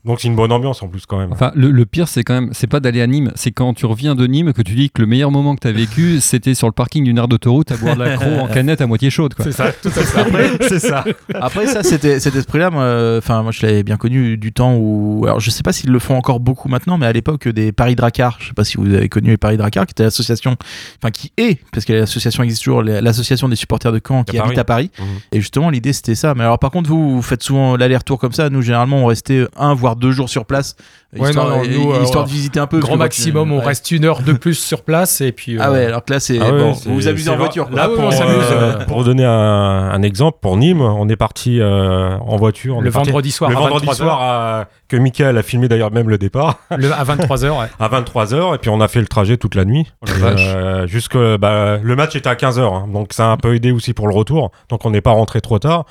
Donc 0.05 0.21
c'est 0.21 0.29
une 0.29 0.37
bonne 0.37 0.51
ambiance 0.51 0.83
en 0.83 0.89
plus 0.89 1.05
quand 1.05 1.19
même. 1.19 1.31
Enfin, 1.33 1.53
le, 1.55 1.71
le 1.71 1.85
pire, 1.85 2.09
c'est 2.09 2.23
quand 2.23 2.33
même, 2.33 2.49
c'est 2.53 2.67
pas 2.67 2.81
d'aller 2.81 3.03
à 3.03 3.07
Nîmes, 3.07 3.33
c'est 3.35 3.51
quand 3.51 3.75
tu 3.75 3.85
reviens 3.85 4.15
de 4.15 4.27
Nîmes 4.27 4.55
que 4.55 4.63
tu 4.63 4.75
dis 4.75 4.89
que 4.91 5.03
le 5.03 5.07
meilleur 5.07 5.31
moment 5.31 5.55
que 5.55 5.61
tu 5.61 5.69
as 5.69 5.73
vécu, 5.73 6.21
c'était 6.21 6.55
sur 6.55 6.67
le 6.67 6.73
parking 6.73 7.05
d'une 7.05 7.19
aire 7.19 7.29
d'autoroute 7.29 7.71
à 7.73 7.77
boire 7.77 7.97
de 7.97 8.03
la 8.05 8.19
en 8.43 8.47
canette 8.49 8.81
à 8.81 8.87
moitié 8.87 9.11
chaude. 9.11 9.35
Quoi. 9.35 9.45
C'est 9.45 9.53
ça, 9.53 9.73
tout 9.73 9.89
à 9.89 9.91
fait. 10.25 10.51
c'est 10.69 10.79
ça. 10.79 11.05
Après 11.35 11.67
ça, 11.67 11.83
c'était 11.83 12.19
cet 12.19 12.35
esprit-là, 12.35 12.71
moi, 12.71 13.17
enfin 13.19 13.43
moi 13.43 13.53
je 13.53 13.65
l'avais 13.67 13.83
bien 13.83 13.97
connu 13.99 14.39
du 14.39 14.53
temps 14.53 14.75
où, 14.77 15.25
alors 15.27 15.41
je 15.41 15.51
sais 15.51 15.63
pas 15.63 15.73
s'ils 15.73 15.91
le 15.91 15.99
font 15.99 16.17
encore 16.17 16.41
beaucoup 16.41 16.69
maintenant, 16.69 16.97
mais 16.97 17.07
à 17.07 17.13
l'époque 17.13 17.47
des 17.49 17.73
Paris 17.73 17.95
Dracar, 17.95 18.39
je 18.41 18.49
sais 18.49 18.55
pas 18.55 18.65
si 18.65 18.79
vous 18.79 18.87
avez 18.95 19.09
connu 19.11 19.31
les 19.31 19.37
Paris 19.37 19.59
Dracar, 19.59 19.85
qui 19.87 19.93
était 19.93 20.05
l'association, 20.05 20.57
enfin 21.03 21.11
qui 21.11 21.33
est, 21.37 21.59
parce 21.73 21.85
que 21.85 21.93
l'association 21.93 22.43
existe 22.43 22.65
toujours, 22.65 22.83
l'association 22.83 23.49
des 23.51 23.57
supporters 23.57 23.93
de 23.93 24.01
Caen 24.07 24.25
qui 24.25 24.39
À 24.39 24.45
habite 24.45 24.55
Paris. 24.65 24.91
à 24.91 24.99
Paris. 24.99 25.07
Mhm. 25.13 25.21
Et 25.33 25.41
justement 25.41 25.69
l'idée 25.69 25.93
c'était 25.93 26.15
ça. 26.15 26.35
Mais 26.35 26.43
alors 26.45 26.59
par 26.59 26.71
contre 26.71 26.89
vous, 26.89 27.17
vous 27.17 27.23
faites 27.23 27.43
souvent 27.43 27.77
l'aller-retour 27.77 28.19
comme 28.19 28.33
ça. 28.33 28.49
Nous 28.49 28.63
généralement 28.63 28.99
on 29.03 29.07
restait 29.07 29.47
un 29.61 29.75
voire 29.75 29.97
deux 29.97 30.13
jours 30.13 30.29
sur 30.29 30.47
place, 30.47 30.77
Ouais, 31.19 31.29
histoire, 31.31 31.49
non, 31.49 31.57
non, 31.57 31.63
nous, 31.69 31.93
euh, 31.93 32.03
histoire 32.05 32.25
de 32.25 32.31
visiter 32.31 32.61
un 32.61 32.69
peu. 32.69 32.79
Grand 32.79 32.97
maximum, 32.97 33.51
on 33.51 33.59
ouais. 33.59 33.65
reste 33.65 33.91
une 33.91 34.05
heure 34.05 34.23
de 34.23 34.33
plus 34.33 34.55
sur 34.55 34.83
place 34.83 35.21
et 35.21 35.33
puis. 35.33 35.57
euh, 35.57 35.61
Ah 35.63 35.73
ouais, 35.73 35.87
alors 35.87 36.05
que 36.05 36.13
là 36.13 36.21
c'est 36.21 36.39
Ah 36.41 36.53
ouais, 36.53 36.59
bon, 36.61 36.71
vous 36.71 36.95
vous 36.95 37.09
amusez 37.09 37.31
en 37.31 37.37
voiture. 37.37 37.69
quoi. 37.69 37.77
Là, 37.77 37.89
pour, 37.89 38.05
on 38.05 38.11
s'amuse, 38.13 38.35
euh, 38.53 38.77
euh. 38.79 38.85
pour 38.85 39.03
donner 39.03 39.25
un, 39.25 39.31
un 39.33 40.03
exemple, 40.03 40.39
pour 40.41 40.57
Nîmes, 40.57 40.81
on 40.83 41.09
est 41.09 41.17
parti 41.17 41.59
euh, 41.61 42.17
en 42.19 42.37
voiture. 42.37 42.77
on 42.77 42.81
Le 42.81 42.93
parti- 42.93 43.09
vendredi 43.09 43.33
soir 43.33 43.51
le 43.51 43.57
à 43.57 43.59
vendredi 43.59 43.87
23 43.87 43.95
soir 43.97 44.19
à- 44.23 44.65
que 44.87 44.97
Michael 44.97 45.37
a 45.39 45.43
filmé 45.43 45.67
d'ailleurs 45.69 45.91
même 45.91 46.09
le 46.09 46.17
départ. 46.19 46.59
le- 46.77 46.93
à 46.93 47.03
23h. 47.03 47.59
Ouais. 47.59 47.67
à 47.81 47.89
23h 47.89 48.55
et 48.55 48.59
puis 48.59 48.71
on 48.71 48.81
a 48.81 48.87
fait 48.87 49.01
le 49.01 49.07
trajet 49.09 49.37
toute 49.37 49.57
la 49.57 49.65
nuit 49.65 49.87
Oh. 50.03 50.07
Euh, 50.23 50.87
jusque 50.87 51.17
bah, 51.17 51.79
le 51.83 51.97
match 51.97 52.15
était 52.15 52.29
à 52.29 52.35
15h 52.35 52.93
donc 52.93 53.13
ça 53.13 53.27
a 53.27 53.29
un 53.31 53.37
peu 53.37 53.55
aidé 53.55 53.73
aussi 53.73 53.95
pour 53.95 54.07
le 54.07 54.15
retour 54.15 54.51
donc 54.69 54.85
on 54.85 54.91
n'est 54.91 55.01
pas 55.01 55.13
rentré 55.13 55.41
trop 55.41 55.59
tard 55.59 55.87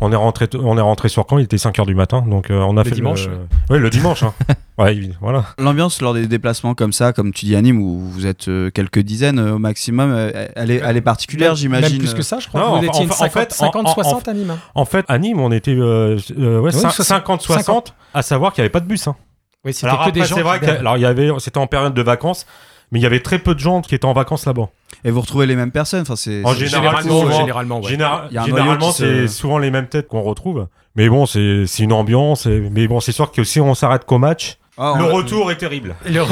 on 0.00 0.10
est 0.12 0.16
rentré 0.16 0.48
on 0.58 0.76
est 0.78 0.80
rentré 0.80 1.08
sur 1.08 1.26
quand 1.26 1.38
il 1.38 1.44
était 1.44 1.56
5h 1.58 1.84
du 1.86 1.94
matin 1.94 2.24
donc 2.26 2.50
euh, 2.50 2.58
on 2.60 2.76
a 2.76 2.82
Le 2.82 2.88
fait 2.88 2.94
dimanche, 2.94 3.26
le... 3.28 3.74
ouais 3.74 3.78
le 3.78 3.90
dimanche 3.90 4.22
hein. 4.22 4.32
ouais 4.78 4.96
il- 4.96 5.16
voilà 5.20 5.44
L'ambiance 5.58 6.00
lors 6.00 6.14
des 6.14 6.26
déplacements 6.26 6.74
comme 6.74 6.92
ça, 6.92 7.12
comme 7.12 7.32
tu 7.32 7.46
dis 7.46 7.56
à 7.56 7.62
Nîmes, 7.62 7.80
où 7.80 7.98
vous 8.00 8.26
êtes 8.26 8.48
euh, 8.48 8.70
quelques 8.70 9.00
dizaines 9.00 9.38
euh, 9.38 9.54
au 9.54 9.58
maximum, 9.58 10.10
euh, 10.12 10.46
elle, 10.56 10.70
est, 10.70 10.82
elle 10.84 10.96
est 10.96 11.00
particulière, 11.00 11.54
j'imagine. 11.54 11.90
Même 11.96 11.98
plus 11.98 12.14
que 12.14 12.22
ça, 12.22 12.38
je 12.40 12.48
crois. 12.48 12.60
Non, 12.60 12.74
que 12.74 12.78
vous 12.80 12.84
étiez 12.86 13.04
une 13.04 13.10
en 13.10 13.14
fait- 13.14 13.18
50, 13.18 13.26
en 13.26 13.40
fait, 13.40 13.52
en- 13.52 13.66
50 13.66 13.88
60 13.88 14.28
à 14.28 14.34
Nîmes. 14.34 14.50
hein. 14.50 14.58
en 14.74 14.84
fait 14.84 15.04
à 15.08 15.18
Nîmes 15.18 15.40
on 15.40 15.52
était 15.52 15.72
euh, 15.72 16.18
euh, 16.38 16.60
ouais, 16.60 16.70
Oui, 16.74 16.80
cin- 16.80 16.90
60. 16.90 17.06
50 17.06 17.42
60 17.42 17.94
à 18.12 18.22
savoir 18.22 18.52
qu'il 18.52 18.62
n'y 18.62 18.66
avait 18.66 18.72
pas 18.72 18.80
de 18.80 18.86
bus 18.86 19.06
hein. 19.08 19.16
Oui, 19.64 19.72
c'était 19.72 19.86
alors 19.86 19.98
que 20.04 20.08
après 20.08 20.12
des 20.20 20.26
gens. 20.26 20.34
c'est 20.36 20.42
vrai 20.42 20.60
alors 20.78 20.96
il 20.96 21.00
y 21.00 21.06
avait 21.06 21.30
c'était 21.38 21.58
en 21.58 21.66
période 21.66 21.94
de 21.94 22.02
vacances 22.02 22.46
mais 22.92 23.00
il 23.00 23.02
y 23.02 23.06
avait 23.06 23.20
très 23.20 23.38
peu 23.38 23.54
de 23.54 23.60
gens 23.60 23.80
qui 23.80 23.94
étaient 23.94 24.04
en 24.04 24.12
vacances 24.12 24.44
là-bas 24.46 24.68
Et 25.04 25.10
vous 25.10 25.20
retrouvez 25.22 25.46
les 25.46 25.56
mêmes 25.56 25.72
personnes. 25.72 26.02
Enfin, 26.02 26.14
c'est. 26.16 26.44
En 26.44 26.52
c'est- 26.52 26.66
général, 26.66 27.02
Généralement, 27.02 27.32
généralement, 27.32 27.80
ouais. 27.80 27.88
Général- 27.88 28.78
c'est 28.92 29.26
souvent 29.26 29.58
les 29.58 29.70
mêmes 29.72 29.88
têtes 29.88 30.06
qu'on 30.06 30.22
retrouve. 30.22 30.68
Mais 30.94 31.08
bon, 31.08 31.26
c'est 31.26 31.64
c'est 31.66 31.82
une 31.82 31.92
ambiance. 31.92 32.46
et- 32.46 32.68
Mais 32.70 32.86
bon, 32.86 33.00
c'est 33.00 33.10
sûr 33.10 33.32
que 33.32 33.42
si 33.42 33.58
on 33.60 33.74
s'arrête 33.74 34.04
qu'au 34.04 34.18
match, 34.18 34.58
Ah, 34.76 34.94
le 34.98 35.04
retour 35.04 35.50
est 35.52 35.56
terrible. 35.56 35.94
Le- 36.06 36.24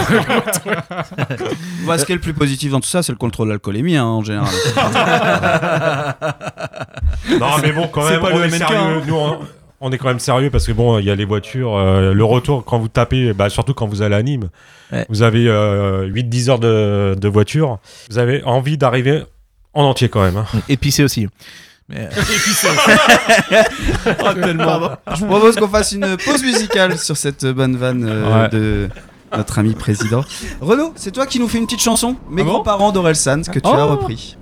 Bah, 1.86 1.96
ce 1.98 2.04
qui 2.04 2.12
est 2.12 2.16
le 2.16 2.20
plus 2.20 2.34
positif 2.34 2.72
dans 2.72 2.80
tout 2.80 2.88
ça, 2.88 3.02
c'est 3.02 3.12
le 3.12 3.18
contrôle 3.18 3.46
de 3.48 3.52
l'alcoolémie 3.52 3.96
hein, 3.96 4.04
en 4.04 4.22
général. 4.22 4.48
Non, 7.38 7.46
mais 7.62 7.72
bon, 7.72 7.88
quand 7.88 8.08
même, 8.08 8.20
pas 8.20 8.30
on 8.32 8.38
le 8.38 8.44
est 8.44 8.48
MNK, 8.48 8.56
sérieux. 8.58 8.76
hein. 8.78 9.02
Nous, 9.06 9.14
on, 9.14 9.38
on 9.80 9.92
est 9.92 9.98
quand 9.98 10.08
même 10.08 10.18
sérieux 10.18 10.50
parce 10.50 10.66
que 10.66 10.72
bon, 10.72 10.98
il 10.98 11.04
y 11.04 11.10
a 11.10 11.14
les 11.14 11.24
voitures. 11.24 11.76
euh, 11.76 12.12
le 12.12 12.24
retour, 12.24 12.64
quand 12.64 12.78
vous 12.78 12.88
tapez, 12.88 13.32
bah, 13.32 13.48
surtout 13.48 13.74
quand 13.74 13.86
vous 13.86 14.02
allez 14.02 14.14
à 14.16 14.22
Nîmes, 14.22 14.48
Ouais. 14.92 15.06
vous 15.08 15.22
avez 15.22 15.46
8-10 15.46 16.50
heures 16.50 16.58
de, 16.58 17.16
de 17.18 17.28
voiture. 17.28 17.78
Vous 18.10 18.18
avez 18.18 18.42
envie 18.44 18.76
d'arriver 18.76 19.22
en 19.72 19.84
entier 19.84 20.08
quand 20.10 20.22
même. 20.22 20.36
hein. 20.36 20.44
Et 20.68 20.76
puis 20.76 20.92
c'est 20.92 21.02
aussi. 21.04 21.28
Mais, 21.92 22.08
Ah, 24.24 24.34
tellement. 24.34 24.90
Je 25.14 25.24
propose 25.26 25.56
qu'on 25.56 25.68
fasse 25.68 25.92
une 25.92 26.16
pause 26.16 26.42
musicale 26.42 26.98
sur 26.98 27.16
cette 27.16 27.44
bonne 27.46 27.76
vanne 27.76 28.04
euh, 28.08 28.42
Ouais. 28.42 28.48
de 28.48 28.88
notre 29.36 29.58
ami 29.58 29.74
président. 29.74 30.24
Renaud, 30.60 30.92
c'est 30.96 31.10
toi 31.10 31.26
qui 31.26 31.38
nous 31.38 31.48
fais 31.48 31.58
une 31.58 31.66
petite 31.66 31.82
chanson, 31.82 32.16
Mes 32.30 32.42
Ah 32.42 32.44
grands-parents 32.46 32.92
d'Aurel 32.92 33.16
Sanz, 33.16 33.48
que 33.48 33.58
tu 33.58 33.68
Oh 33.70 33.74
as 33.74 33.84
repris. 33.84 34.36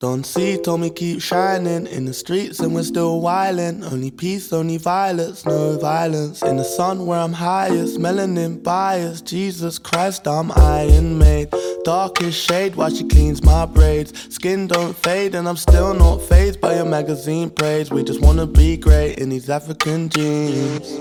Don't 0.00 0.24
see, 0.24 0.56
told 0.56 0.80
me 0.80 0.90
keep 0.90 1.20
shining 1.20 1.88
in 1.88 2.04
the 2.04 2.14
streets 2.14 2.60
and 2.60 2.72
we're 2.72 2.84
still 2.84 3.20
wildin'. 3.20 3.82
Only 3.82 4.12
peace, 4.12 4.52
only 4.52 4.76
violence, 4.76 5.44
no 5.44 5.76
violence. 5.76 6.40
In 6.42 6.56
the 6.56 6.62
sun 6.62 7.04
where 7.04 7.18
I'm 7.18 7.32
highest, 7.32 7.98
melanin 7.98 8.62
bias. 8.62 9.20
Jesus 9.20 9.76
Christ, 9.76 10.28
I'm 10.28 10.52
iron 10.52 11.18
made. 11.18 11.52
Darkest 11.82 12.40
shade 12.40 12.76
while 12.76 12.90
she 12.90 13.08
cleans 13.08 13.42
my 13.42 13.66
braids. 13.66 14.12
Skin 14.32 14.68
don't 14.68 14.94
fade 14.94 15.34
and 15.34 15.48
I'm 15.48 15.56
still 15.56 15.92
not 15.94 16.22
phased 16.22 16.60
by 16.60 16.76
your 16.76 16.84
magazine 16.84 17.50
praise. 17.50 17.90
We 17.90 18.04
just 18.04 18.20
wanna 18.20 18.46
be 18.46 18.76
great 18.76 19.18
in 19.18 19.30
these 19.30 19.50
African 19.50 20.10
jeans. 20.10 20.92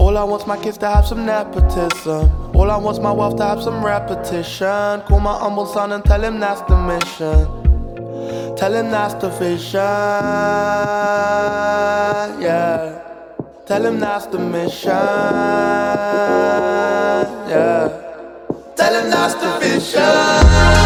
All 0.00 0.16
I 0.16 0.24
want's 0.24 0.46
my 0.46 0.56
kids 0.56 0.78
to 0.78 0.88
have 0.88 1.06
some 1.06 1.26
nepotism. 1.26 2.47
All 2.58 2.70
I 2.72 2.76
want's 2.76 2.98
my 2.98 3.12
wealth 3.12 3.36
to 3.36 3.44
have 3.44 3.62
some 3.62 3.84
repetition. 3.84 5.00
Call 5.02 5.20
my 5.20 5.38
humble 5.38 5.64
son 5.64 5.92
and 5.92 6.04
tell 6.04 6.20
him 6.20 6.40
that's 6.40 6.60
the 6.62 6.76
mission. 6.76 7.46
Tell 8.56 8.74
him 8.74 8.90
that's 8.90 9.14
the 9.14 9.28
vision. 9.30 9.80
Yeah. 12.42 13.00
Tell 13.64 13.86
him 13.86 14.00
that's 14.00 14.26
the 14.26 14.40
mission. 14.40 14.90
Yeah. 17.52 17.88
Tell 18.74 18.94
him 19.04 19.08
that's 19.08 19.34
the 19.34 19.58
vision. 19.60 20.77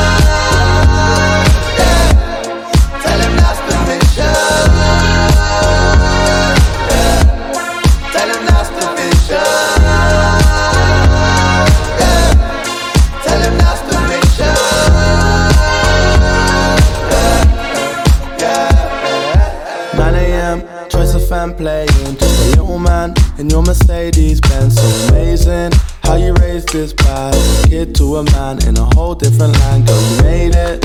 In 23.42 23.50
your 23.50 23.62
Mercedes 23.62 24.40
Benz. 24.40 24.76
So 24.76 25.08
amazing 25.08 25.72
how 26.04 26.14
you 26.14 26.32
raised 26.34 26.68
this 26.68 26.92
bad 26.92 27.34
kid 27.68 27.92
to 27.96 28.16
a 28.18 28.22
man 28.30 28.64
in 28.68 28.76
a 28.76 28.84
whole 28.94 29.16
different 29.16 29.58
land. 29.58 29.84
Girl, 29.84 30.00
you 30.00 30.22
made 30.22 30.54
it. 30.54 30.84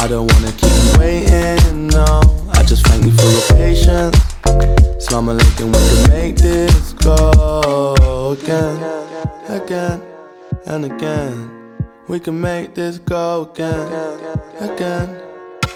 I 0.00 0.08
don't 0.08 0.26
wanna 0.32 0.50
keep 0.60 0.74
you 0.82 0.98
waiting. 0.98 1.86
No, 1.86 2.20
I 2.50 2.64
just 2.64 2.84
thank 2.88 3.04
you 3.04 3.12
for 3.12 3.28
your 3.36 3.46
patience. 3.54 4.18
Islam 4.98 5.26
alaikum, 5.26 5.68
we 5.70 5.82
can 5.90 6.02
make 6.10 6.36
this 6.36 6.94
go 6.94 8.32
again, 8.32 8.78
again, 9.48 10.02
and 10.66 10.84
again. 10.84 11.34
We 12.08 12.18
can 12.18 12.40
make 12.40 12.74
this 12.74 12.98
go 12.98 13.48
again, 13.52 13.86
again, 14.58 15.08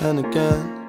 and 0.00 0.18
again. 0.26 0.85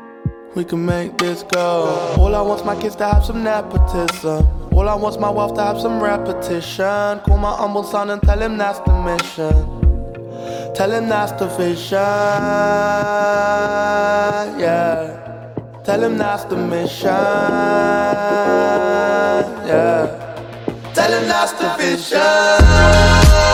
We 0.57 0.65
can 0.65 0.83
make 0.87 1.19
this 1.19 1.43
go. 1.43 2.15
All 2.17 2.33
I 2.33 2.41
want's 2.41 2.65
my 2.65 2.75
kids 2.81 2.95
to 2.95 3.05
have 3.05 3.23
some 3.23 3.43
nepotism. 3.43 4.43
All 4.73 4.89
I 4.89 4.95
want's 4.95 5.19
my 5.19 5.29
wealth 5.29 5.53
to 5.53 5.61
have 5.61 5.79
some 5.79 6.01
repetition. 6.01 7.19
Call 7.19 7.37
my 7.37 7.55
humble 7.55 7.83
son 7.83 8.09
and 8.09 8.19
tell 8.23 8.41
him 8.41 8.57
that's 8.57 8.79
the 8.79 8.91
mission. 9.03 9.53
Tell 10.73 10.91
him 10.91 11.09
that's 11.09 11.33
the 11.33 11.45
vision. 11.45 11.99
Yeah. 14.59 15.81
Tell 15.83 16.03
him 16.03 16.17
that's 16.17 16.45
the 16.45 16.57
mission. 16.57 17.05
Yeah. 19.69 20.09
Tell 20.95 21.11
him 21.11 21.27
that's 21.27 21.51
the 21.51 21.69
vision. 21.77 23.46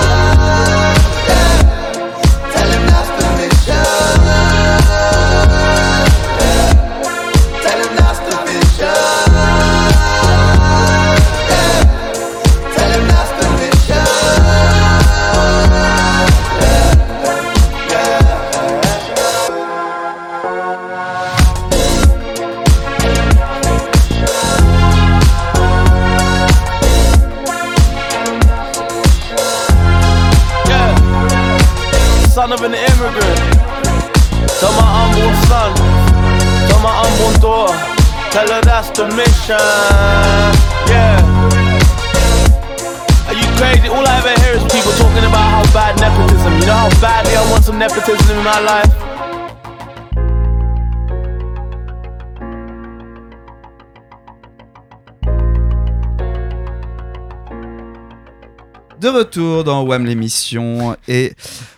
De 59.03 59.09
retour 59.09 59.65
dans 59.65 59.83
WAM 59.83 60.05
l'émission 60.05 60.95
et 61.09 61.33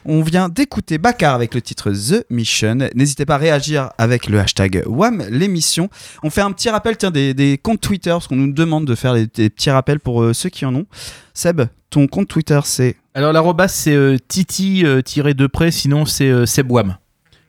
on 0.06 0.22
vient 0.22 0.48
d'écouter 0.48 1.00
Bakar 1.00 1.34
avec 1.34 1.56
le 1.56 1.62
titre 1.64 1.92
The 1.92 2.24
Mission. 2.30 2.78
N'hésitez 2.94 3.26
pas 3.26 3.34
à 3.34 3.38
réagir 3.40 3.90
avec 3.98 4.28
le 4.28 4.40
hashtag 4.40 4.84
WAM 4.86 5.24
l'émission. 5.32 5.90
On 6.22 6.30
fait 6.30 6.42
un 6.42 6.52
petit 6.52 6.70
rappel 6.70 6.98
tiens, 6.98 7.10
des, 7.10 7.34
des 7.34 7.58
comptes 7.58 7.82
Twitter 7.82 8.12
parce 8.12 8.28
qu'on 8.28 8.36
nous 8.36 8.54
demande 8.54 8.86
de 8.86 8.94
faire 8.94 9.16
des, 9.16 9.26
des 9.26 9.50
petits 9.50 9.72
rappels 9.72 10.00
pour 10.00 10.22
euh, 10.22 10.34
ceux 10.34 10.50
qui 10.50 10.66
en 10.66 10.76
ont. 10.76 10.86
Seb, 11.34 11.64
ton 11.90 12.06
compte 12.06 12.28
Twitter 12.28 12.60
c'est 12.64 12.96
Alors 13.16 13.34
l'arrobas 13.34 13.70
c'est 13.70 13.96
euh, 13.96 14.18
titi 14.28 14.86
euh, 14.86 15.02
tiré 15.02 15.34
de 15.34 15.48
près, 15.48 15.72
sinon 15.72 16.06
c'est 16.06 16.30
euh, 16.30 16.46
Sebwam. 16.46 16.96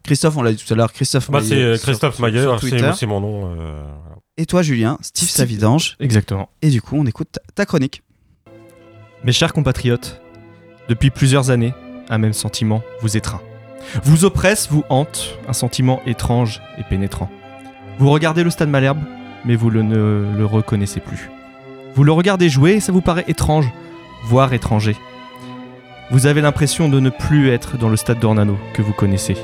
Christophe, 0.04 0.38
on 0.38 0.42
l'a 0.42 0.52
dit 0.54 0.64
tout 0.66 0.72
à 0.72 0.76
l'heure, 0.76 0.90
Christophe 0.92 1.30
Bah, 1.30 1.40
c'est 1.46 1.78
Christophe 1.82 2.18
Mayer, 2.20 2.40
sur 2.40 2.60
c'est 2.62 2.70
Twitter. 2.70 2.90
c'est 2.98 3.06
mon 3.06 3.20
nom. 3.20 3.54
euh, 3.60 3.82
Et 4.38 4.46
toi 4.46 4.62
Julien, 4.62 4.96
Steve 5.02 5.28
Steve- 5.28 5.36
Savidange. 5.36 5.96
Exactement. 6.00 6.48
Et 6.62 6.70
du 6.70 6.80
coup 6.80 6.96
on 6.96 7.04
écoute 7.04 7.28
ta, 7.32 7.40
ta 7.54 7.66
chronique. 7.66 8.02
Mes 9.26 9.32
chers 9.32 9.52
compatriotes, 9.52 10.22
depuis 10.88 11.10
plusieurs 11.10 11.50
années, 11.50 11.74
un 12.08 12.18
même 12.18 12.32
sentiment 12.32 12.84
vous 13.00 13.16
étreint. 13.16 13.40
Vous 14.04 14.24
oppresse, 14.24 14.68
vous 14.70 14.84
hante, 14.88 15.36
un 15.48 15.52
sentiment 15.52 16.00
étrange 16.06 16.62
et 16.78 16.84
pénétrant. 16.84 17.28
Vous 17.98 18.08
regardez 18.08 18.44
le 18.44 18.50
stade 18.50 18.68
Malherbe, 18.68 19.00
mais 19.44 19.56
vous 19.56 19.72
ne 19.72 20.32
le 20.38 20.46
reconnaissez 20.46 21.00
plus. 21.00 21.28
Vous 21.96 22.04
le 22.04 22.12
regardez 22.12 22.48
jouer 22.48 22.74
et 22.74 22.80
ça 22.80 22.92
vous 22.92 23.00
paraît 23.00 23.24
étrange, 23.26 23.68
voire 24.26 24.52
étranger. 24.52 24.94
Vous 26.12 26.26
avez 26.26 26.40
l'impression 26.40 26.88
de 26.88 27.00
ne 27.00 27.10
plus 27.10 27.50
être 27.50 27.76
dans 27.76 27.88
le 27.88 27.96
stade 27.96 28.20
d'Ornano 28.20 28.56
que 28.74 28.82
vous 28.82 28.92
connaissez. 28.92 29.36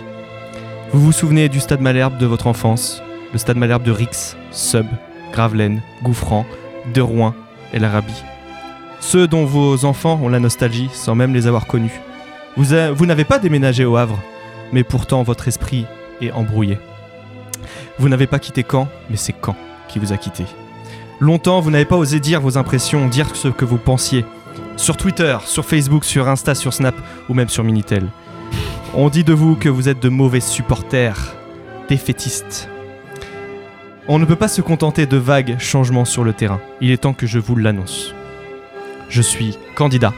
Vous 0.92 1.00
vous 1.00 1.10
souvenez 1.10 1.48
du 1.48 1.58
stade 1.58 1.80
Malherbe 1.80 2.18
de 2.18 2.26
votre 2.26 2.46
enfance, 2.46 3.02
le 3.32 3.38
stade 3.40 3.56
Malherbe 3.56 3.82
de 3.82 3.90
Rix, 3.90 4.36
Sub, 4.52 4.86
Gravelaine, 5.32 5.82
Gouffran, 6.04 6.46
de 6.94 7.00
Rouen 7.00 7.34
et 7.72 7.80
l'Arabie. 7.80 8.22
Ceux 9.02 9.26
dont 9.26 9.44
vos 9.44 9.84
enfants 9.84 10.20
ont 10.22 10.28
la 10.28 10.38
nostalgie 10.38 10.88
sans 10.92 11.16
même 11.16 11.34
les 11.34 11.48
avoir 11.48 11.66
connus. 11.66 12.00
Vous, 12.56 13.04
n'avez 13.04 13.24
pas 13.24 13.40
déménagé 13.40 13.84
au 13.84 13.96
Havre, 13.96 14.18
mais 14.72 14.84
pourtant 14.84 15.24
votre 15.24 15.48
esprit 15.48 15.86
est 16.20 16.30
embrouillé. 16.30 16.78
Vous 17.98 18.08
n'avez 18.08 18.28
pas 18.28 18.38
quitté 18.38 18.64
Caen, 18.70 18.88
mais 19.10 19.16
c'est 19.16 19.34
Caen 19.44 19.56
qui 19.88 19.98
vous 19.98 20.12
a 20.12 20.16
quitté. 20.16 20.44
Longtemps, 21.18 21.60
vous 21.60 21.72
n'avez 21.72 21.84
pas 21.84 21.96
osé 21.96 22.20
dire 22.20 22.40
vos 22.40 22.56
impressions, 22.56 23.08
dire 23.08 23.34
ce 23.34 23.48
que 23.48 23.64
vous 23.64 23.76
pensiez. 23.76 24.24
Sur 24.76 24.96
Twitter, 24.96 25.36
sur 25.46 25.66
Facebook, 25.66 26.04
sur 26.04 26.28
Insta, 26.28 26.54
sur 26.54 26.72
Snap 26.72 26.94
ou 27.28 27.34
même 27.34 27.48
sur 27.48 27.64
Minitel. 27.64 28.06
On 28.94 29.08
dit 29.08 29.24
de 29.24 29.34
vous 29.34 29.56
que 29.56 29.68
vous 29.68 29.88
êtes 29.88 30.00
de 30.00 30.10
mauvais 30.10 30.40
supporters, 30.40 31.34
défaitistes. 31.88 32.68
On 34.06 34.20
ne 34.20 34.26
peut 34.26 34.36
pas 34.36 34.48
se 34.48 34.62
contenter 34.62 35.06
de 35.06 35.16
vagues 35.16 35.56
changements 35.58 36.04
sur 36.04 36.22
le 36.22 36.32
terrain. 36.32 36.60
Il 36.80 36.92
est 36.92 36.98
temps 36.98 37.14
que 37.14 37.26
je 37.26 37.40
vous 37.40 37.56
l'annonce. 37.56 38.14
Je 39.12 39.20
suis 39.20 39.58
candidat 39.74 40.14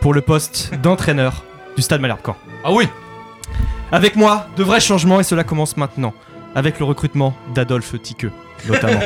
pour 0.00 0.14
le 0.14 0.22
poste 0.22 0.72
d'entraîneur 0.82 1.44
du 1.76 1.82
Stade 1.82 2.00
Malherbe 2.00 2.20
Caen. 2.24 2.36
Ah 2.64 2.72
oui 2.72 2.88
Avec 3.92 4.16
moi, 4.16 4.46
de 4.56 4.62
vrais 4.62 4.80
changements 4.80 5.20
et 5.20 5.24
cela 5.24 5.44
commence 5.44 5.76
maintenant. 5.76 6.14
Avec 6.54 6.78
le 6.78 6.86
recrutement 6.86 7.36
d'Adolphe 7.54 8.00
Tiqueux, 8.00 8.32
notamment. 8.66 8.98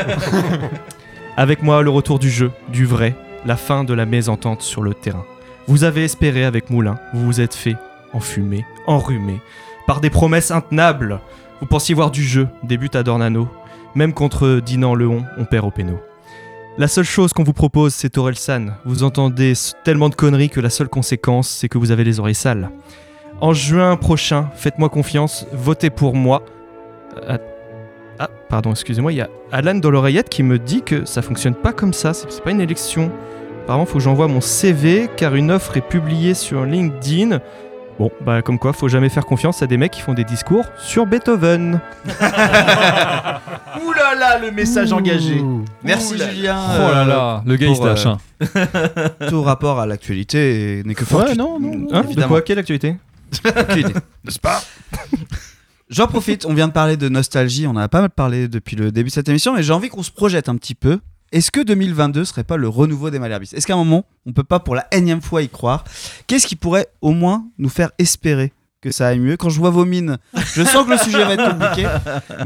Avec 1.37 1.65
moi, 1.65 1.83
le 1.83 1.91
retour 1.91 2.21
du 2.21 2.31
jeu, 2.31 2.53
du 2.69 2.87
vrai, 2.87 3.17
la 3.45 3.57
fin 3.57 3.83
de 3.83 3.93
la 3.93 4.07
mésentente 4.07 4.63
sur 4.63 4.83
le 4.83 4.95
terrain. 4.95 5.25
Vous 5.67 5.83
avez 5.83 6.05
espéré 6.05 6.45
avec 6.45 6.71
Moulin, 6.71 7.01
vous 7.13 7.27
vous 7.27 7.41
êtes 7.41 7.57
fait 7.57 7.75
enfumer, 8.13 8.65
enrhumer, 8.87 9.41
par 9.89 10.01
des 10.01 10.11
promesses 10.11 10.53
intenables. 10.53 11.19
Vous 11.61 11.67
pensiez 11.67 11.97
voir 11.97 12.13
du 12.13 12.23
jeu, 12.23 12.47
des 12.63 12.79
buts 12.79 12.89
à 12.95 13.03
Dornano. 13.03 13.49
Même 13.97 14.13
contre 14.13 14.61
Dinan 14.65 14.95
Leon, 14.95 15.25
on 15.39 15.45
perd 15.45 15.67
au 15.67 15.73
péno. 15.73 15.99
La 16.79 16.87
seule 16.87 17.05
chose 17.05 17.33
qu'on 17.33 17.43
vous 17.43 17.53
propose, 17.53 17.93
c'est 17.93 18.17
Orelsan. 18.19 18.67
Vous 18.85 19.03
entendez 19.03 19.53
tellement 19.83 20.09
de 20.09 20.15
conneries 20.15 20.49
que 20.49 20.61
la 20.61 20.71
seule 20.71 20.89
conséquence, 20.89 21.49
c'est 21.49 21.69
que 21.69 21.77
vous 21.77 21.91
avez 21.91 22.05
les 22.05 22.21
oreilles 22.21 22.37
sales. 22.37 22.71
En 23.41 23.53
juin 23.53 23.97
prochain, 23.97 24.49
faites-moi 24.55 24.89
confiance, 24.89 25.45
votez 25.53 25.91
pour 25.91 26.15
moi. 26.15 26.43
Euh, 27.29 27.37
Ah, 28.21 28.31
pardon, 28.49 28.71
excusez-moi, 28.73 29.13
il 29.13 29.17
y 29.17 29.21
a 29.21 29.29
Alan 29.53 29.77
dans 29.77 29.91
l'oreillette 29.91 30.29
qui 30.29 30.43
me 30.43 30.59
dit 30.59 30.83
que 30.83 31.05
ça 31.05 31.23
fonctionne 31.23 31.55
pas 31.55 31.73
comme 31.73 31.93
ça, 31.93 32.13
c'est 32.15 32.43
pas 32.43 32.51
une 32.51 32.61
élection. 32.61 33.13
Apparemment, 33.63 33.87
faut 33.87 33.99
que 33.99 34.05
j'envoie 34.05 34.27
mon 34.27 34.41
CV 34.41 35.09
car 35.17 35.37
une 35.37 35.53
offre 35.53 35.77
est 35.77 35.89
publiée 35.89 36.35
sur 36.35 36.65
LinkedIn. 36.65 37.41
Bon, 37.99 38.13
bah 38.25 38.43
comme 38.43 38.61
quoi, 38.61 38.73
faut 38.73 38.87
jamais 38.89 39.09
faire 39.09 39.27
confiance 39.27 39.61
à 39.63 39.67
des 39.67 39.77
mecs 39.77 39.91
qui 39.91 40.01
font 40.03 40.15
des 40.15 40.23
discours 40.23 40.65
sur 40.79 41.05
Beethoven. 41.05 41.81
Ouh 42.07 43.93
là 43.93 44.15
là, 44.15 44.39
le 44.39 44.53
message 44.53 44.93
engagé. 44.93 45.43
Merci. 45.83 46.17
Julien. 46.17 46.61
Oh 46.77 46.93
là 46.95 47.05
là, 47.05 47.43
le 47.45 47.57
gars 47.57 47.67
il 47.67 47.75
se 47.77 47.85
lâche. 47.85 48.07
euh, 48.07 48.15
hein. 49.21 49.27
Tout 49.29 49.43
rapport 49.43 49.81
à 49.81 49.87
l'actualité 49.87 50.83
n'est 50.85 50.95
que 50.95 51.05
fort. 51.05 51.25
Ouais, 51.25 51.35
non, 51.35 51.59
non. 51.59 51.89
Hein, 51.91 52.03
de 52.03 52.07
Évidemment. 52.07 52.29
quoi 52.29 52.43
Quelle 52.43 52.61
actualité 52.61 52.97
Aucune 53.45 53.79
idée. 53.79 53.95
N'est-ce 54.25 54.39
pas 54.39 54.63
J'en 55.91 56.07
profite, 56.07 56.47
on 56.47 56.55
vient 56.55 56.69
de 56.69 56.73
parler 56.73 56.97
de 56.97 57.09
nostalgie, 57.09 57.67
on 57.67 57.71
en 57.71 57.77
a 57.79 57.89
pas 57.89 58.01
mal 58.03 58.11
parlé 58.11 58.47
depuis 58.47 58.77
le 58.77 58.93
début 58.93 59.09
de 59.09 59.15
cette 59.15 59.29
émission, 59.29 59.57
et 59.57 59.63
j'ai 59.63 59.73
envie 59.73 59.89
qu'on 59.89 60.03
se 60.03 60.11
projette 60.13 60.49
un 60.49 60.57
petit 60.57 60.75
peu. 60.75 61.01
Est-ce 61.31 61.51
que 61.51 61.61
2022 61.61 62.25
serait 62.25 62.45
pas 62.45 62.57
le 62.57 62.69
renouveau 62.69 63.11
des 63.11 63.19
Malherbis 63.19 63.51
Est-ce 63.53 63.67
qu'à 63.67 63.75
un 63.75 63.79
moment, 63.79 64.07
on 64.25 64.33
peut 64.33 64.45
pas 64.45 64.61
pour 64.61 64.75
la 64.75 64.87
énième 64.93 65.21
fois 65.21 65.43
y 65.43 65.49
croire? 65.49 65.85
Qu'est-ce 66.27 66.47
qui 66.47 66.57
pourrait 66.57 66.87
au 67.03 67.13
moins 67.13 67.45
nous 67.59 67.69
faire 67.69 67.91
espérer 67.99 68.53
que 68.81 68.91
ça 68.91 69.09
aille 69.09 69.19
mieux? 69.19 69.37
Quand 69.37 69.51
je 69.51 69.59
vois 69.59 69.69
vos 69.71 69.85
mines, 69.85 70.17
je 70.55 70.63
sens 70.65 70.87
que 70.87 70.93
le 70.93 70.99
sujet 70.99 71.25
va 71.25 71.35
être 71.35 71.59
compliqué, 71.59 71.87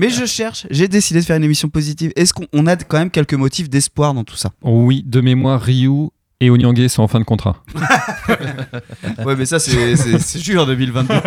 mais 0.00 0.10
je 0.10 0.24
cherche, 0.26 0.66
j'ai 0.70 0.88
décidé 0.88 1.20
de 1.20 1.24
faire 1.24 1.36
une 1.36 1.44
émission 1.44 1.68
positive. 1.68 2.12
Est-ce 2.16 2.34
qu'on 2.34 2.46
on 2.52 2.66
a 2.66 2.74
quand 2.74 2.98
même 2.98 3.10
quelques 3.10 3.34
motifs 3.34 3.70
d'espoir 3.70 4.14
dans 4.14 4.24
tout 4.24 4.36
ça? 4.36 4.50
Oui, 4.62 5.04
de 5.06 5.20
mémoire, 5.20 5.60
Ryu 5.60 6.08
et 6.42 6.50
Onyangé 6.50 6.88
sont 6.88 7.04
en 7.04 7.08
fin 7.08 7.20
de 7.20 7.24
contrat. 7.24 7.56
Ouais, 9.24 9.36
mais 9.36 9.46
ça, 9.46 9.58
c'est 9.58 10.18
sûr 10.18 10.66
2022. 10.66 11.14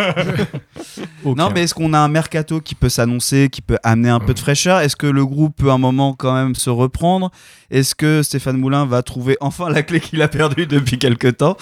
Non, 1.24 1.50
mais 1.52 1.64
est-ce 1.64 1.74
qu'on 1.74 1.92
a 1.92 1.98
un 1.98 2.08
mercato 2.08 2.60
qui 2.60 2.76
peut 2.76 2.88
s'annoncer, 2.88 3.48
qui 3.50 3.60
peut 3.60 3.78
amener 3.82 4.10
un 4.10 4.20
peu 4.20 4.32
de 4.32 4.38
fraîcheur? 4.38 4.78
Est-ce 4.78 4.94
que 4.94 5.08
le 5.08 5.26
groupe 5.26 5.56
peut 5.56 5.72
un 5.72 5.78
moment 5.78 6.14
quand 6.14 6.32
même 6.32 6.54
se 6.54 6.70
reprendre? 6.70 7.32
Est-ce 7.70 7.96
que 7.96 8.22
Stéphane 8.22 8.56
Moulin 8.56 8.86
va 8.86 9.02
trouver 9.02 9.36
enfin 9.40 9.68
la 9.68 9.82
clé 9.82 9.98
qu'il 9.98 10.22
a 10.22 10.28
perdue 10.28 10.66
depuis 10.66 10.98
quelques 10.98 11.38
temps? 11.38 11.56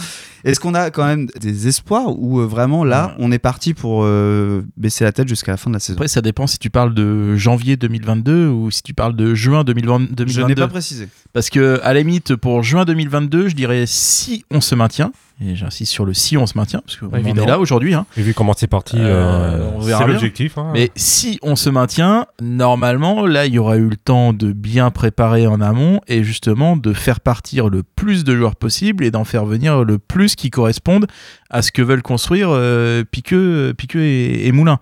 Est-ce 0.44 0.60
qu'on 0.60 0.74
a 0.74 0.90
quand 0.90 1.06
même 1.06 1.28
des 1.40 1.66
espoirs 1.66 2.18
ou 2.18 2.40
euh, 2.40 2.46
vraiment 2.46 2.84
là, 2.84 3.14
on 3.18 3.32
est 3.32 3.38
parti 3.38 3.72
pour 3.72 4.02
euh, 4.04 4.62
baisser 4.76 5.04
la 5.04 5.12
tête 5.12 5.28
jusqu'à 5.28 5.52
la 5.52 5.56
fin 5.56 5.70
de 5.70 5.76
la 5.76 5.80
saison? 5.80 5.96
Après, 5.96 6.08
ça 6.08 6.20
dépend 6.20 6.46
si 6.46 6.58
tu 6.58 6.68
parles 6.68 6.92
de 6.92 7.34
janvier 7.36 7.76
2022 7.78 8.48
ou 8.48 8.70
si 8.70 8.82
tu 8.82 8.92
parles 8.92 9.16
de 9.16 9.34
juin 9.34 9.64
2020 9.64 10.12
2022. 10.12 10.32
Je 10.32 10.40
n'ai 10.42 10.54
pas 10.54 10.68
précisé. 10.68 11.08
Parce 11.34 11.50
que, 11.50 11.80
à 11.82 11.92
la 11.92 12.00
limite, 12.00 12.36
pour 12.36 12.62
juin 12.62 12.84
2022, 12.84 13.48
je 13.48 13.54
dirais 13.56 13.84
si 13.86 14.44
on 14.52 14.60
se 14.60 14.74
maintient, 14.76 15.10
et 15.44 15.56
j'insiste 15.56 15.90
sur 15.90 16.04
le 16.04 16.14
si 16.14 16.36
on 16.36 16.46
se 16.46 16.56
maintient, 16.56 16.80
parce 16.86 16.96
qu'on 16.96 17.06
en 17.08 17.14
évidemment. 17.18 17.42
est 17.42 17.46
là 17.50 17.58
aujourd'hui. 17.58 17.92
Hein. 17.92 18.06
Et 18.16 18.22
vu 18.22 18.34
comment 18.34 18.52
c'est 18.56 18.68
parti, 18.68 18.96
Euh, 19.00 19.02
euh, 19.02 19.70
on 19.74 19.82
c'est 19.82 20.06
l'objectif. 20.06 20.56
hein. 20.58 20.70
Mais 20.72 20.92
si 20.94 21.40
on 21.42 21.56
se 21.56 21.68
maintient, 21.70 22.26
normalement, 22.40 23.26
là, 23.26 23.46
il 23.46 23.54
y 23.54 23.58
aura 23.58 23.78
eu 23.78 23.88
le 23.88 23.96
temps 23.96 24.32
de 24.32 24.52
bien 24.52 24.92
préparer 24.92 25.48
en 25.48 25.60
amont 25.60 26.00
et 26.06 26.22
justement 26.22 26.76
de 26.76 26.92
faire 26.92 27.18
partir 27.18 27.68
le 27.68 27.82
plus 27.82 28.22
de 28.22 28.36
joueurs 28.36 28.54
possible 28.54 29.02
et 29.04 29.10
d'en 29.10 29.24
faire 29.24 29.44
venir 29.44 29.82
le 29.82 29.98
plus 29.98 30.36
qui 30.36 30.50
correspondent 30.50 31.08
à 31.50 31.62
ce 31.62 31.72
que 31.72 31.82
veulent 31.82 32.02
construire 32.02 32.50
euh, 32.52 33.02
Piqueux, 33.10 33.74
Piqueux 33.76 34.02
et, 34.04 34.46
et 34.46 34.52
Moulin. 34.52 34.78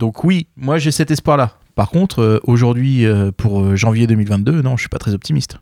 Donc 0.00 0.24
oui, 0.24 0.48
moi 0.56 0.78
j'ai 0.78 0.90
cet 0.90 1.12
espoir-là. 1.12 1.58
Par 1.76 1.90
contre, 1.90 2.20
euh, 2.20 2.40
aujourd'hui, 2.42 3.06
euh, 3.06 3.30
pour 3.34 3.76
janvier 3.76 4.08
2022, 4.08 4.62
non, 4.62 4.76
je 4.76 4.82
suis 4.82 4.88
pas 4.88 4.98
très 4.98 5.14
optimiste. 5.14 5.58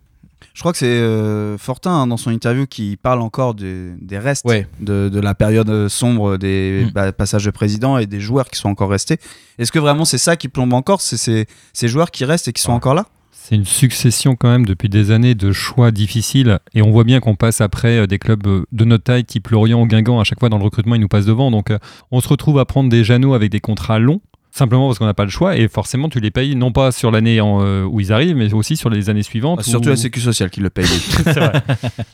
Je 0.55 0.61
crois 0.61 0.73
que 0.73 0.79
c'est 0.79 0.87
euh, 0.87 1.57
Fortin 1.59 1.91
hein, 1.93 2.07
dans 2.07 2.17
son 2.17 2.31
interview 2.31 2.67
qui 2.67 2.97
parle 2.97 3.21
encore 3.21 3.55
des, 3.55 3.93
des 4.01 4.19
restes 4.19 4.45
Ouais. 4.47 4.67
de, 4.81 5.09
de 5.09 5.21
la 5.21 5.35
période 5.35 5.69
euh, 5.71 5.89
sombre 5.89 6.37
des 6.37 6.87
Mm. 6.87 6.91
bah, 6.93 7.13
passages 7.13 7.45
de 7.45 7.51
président 7.51 7.99
et 7.99 8.07
des 8.07 8.21
joueurs 8.21 8.49
qui 8.51 8.59
sont 8.59 8.69
encore 8.69 8.91
restés. 8.91 9.19
Est-ce 9.59 9.73
que 9.73 9.79
vraiment 9.79 10.05
c'est 10.05 10.19
ça 10.19 10.37
qui 10.37 10.49
plombe 10.49 10.73
encore 10.73 11.01
C'est 11.01 11.17
ces, 11.17 11.47
ces 11.73 11.89
joueurs 11.89 12.11
qui 12.11 12.25
restent 12.25 12.49
et 12.49 12.53
qui 12.53 12.63
sont 12.63 12.73
encore 12.73 12.95
là? 12.95 13.07
C'est 13.33 13.55
une 13.57 13.65
succession 13.65 14.37
quand 14.37 14.49
même 14.49 14.65
depuis 14.67 14.89
des 14.89 15.11
années 15.11 15.35
de 15.35 15.51
choix 15.51 15.91
difficiles 15.91 16.59
et 16.75 16.83
on 16.83 16.91
voit 16.93 17.03
bien 17.05 17.19
qu'on 17.21 17.35
passe 17.35 17.61
après 17.61 17.99
euh, 17.99 18.07
des 18.07 18.19
clubs 18.19 18.43
de 18.45 18.85
notre 18.85 19.05
taille 19.05 19.25
type 19.25 19.49
Lorient 19.49 19.81
ou 19.83 19.87
Guingamp 19.87 20.21
à 20.21 20.25
chaque 20.25 20.39
fois 20.39 20.49
dans 20.49 20.59
le 20.59 20.63
recrutement 20.65 20.95
ils 20.95 21.01
nous 21.01 21.09
passent 21.09 21.27
devant 21.27 21.51
donc 21.51 21.73
on 22.13 22.21
se 22.21 22.29
retrouve 22.29 22.59
à 22.61 22.65
prendre 22.65 22.89
des 22.91 23.03
Jeannots 23.03 23.35
avec 23.35 23.51
des 23.51 23.59
contrats 23.61 23.99
longs 23.99 24.21
simplement 24.53 24.89
parce 24.89 24.99
qu'on 24.99 25.07
n'a 25.07 25.15
pas 25.15 25.25
le 25.25 25.31
choix 25.31 25.57
et 25.57 25.69
forcément 25.69 26.09
tu 26.09 26.19
les 26.21 26.31
payes 26.31 26.57
non 26.57 26.73
pas 26.73 26.91
sur 26.93 27.11
l'année 27.11 27.39
euh, 27.41 27.85
où 27.85 28.01
ils 28.01 28.13
arrivent 28.13 28.37
mais 28.37 28.53
aussi 28.53 28.77
sur 28.77 28.91
les 28.91 29.09
années 29.11 29.23
suivantes. 29.23 29.59
Bah, 29.59 29.63
Surtout 29.63 29.87
où- 29.89 29.91
la 29.91 29.97
Sécu 29.97 30.21
sociale 30.21 30.51
qui 30.51 30.61
le 30.61 30.71
paye. 30.71 30.87
c'est 31.25 31.39
vrai. 31.39 31.63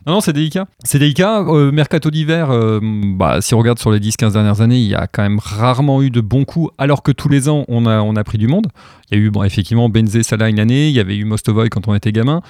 Non, 0.07 0.15
non, 0.15 0.21
c'est 0.21 0.33
délicat. 0.33 0.67
C'est 0.85 0.99
délicat. 0.99 1.41
Euh, 1.41 1.73
mercato 1.73 2.11
d'hiver, 2.11 2.51
euh, 2.51 2.81
bah, 2.83 3.41
si 3.41 3.55
on 3.55 3.59
regarde 3.59 3.79
sur 3.79 3.91
les 3.91 4.01
10-15 4.01 4.33
dernières 4.33 4.61
années, 4.61 4.79
il 4.79 4.87
y 4.89 4.95
a 4.95 5.07
quand 5.07 5.23
même 5.23 5.39
rarement 5.43 6.03
eu 6.03 6.11
de 6.11 6.21
bons 6.21 6.45
coups, 6.45 6.73
alors 6.79 7.03
que 7.03 7.13
tous 7.13 7.29
les 7.29 7.49
ans, 7.49 7.65
on 7.69 7.87
a, 7.87 8.01
on 8.01 8.17
a 8.17 8.25
pris 8.25 8.39
du 8.39 8.49
monde. 8.49 8.67
Il 9.11 9.19
y 9.19 9.21
a 9.21 9.25
eu, 9.25 9.31
bon, 9.31 9.43
effectivement, 9.43 9.89
Benzé, 9.89 10.23
Salah 10.23 10.49
une 10.49 10.59
année, 10.61 10.89
il 10.89 10.95
y 10.95 11.01
avait 11.01 11.17
eu 11.17 11.25
Mostovoy 11.25 11.69
quand 11.71 11.89
on 11.89 11.95
était 11.95 12.13
gamin. 12.13 12.43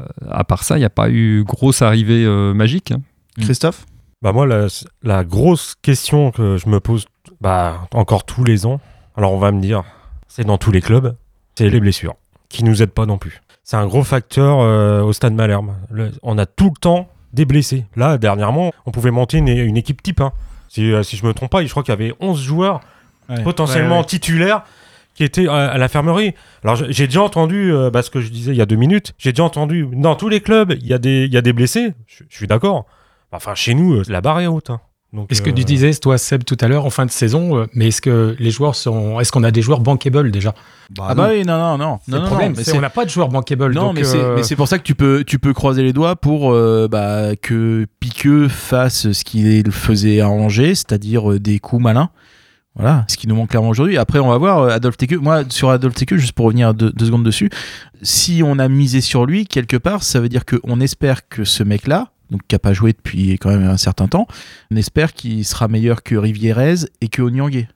Euh, 0.00 0.04
à 0.30 0.44
part 0.44 0.64
ça, 0.64 0.76
il 0.76 0.80
n'y 0.80 0.84
a 0.84 0.90
pas 0.90 1.08
eu 1.10 1.44
grosse 1.44 1.80
arrivée 1.82 2.24
euh, 2.24 2.52
magique. 2.54 2.92
hein. 2.92 3.00
Christophe? 3.40 3.86
Bah 4.20 4.32
moi, 4.32 4.46
la, 4.46 4.66
la 5.04 5.24
grosse 5.24 5.74
question 5.80 6.32
que 6.32 6.56
je 6.56 6.68
me 6.68 6.80
pose 6.80 7.06
bah, 7.40 7.86
encore 7.94 8.24
tous 8.24 8.42
les 8.42 8.66
ans, 8.66 8.80
alors 9.18 9.32
on 9.34 9.38
va 9.38 9.52
me 9.52 9.60
dire, 9.60 9.84
c'est 10.28 10.44
dans 10.44 10.56
tous 10.56 10.70
les 10.72 10.80
clubs, 10.80 11.14
c'est 11.56 11.68
les 11.68 11.80
blessures, 11.80 12.14
qui 12.48 12.64
nous 12.64 12.82
aident 12.82 12.90
pas 12.92 13.04
non 13.04 13.18
plus. 13.18 13.42
C'est 13.64 13.76
un 13.76 13.86
gros 13.86 14.02
facteur 14.04 14.60
euh, 14.60 15.02
au 15.02 15.12
stade 15.12 15.34
Malherbe. 15.34 15.72
Le- 15.90 16.12
on 16.22 16.38
a 16.38 16.46
tout 16.46 16.70
le 16.74 16.80
temps 16.80 17.08
des 17.34 17.44
blessés. 17.44 17.84
Là, 17.96 18.16
dernièrement, 18.16 18.72
on 18.86 18.90
pouvait 18.92 19.10
monter 19.10 19.36
une, 19.38 19.48
une 19.48 19.76
équipe 19.76 20.02
type. 20.02 20.22
hein. 20.22 20.32
Si, 20.70 20.90
euh, 20.92 21.02
si 21.02 21.16
je 21.18 21.26
me 21.26 21.34
trompe 21.34 21.50
pas, 21.50 21.62
je 21.62 21.68
crois 21.70 21.82
qu'il 21.82 21.92
y 21.92 21.96
avait 21.96 22.14
11 22.20 22.40
joueurs 22.40 22.80
Ouais. 23.28 23.42
potentiellement 23.42 23.96
Ouais, 23.96 24.00
ouais. 24.00 24.06
titulaires 24.06 24.62
qui 25.14 25.22
étaient 25.24 25.48
à, 25.48 25.66
à 25.66 25.76
l'infirmerie. 25.76 26.34
Alors 26.64 26.76
j'ai- 26.76 27.06
déjà 27.06 27.20
entendu, 27.22 27.70
euh, 27.70 27.90
bah, 27.90 28.00
ce 28.02 28.08
que 28.08 28.22
je 28.22 28.30
disais 28.30 28.52
il 28.52 28.56
y 28.56 28.62
a 28.62 28.66
deux 28.66 28.76
minutes, 28.76 29.12
j'ai 29.18 29.32
déjà 29.32 29.44
entendu, 29.44 29.86
dans 29.92 30.14
tous 30.16 30.30
les 30.30 30.40
clubs, 30.40 30.72
il 30.80 30.86
y, 30.86 30.94
a 30.94 30.98
des- 30.98 31.24
il 31.26 31.32
y 31.34 31.36
a 31.36 31.42
des 31.42 31.52
blessés, 31.52 31.92
je, 32.06 32.24
je 32.26 32.34
suis 32.36 32.46
d'accord. 32.46 32.86
Enfin, 33.32 33.54
chez 33.54 33.74
nous, 33.74 33.96
euh, 33.96 34.02
la 34.08 34.22
barre 34.22 34.40
est 34.40 34.46
haute. 34.46 34.70
hein. 34.70 34.80
Donc, 35.14 35.32
Est-ce 35.32 35.40
que 35.40 35.48
euh, 35.48 35.54
tu 35.54 35.64
disais, 35.64 35.90
toi, 35.94 36.18
Seb, 36.18 36.44
tout 36.44 36.56
à 36.60 36.68
l'heure, 36.68 36.84
en 36.84 36.90
fin 36.90 37.06
de 37.06 37.10
saison, 37.10 37.56
euh, 37.56 37.66
mais 37.72 37.88
est-ce 37.88 38.02
que 38.02 38.36
les 38.38 38.50
joueurs 38.50 38.74
sont. 38.74 39.18
Est-ce 39.20 39.32
qu'on 39.32 39.42
a 39.42 39.50
des 39.50 39.62
joueurs 39.62 39.80
bankable 39.80 40.30
déjà? 40.30 40.54
Ah 40.98 41.14
bah 41.14 41.30
oui, 41.32 41.44
non, 41.44 41.58
non, 41.58 41.78
non. 41.78 41.98
Non, 42.08 42.16
le 42.16 42.18
non, 42.18 42.26
problème, 42.26 42.52
non, 42.52 42.58
mais 42.58 42.64
c'est 42.64 42.76
on 42.76 42.80
n'a 42.82 42.90
pas 42.90 43.06
de 43.06 43.10
joueurs 43.10 43.30
bankable. 43.30 43.72
Non, 43.72 43.86
donc, 43.86 43.94
mais 43.94 44.04
c'est 44.04 44.18
euh, 44.18 44.36
mais 44.36 44.42
c'est 44.42 44.56
pour 44.56 44.68
ça 44.68 44.78
que 44.78 44.82
tu 44.82 44.94
peux, 44.94 45.24
tu 45.24 45.38
peux 45.38 45.54
croiser 45.54 45.82
les 45.82 45.94
doigts 45.94 46.16
pour 46.16 46.52
euh, 46.52 46.88
bah, 46.90 47.36
que 47.40 47.86
Piqueux 48.00 48.48
fasse 48.48 49.12
ce 49.12 49.24
qu'il 49.24 49.70
faisait 49.70 50.20
à 50.20 50.28
Angers, 50.28 50.74
c'est-à-dire 50.74 51.32
euh, 51.32 51.40
des 51.40 51.58
coups 51.58 51.82
malins. 51.82 52.10
Voilà, 52.74 53.04
ce 53.08 53.16
qui 53.16 53.26
nous 53.26 53.34
manque 53.34 53.50
clairement 53.50 53.70
aujourd'hui. 53.70 53.96
Après, 53.98 54.20
on 54.20 54.28
va 54.28 54.38
voir 54.38 54.58
euh, 54.58 54.68
Adolphe 54.68 54.98
Tequeux. 54.98 55.18
Moi, 55.18 55.42
sur 55.48 55.70
Adolphe 55.70 55.94
Tequeux, 55.94 56.18
juste 56.18 56.32
pour 56.32 56.46
revenir 56.46 56.74
deux, 56.74 56.92
deux 56.92 57.06
secondes 57.06 57.24
dessus, 57.24 57.50
si 58.02 58.42
on 58.44 58.58
a 58.58 58.68
misé 58.68 59.00
sur 59.00 59.26
lui, 59.26 59.46
quelque 59.46 59.76
part, 59.76 60.04
ça 60.04 60.20
veut 60.20 60.28
dire 60.28 60.44
qu'on 60.44 60.80
espère 60.80 61.28
que 61.28 61.44
ce 61.44 61.64
mec-là, 61.64 62.12
donc 62.30 62.42
qui 62.48 62.54
n'a 62.54 62.58
pas 62.58 62.72
joué 62.72 62.92
depuis 62.92 63.32
quand 63.38 63.50
même 63.50 63.64
un 63.68 63.76
certain 63.76 64.06
temps, 64.08 64.26
on 64.70 64.76
espère 64.76 65.12
qu'il 65.12 65.44
sera 65.44 65.68
meilleur 65.68 66.02
que 66.02 66.14
Rivierez 66.16 66.74
et 67.00 67.08
que 67.08 67.22
Onyangé. 67.22 67.68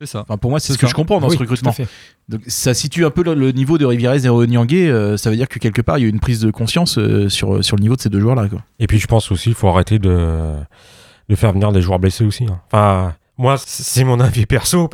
C'est 0.00 0.06
ça. 0.06 0.20
Enfin, 0.20 0.36
pour 0.36 0.50
moi, 0.50 0.60
c'est 0.60 0.74
ce 0.74 0.78
que 0.78 0.86
je 0.86 0.92
comprends 0.94 1.20
dans 1.20 1.28
oui, 1.28 1.32
ce 1.32 1.38
tout 1.38 1.42
à 1.44 1.46
recrutement. 1.46 1.72
fait. 1.72 1.88
Donc, 2.28 2.42
ça 2.48 2.74
situe 2.74 3.06
un 3.06 3.10
peu 3.10 3.22
le, 3.22 3.34
le 3.34 3.52
niveau 3.52 3.78
de 3.78 3.86
Rivierez 3.86 4.26
et 4.26 4.28
Onyangé. 4.28 4.90
euh, 4.90 5.16
ça 5.16 5.30
veut 5.30 5.36
dire 5.36 5.48
que 5.48 5.58
quelque 5.58 5.80
part, 5.80 5.96
il 5.96 6.02
y 6.02 6.04
a 6.04 6.06
eu 6.08 6.10
une 6.10 6.20
prise 6.20 6.40
de 6.40 6.50
conscience 6.50 6.98
euh, 6.98 7.30
sur, 7.30 7.64
sur 7.64 7.76
le 7.76 7.80
niveau 7.82 7.96
de 7.96 8.00
ces 8.02 8.10
deux 8.10 8.20
joueurs-là. 8.20 8.48
quoi. 8.48 8.62
Et 8.78 8.86
puis 8.86 8.98
je 8.98 9.06
pense 9.06 9.32
aussi, 9.32 9.48
il 9.48 9.54
faut 9.54 9.68
arrêter 9.68 9.98
de, 9.98 10.52
de 11.30 11.34
faire 11.34 11.52
venir 11.52 11.72
des 11.72 11.80
joueurs 11.80 11.98
blessés 11.98 12.24
aussi. 12.24 12.44
hein. 12.44 12.60
Enfin, 12.70 13.14
moi, 13.38 13.56
c'est 13.58 14.04
mon 14.04 14.20
avis 14.20 14.44
perso. 14.44 14.88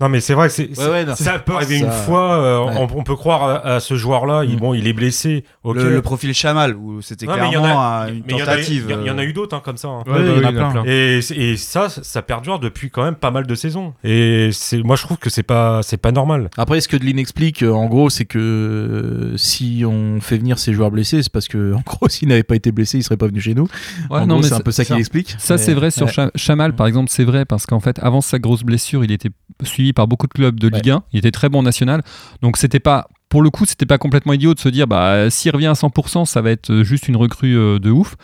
Non, 0.00 0.08
mais 0.10 0.20
c'est 0.20 0.34
vrai 0.34 0.48
que 0.48 0.52
c'est, 0.54 0.68
c'est- 0.74 0.88
ouais, 0.90 1.04
non. 1.06 1.14
ça 1.14 1.38
peut 1.38 1.54
arriver 1.54 1.78
Ça- 1.78 1.84
une 1.86 1.90
fois. 1.90 2.34
euh, 2.34 2.64
ouais. 2.66 2.74
on, 2.92 2.98
on 2.98 3.02
peut 3.02 3.16
croire 3.16 3.44
à, 3.44 3.74
à 3.76 3.80
ce 3.80 3.96
joueur-là. 3.96 4.44
Il, 4.44 4.56
Mm. 4.56 4.58
bon, 4.60 4.74
il 4.74 4.86
est 4.86 4.92
blessé. 4.92 5.44
le, 5.64 5.90
le 5.90 6.02
profil 6.02 6.32
Chamal, 6.34 6.76
où 6.76 7.00
c'était 7.02 7.26
clairement 7.26 7.48
en 7.48 7.64
a- 7.64 8.06
une 8.10 8.22
mais 8.26 8.34
il 8.34 8.38
y 8.38 8.42
en 8.42 8.46
a 8.46 8.52
eu- 8.52 8.56
tentative. 8.56 8.86
Il 9.00 9.06
y, 9.06 9.10
en 9.10 9.18
a 9.18 9.24
eu 9.24 9.32
d'autres 9.32 9.56
hein, 9.56 9.62
comme 9.64 9.76
ça. 9.78 9.88
hein. 9.88 10.02
Ouais, 10.06 10.12
Ouais, 10.12 10.18
bah 10.18 10.24
il 10.24 10.26
y 10.26 10.30
en 10.30 10.34
oui, 10.38 10.44
a 10.46 10.50
il 10.50 10.56
y 10.56 10.60
en 10.60 10.68
a 10.68 10.70
plein. 10.72 10.82
plein. 10.82 10.90
Et, 10.92 11.20
et 11.34 11.56
ça, 11.56 11.88
ça 11.88 12.22
perdure 12.22 12.58
depuis 12.58 12.90
quand 12.90 13.02
même 13.04 13.14
pas 13.16 13.30
mal 13.30 13.46
de 13.46 13.54
saisons. 13.54 13.94
Et 14.04 14.50
c'est, 14.52 14.82
moi, 14.82 14.96
je 14.96 15.02
trouve 15.02 15.16
que 15.16 15.30
c'est 15.30 15.42
pas, 15.42 15.82
c'est 15.82 15.96
pas 15.96 16.12
normal. 16.12 16.50
Après, 16.56 16.80
ce 16.80 16.88
que 16.88 16.96
Deline 16.96 17.18
explique, 17.18 17.62
euh, 17.62 17.72
en 17.72 17.86
gros, 17.86 18.10
c'est 18.10 18.26
que 18.26 18.38
euh, 18.38 19.36
si 19.36 19.84
on 19.86 20.20
fait 20.20 20.38
venir 20.38 20.58
ces 20.58 20.72
joueurs 20.72 20.90
blessés, 20.90 21.22
c'est 21.22 21.32
parce 21.32 21.48
que, 21.48 21.72
en 21.74 21.82
gros, 21.86 22.08
s'ils 22.08 22.28
n'avaient 22.28 22.42
pas 22.42 22.56
été 22.56 22.70
blessés, 22.72 22.98
ils 22.98 23.02
seraient 23.02 23.16
pas 23.16 23.26
venus 23.28 23.42
chez 23.44 23.54
nous. 23.54 23.64
Ouais, 24.10 24.18
en 24.18 24.26
non, 24.26 24.34
gros, 24.34 24.42
mais 24.42 24.48
c'est 24.48 24.54
un 24.54 24.60
peu 24.60 24.70
ça 24.72 24.84
qu'il 24.84 24.96
explique. 24.96 25.34
Ça, 25.38 25.58
c'est 25.58 25.74
vrai 25.74 25.90
sur 25.90 26.06
ouais. 26.06 26.12
Cha- 26.12 26.30
Chamal, 26.34 26.74
par 26.74 26.86
exemple, 26.86 27.10
c'est 27.10 27.24
vrai 27.24 27.44
parce 27.44 27.66
qu'en 27.66 27.80
fait, 27.80 27.98
avant 28.02 28.20
sa 28.20 28.38
grosse 28.38 28.62
blessure, 28.62 29.02
il 29.04 29.10
était 29.12 29.30
suivi 29.62 29.85
par 29.92 30.06
beaucoup 30.08 30.26
de 30.26 30.32
clubs 30.32 30.58
de 30.58 30.68
Ligue 30.68 30.90
1. 30.90 31.02
Il 31.12 31.18
était 31.18 31.30
très 31.30 31.48
bon 31.48 31.62
national. 31.62 32.02
Donc, 32.42 32.56
c'était 32.56 32.80
pas, 32.80 33.08
pour 33.28 33.42
le 33.42 33.50
coup, 33.50 33.64
c'était 33.66 33.86
pas 33.86 33.98
complètement 33.98 34.32
idiot 34.32 34.54
de 34.54 34.60
se 34.60 34.68
dire, 34.68 34.86
bah, 34.86 35.30
s'il 35.30 35.50
revient 35.52 35.66
à 35.66 35.72
100%, 35.74 36.24
ça 36.24 36.40
va 36.42 36.50
être 36.50 36.82
juste 36.82 37.08
une 37.08 37.16
recrue 37.16 37.56
euh, 37.56 37.78
de 37.78 37.90
ouf. 37.90 38.16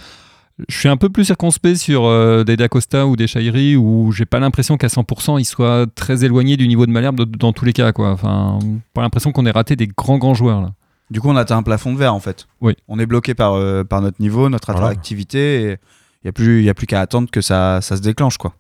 Je 0.69 0.77
suis 0.79 0.89
un 0.89 0.97
peu 0.99 1.09
plus 1.09 1.25
circonspect 1.25 1.77
sur 1.77 2.05
euh, 2.05 2.45
des 2.45 2.57
Dacosta 2.57 3.07
ou 3.07 3.17
des 3.17 3.27
Chairi 3.27 3.75
où 3.75 4.13
j'ai 4.13 4.27
pas 4.27 4.39
l'impression 4.39 4.77
qu'à 4.77 4.87
100% 4.89 5.41
il 5.41 5.45
soit 5.47 5.87
très 5.95 6.25
éloigné 6.27 6.59
du 6.59 6.69
niveau 6.69 6.85
de 6.85 6.93
Malherbe 6.93 7.17
de- 7.17 7.25
dans 7.25 7.53
tous 7.55 7.65
les 7.65 7.73
cas. 7.73 7.91
Quoi. 7.93 8.11
Enfin, 8.13 8.59
pas 8.93 9.01
l'impression 9.01 9.33
qu'on 9.33 9.47
ait 9.47 9.51
raté 9.51 9.77
des 9.77 9.87
grands, 9.89 10.19
grands 10.19 10.35
joueurs 10.35 10.61
là. 10.61 10.69
Du 11.11 11.21
coup, 11.21 11.31
on 11.31 11.37
atteint 11.37 11.57
un 11.57 11.63
plafond 11.63 11.93
de 11.95 11.99
verre 11.99 12.15
en 12.15 12.21
fait. 12.21 12.47
Oui. 12.61 12.75
On 12.87 12.99
est 12.99 13.07
bloqué 13.07 13.35
par, 13.35 13.55
euh, 13.55 13.83
par 13.83 14.03
notre 14.03 14.21
niveau, 14.21 14.51
notre 14.51 14.71
Voilà. 14.73 14.89
attractivité. 14.89 15.79
Il 16.23 16.27
n'y 16.27 16.29
a 16.29 16.33
plus, 16.33 16.61
il 16.61 16.65
y 16.65 16.71
a 16.71 16.75
plus 16.75 16.87
qu'à 16.87 17.01
attendre 17.01 17.31
que 17.31 17.41
ça, 17.41 17.81
ça 17.81 17.97
se 17.97 18.03
déclenche 18.03 18.37
quoi. 18.37 18.55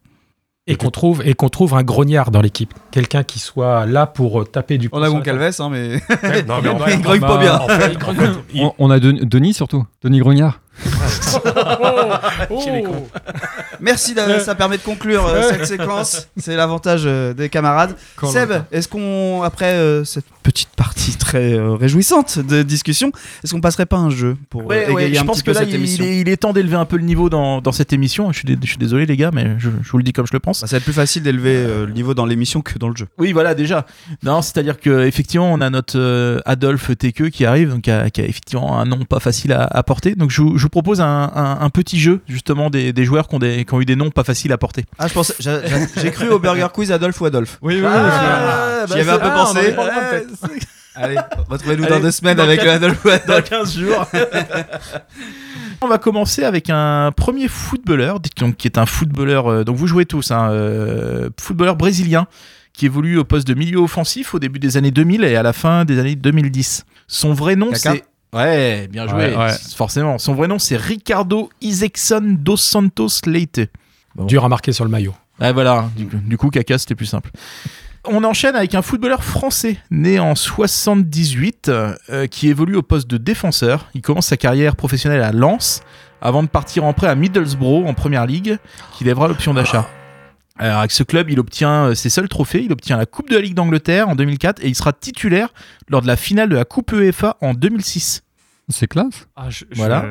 Et 0.68 0.76
qu'on 0.76 0.90
trouve, 0.90 1.26
et 1.26 1.34
qu'on 1.34 1.48
trouve 1.48 1.74
un 1.74 1.82
grognard 1.82 2.30
dans 2.30 2.40
l'équipe. 2.40 2.72
Quelqu'un 2.92 3.24
qui 3.24 3.40
soit 3.40 3.84
là 3.84 4.06
pour 4.06 4.42
euh, 4.42 4.44
taper 4.44 4.78
du 4.78 4.88
On 4.92 5.02
a 5.02 5.08
poing 5.08 5.08
sur 5.08 5.12
Gon 5.14 5.18
la 5.18 5.24
table. 5.24 5.38
Calves, 5.40 5.60
hein, 5.60 5.68
mais 5.70 6.42
Non, 6.46 6.62
mais 6.62 6.68
en 6.84 6.86
il 6.86 7.00
grogne 7.02 7.20
pas 7.20 7.38
bien. 7.38 7.58
En 7.58 7.66
fait, 7.66 7.90
il 7.92 7.98
grogne- 7.98 8.16
On, 8.54 8.72
on 8.78 8.90
a 8.90 9.00
Denis 9.00 9.26
Denis 9.26 9.54
surtout, 9.54 9.84
Denis 10.04 10.20
Grognard. 10.20 10.60
Con. 12.48 12.60
Merci, 13.80 14.14
ça 14.44 14.54
permet 14.54 14.78
de 14.78 14.82
conclure 14.82 15.26
euh, 15.26 15.42
cette 15.50 15.66
séquence. 15.66 16.28
C'est 16.36 16.56
l'avantage 16.56 17.02
euh, 17.04 17.34
des 17.34 17.48
camarades. 17.48 17.96
Quand 18.16 18.28
Seb, 18.30 18.50
est-ce 18.70 18.88
qu'on, 18.88 19.42
après 19.42 19.72
euh, 19.74 20.04
cette 20.04 20.24
petite 20.42 20.70
partie 20.70 21.16
très 21.16 21.52
euh, 21.54 21.74
réjouissante 21.74 22.38
de 22.38 22.62
discussion, 22.62 23.12
est-ce 23.42 23.52
qu'on 23.52 23.60
passerait 23.60 23.86
pas 23.86 23.96
un 23.96 24.10
jeu 24.10 24.36
pour 24.50 24.64
Ouais, 24.66 24.86
ouais, 24.90 25.04
égayer 25.04 25.14
je 25.16 25.20
un 25.22 25.26
pense 25.26 25.38
petit 25.38 25.42
que 25.44 25.50
peu 25.50 25.54
là, 25.54 25.60
cette 25.60 25.70
il, 25.70 25.74
émission? 25.76 26.04
est, 26.04 26.18
il 26.20 26.28
est 26.28 26.36
temps 26.36 26.52
d'élever 26.52 26.76
un 26.76 26.84
peu 26.84 26.96
le 26.96 27.04
niveau 27.04 27.28
dans, 27.30 27.60
dans 27.60 27.72
cette 27.72 27.92
émission. 27.92 28.30
Je 28.32 28.38
suis, 28.38 28.46
dé- 28.46 28.58
je 28.62 28.66
suis 28.68 28.78
désolé, 28.78 29.06
les 29.06 29.16
gars, 29.16 29.30
mais 29.32 29.56
je, 29.58 29.70
je 29.82 29.90
vous 29.90 29.98
le 29.98 30.04
dis 30.04 30.12
comme 30.12 30.26
je 30.26 30.32
le 30.32 30.40
pense. 30.40 30.60
Bah, 30.60 30.66
ça 30.66 30.76
va 30.76 30.78
être 30.78 30.84
plus 30.84 30.92
facile 30.92 31.22
d'élever 31.22 31.56
euh, 31.56 31.86
le 31.86 31.92
niveau 31.92 32.14
dans 32.14 32.26
l'émission 32.26 32.60
que 32.62 32.78
dans 32.78 32.88
le 32.88 32.96
jeu. 32.96 33.06
Oui, 33.18 33.32
voilà, 33.32 33.54
déjà. 33.54 33.86
Non, 34.22 34.42
c'est-à-dire 34.42 34.78
que 34.78 35.04
effectivement, 35.06 35.52
on 35.52 35.60
a 35.60 35.70
notre 35.70 35.98
euh, 35.98 36.40
Adolphe 36.44 36.96
Tekeu 36.96 37.28
qui 37.30 37.44
arrive, 37.44 37.70
donc 37.70 37.82
qui 37.82 37.90
a, 37.90 38.10
qui 38.10 38.20
a 38.20 38.24
effectivement 38.24 38.78
un 38.78 38.84
nom 38.84 39.04
pas 39.04 39.20
facile 39.20 39.52
à, 39.52 39.64
à 39.64 39.82
porter. 39.82 40.14
Donc, 40.14 40.30
je, 40.30 40.42
vous- 40.42 40.58
je 40.62 40.66
vous 40.66 40.70
propose 40.70 41.00
un, 41.00 41.04
un- 41.34 41.58
un 41.60 41.70
petit 41.70 41.98
jeu 41.98 42.20
justement 42.28 42.70
des, 42.70 42.92
des 42.92 43.04
joueurs 43.04 43.26
qui 43.26 43.34
ont, 43.34 43.40
des- 43.40 43.64
qui 43.64 43.74
ont 43.74 43.80
eu 43.80 43.84
des 43.84 43.96
noms 43.96 44.10
pas 44.10 44.22
faciles 44.22 44.52
à 44.52 44.58
porter. 44.58 44.84
Ah, 44.96 45.08
je 45.08 45.12
pensais, 45.12 45.34
j'ai, 45.40 46.10
cru 46.12 46.28
au 46.28 46.38
Burger 46.38 46.68
Quiz 46.72 46.92
Adolphe 46.92 47.20
ou 47.20 47.24
Adolphe. 47.26 47.58
Oui, 47.62 47.80
oui, 47.80 47.84
Ah, 47.84 48.84
J'y 48.86 49.00
avais 49.00 49.10
un 49.10 49.18
peu 49.18 49.24
c'est- 49.26 49.32
pensé. 49.32 49.74
on 49.76 49.84
peut-être. 49.84 50.64
Allez, 50.94 51.16
retrouvez-nous 51.48 51.86
dans 51.86 51.98
deux 51.98 52.10
semaines 52.12 52.36
dans 52.36 52.44
avec 52.44 52.60
quinze- 52.60 52.66
le 52.68 52.72
Adolphe 52.86 53.04
ou 53.04 53.08
dans 53.08 53.14
Adolphe. 53.34 53.48
15 53.50 53.76
jours. 53.76 54.06
On 55.80 55.88
va 55.88 55.98
commencer 55.98 56.44
avec 56.44 56.70
un 56.70 57.10
premier 57.16 57.48
footballeur, 57.48 58.20
donc, 58.38 58.56
qui 58.56 58.68
est 58.68 58.78
un 58.78 58.86
footballeur, 58.86 59.48
euh, 59.50 59.64
donc 59.64 59.76
vous 59.76 59.88
jouez 59.88 60.06
tous, 60.06 60.30
un 60.30 61.28
footballeur 61.40 61.74
brésilien 61.76 62.26
qui 62.72 62.86
évolue 62.86 63.18
au 63.18 63.24
poste 63.24 63.46
de 63.48 63.54
milieu 63.54 63.78
offensif 63.78 64.32
au 64.34 64.38
début 64.38 64.58
des 64.60 64.76
années 64.76 64.92
2000 64.92 65.24
et 65.24 65.34
à 65.36 65.42
la 65.42 65.52
fin 65.52 65.84
des 65.84 65.98
années 65.98 66.14
2010. 66.14 66.84
Son 67.08 67.32
vrai 67.32 67.56
nom 67.56 67.70
c'est... 67.74 68.04
Ouais, 68.32 68.88
bien 68.88 69.06
joué, 69.06 69.34
Ouais, 69.34 69.36
ouais. 69.36 69.52
forcément. 69.76 70.18
Son 70.18 70.34
vrai 70.34 70.48
nom 70.48 70.58
c'est 70.58 70.76
Ricardo 70.76 71.50
Isaacson 71.60 72.36
dos 72.38 72.56
Santos 72.56 73.08
Leite. 73.26 73.60
Dur 74.16 74.44
à 74.44 74.48
marquer 74.48 74.72
sur 74.72 74.84
le 74.84 74.90
maillot. 74.90 75.14
Ouais, 75.40 75.52
voilà, 75.52 75.88
du, 75.96 76.04
du 76.04 76.36
coup, 76.36 76.50
Kaka, 76.50 76.78
c'était 76.78 76.94
plus 76.94 77.06
simple. 77.06 77.30
On 78.06 78.24
enchaîne 78.24 78.56
avec 78.56 78.74
un 78.74 78.82
footballeur 78.82 79.22
français 79.24 79.76
né 79.90 80.18
en 80.18 80.34
78 80.34 81.68
euh, 81.68 82.26
qui 82.26 82.48
évolue 82.48 82.76
au 82.76 82.82
poste 82.82 83.08
de 83.08 83.16
défenseur. 83.16 83.88
Il 83.94 84.02
commence 84.02 84.26
sa 84.26 84.36
carrière 84.36 84.76
professionnelle 84.76 85.22
à 85.22 85.32
Lens 85.32 85.82
avant 86.20 86.42
de 86.42 86.48
partir 86.48 86.84
en 86.84 86.92
prêt 86.92 87.06
à 87.08 87.14
Middlesbrough 87.14 87.86
en 87.86 87.94
première 87.94 88.26
ligue 88.26 88.58
qui 88.96 89.04
lèvera 89.04 89.28
l'option 89.28 89.54
d'achat. 89.54 89.88
Alors, 90.58 90.78
avec 90.80 90.90
ce 90.90 91.02
club, 91.02 91.30
il 91.30 91.40
obtient 91.40 91.86
euh, 91.86 91.94
ses 91.94 92.10
seuls 92.10 92.28
trophées. 92.28 92.62
Il 92.64 92.72
obtient 92.72 92.96
la 92.96 93.06
Coupe 93.06 93.30
de 93.30 93.34
la 93.36 93.40
Ligue 93.40 93.54
d'Angleterre 93.54 94.08
en 94.08 94.14
2004 94.14 94.62
et 94.62 94.68
il 94.68 94.74
sera 94.74 94.92
titulaire 94.92 95.48
lors 95.88 96.02
de 96.02 96.06
la 96.06 96.16
finale 96.16 96.48
de 96.50 96.56
la 96.56 96.64
Coupe 96.64 96.92
UEFA 96.92 97.36
en 97.40 97.54
2006. 97.54 98.22
C'est 98.68 98.86
classe. 98.86 99.26
Ah, 99.34 99.50
je- 99.50 99.64
je- 99.70 99.76
Voilà. 99.76 100.04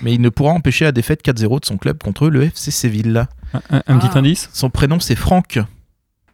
Mais 0.00 0.12
il 0.14 0.20
ne 0.20 0.28
pourra 0.28 0.52
empêcher 0.52 0.84
la 0.84 0.92
défaite 0.92 1.22
4-0 1.22 1.60
de 1.60 1.64
son 1.66 1.76
club 1.78 2.02
contre 2.02 2.28
le 2.28 2.42
FC 2.44 2.70
Séville. 2.70 3.24
Un, 3.54 3.60
un- 3.70 3.82
un 3.86 3.98
petit 3.98 4.18
indice? 4.18 4.48
Son 4.52 4.70
prénom 4.70 4.98
c'est 4.98 5.14
Franck. 5.14 5.58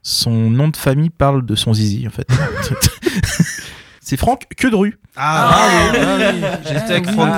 Son 0.02 0.50
nom 0.50 0.68
de 0.68 0.76
famille 0.76 1.10
parle 1.10 1.44
de 1.44 1.54
son 1.54 1.74
zizi 1.74 2.06
en 2.06 2.10
fait. 2.10 2.26
c'est 4.08 4.16
Franck 4.16 4.46
Quedru. 4.56 4.98
Ah, 5.16 5.90
oui, 5.92 5.98
ah 6.00 6.16
oui. 6.16 6.24
J'étais 6.64 6.92
avec 6.92 7.10
Franck. 7.10 7.28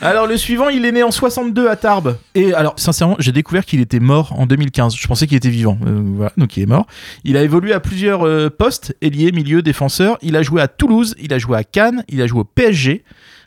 Alors 0.00 0.26
le 0.26 0.36
suivant, 0.36 0.68
il 0.68 0.84
est 0.84 0.90
né 0.90 1.04
en 1.04 1.12
62 1.12 1.70
à 1.70 1.76
Tarbes. 1.76 2.18
Et 2.34 2.52
alors 2.52 2.74
sincèrement, 2.76 3.14
j'ai 3.20 3.30
découvert 3.30 3.64
qu'il 3.64 3.80
était 3.80 4.00
mort 4.00 4.32
en 4.36 4.46
2015. 4.46 4.96
Je 4.96 5.06
pensais 5.06 5.28
qu'il 5.28 5.36
était 5.36 5.48
vivant. 5.48 5.78
Euh, 5.86 6.02
voilà, 6.04 6.32
donc 6.36 6.56
il 6.56 6.64
est 6.64 6.66
mort. 6.66 6.88
Il 7.22 7.36
a 7.36 7.42
évolué 7.42 7.72
à 7.72 7.78
plusieurs 7.78 8.26
euh, 8.26 8.50
postes, 8.50 8.96
ailier, 9.00 9.30
milieu, 9.30 9.62
défenseur. 9.62 10.18
Il 10.22 10.34
a 10.34 10.42
joué 10.42 10.60
à 10.60 10.66
Toulouse, 10.66 11.14
il 11.20 11.32
a 11.32 11.38
joué 11.38 11.56
à 11.56 11.62
Cannes, 11.62 12.02
il 12.08 12.20
a 12.20 12.26
joué 12.26 12.40
au 12.40 12.44
PSG, 12.44 13.04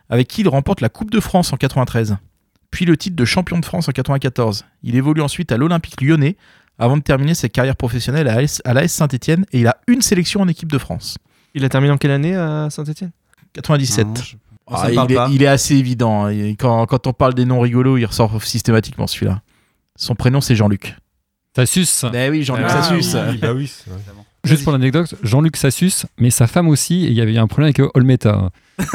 avec 0.10 0.30
qui 0.30 0.40
il 0.42 0.48
remporte 0.48 0.80
la 0.80 0.88
Coupe 0.88 1.12
de 1.12 1.20
France 1.20 1.52
en 1.52 1.58
93. 1.58 2.16
Puis 2.72 2.86
le 2.86 2.96
titre 2.96 3.18
de 3.18 3.26
champion 3.26 3.60
de 3.60 3.66
France 3.66 3.90
en 3.90 3.92
94. 3.92 4.64
Il 4.84 4.96
évolue 4.96 5.22
ensuite 5.22 5.52
à 5.52 5.58
l'Olympique 5.58 6.00
lyonnais 6.02 6.38
avant 6.80 6.98
de 6.98 7.04
terminer 7.04 7.34
sa 7.36 7.50
carrière 7.50 7.76
professionnelle 7.76 8.28
à 8.28 8.38
AS, 8.38 8.62
à 8.66 8.74
l'AS 8.74 8.88
Saint-Etienne 8.92 9.46
et 9.52 9.60
il 9.60 9.68
a 9.68 9.78
une 9.88 10.02
sélection 10.02 10.42
en 10.42 10.48
équipe 10.48 10.72
de 10.72 10.78
France. 10.78 11.18
Il 11.54 11.64
a 11.66 11.70
terminé 11.70 11.92
en 11.94 11.98
quelle 11.98 12.12
année 12.12 12.36
à 12.36 12.70
Saint-Etienne 12.72 13.12
97. 13.54 14.08
Non, 14.08 14.14
je- 14.16 14.36
Ah, 14.72 14.88
il, 14.92 15.00
est, 15.12 15.16
pas. 15.16 15.28
il 15.32 15.42
est 15.44 15.48
assez 15.48 15.76
évident. 15.76 16.26
hein. 16.28 16.54
Quand, 16.60 16.86
quand 16.86 17.08
on 17.08 17.14
parle 17.14 17.34
des 17.34 17.46
noms 17.46 17.60
rigolos, 17.60 17.98
il 17.98 18.06
ressort 18.06 18.42
systématiquement 18.44 19.08
celui-là. 19.08 19.42
Son 19.96 20.14
prénom, 20.16 20.42
c'est 20.42 20.56
Jean-Luc. 20.56 20.96
Ça 21.56 21.66
suce. 21.66 22.06
Eh 22.14 22.30
oui, 22.30 22.44
Jean-Luc 22.44 22.68
Ah 22.70 22.84
Sassus. 22.84 23.18
oui, 23.32 23.38
bah 23.42 23.54
oui. 23.54 23.72
Juste 24.44 24.64
pour 24.64 24.72
l'anecdote, 24.72 25.16
Jean-Luc 25.22 25.58
Sassus, 25.58 26.06
mais 26.18 26.30
sa 26.30 26.48
femme 26.48 26.70
aussi, 26.70 27.06
et 27.06 27.10
il 27.10 27.14
y 27.14 27.22
avait 27.22 27.34
eu 27.34 27.38
un 27.38 27.48
problème 27.48 27.74
avec 27.76 27.96
Olmeta. 27.96 28.52
oh 28.80 28.94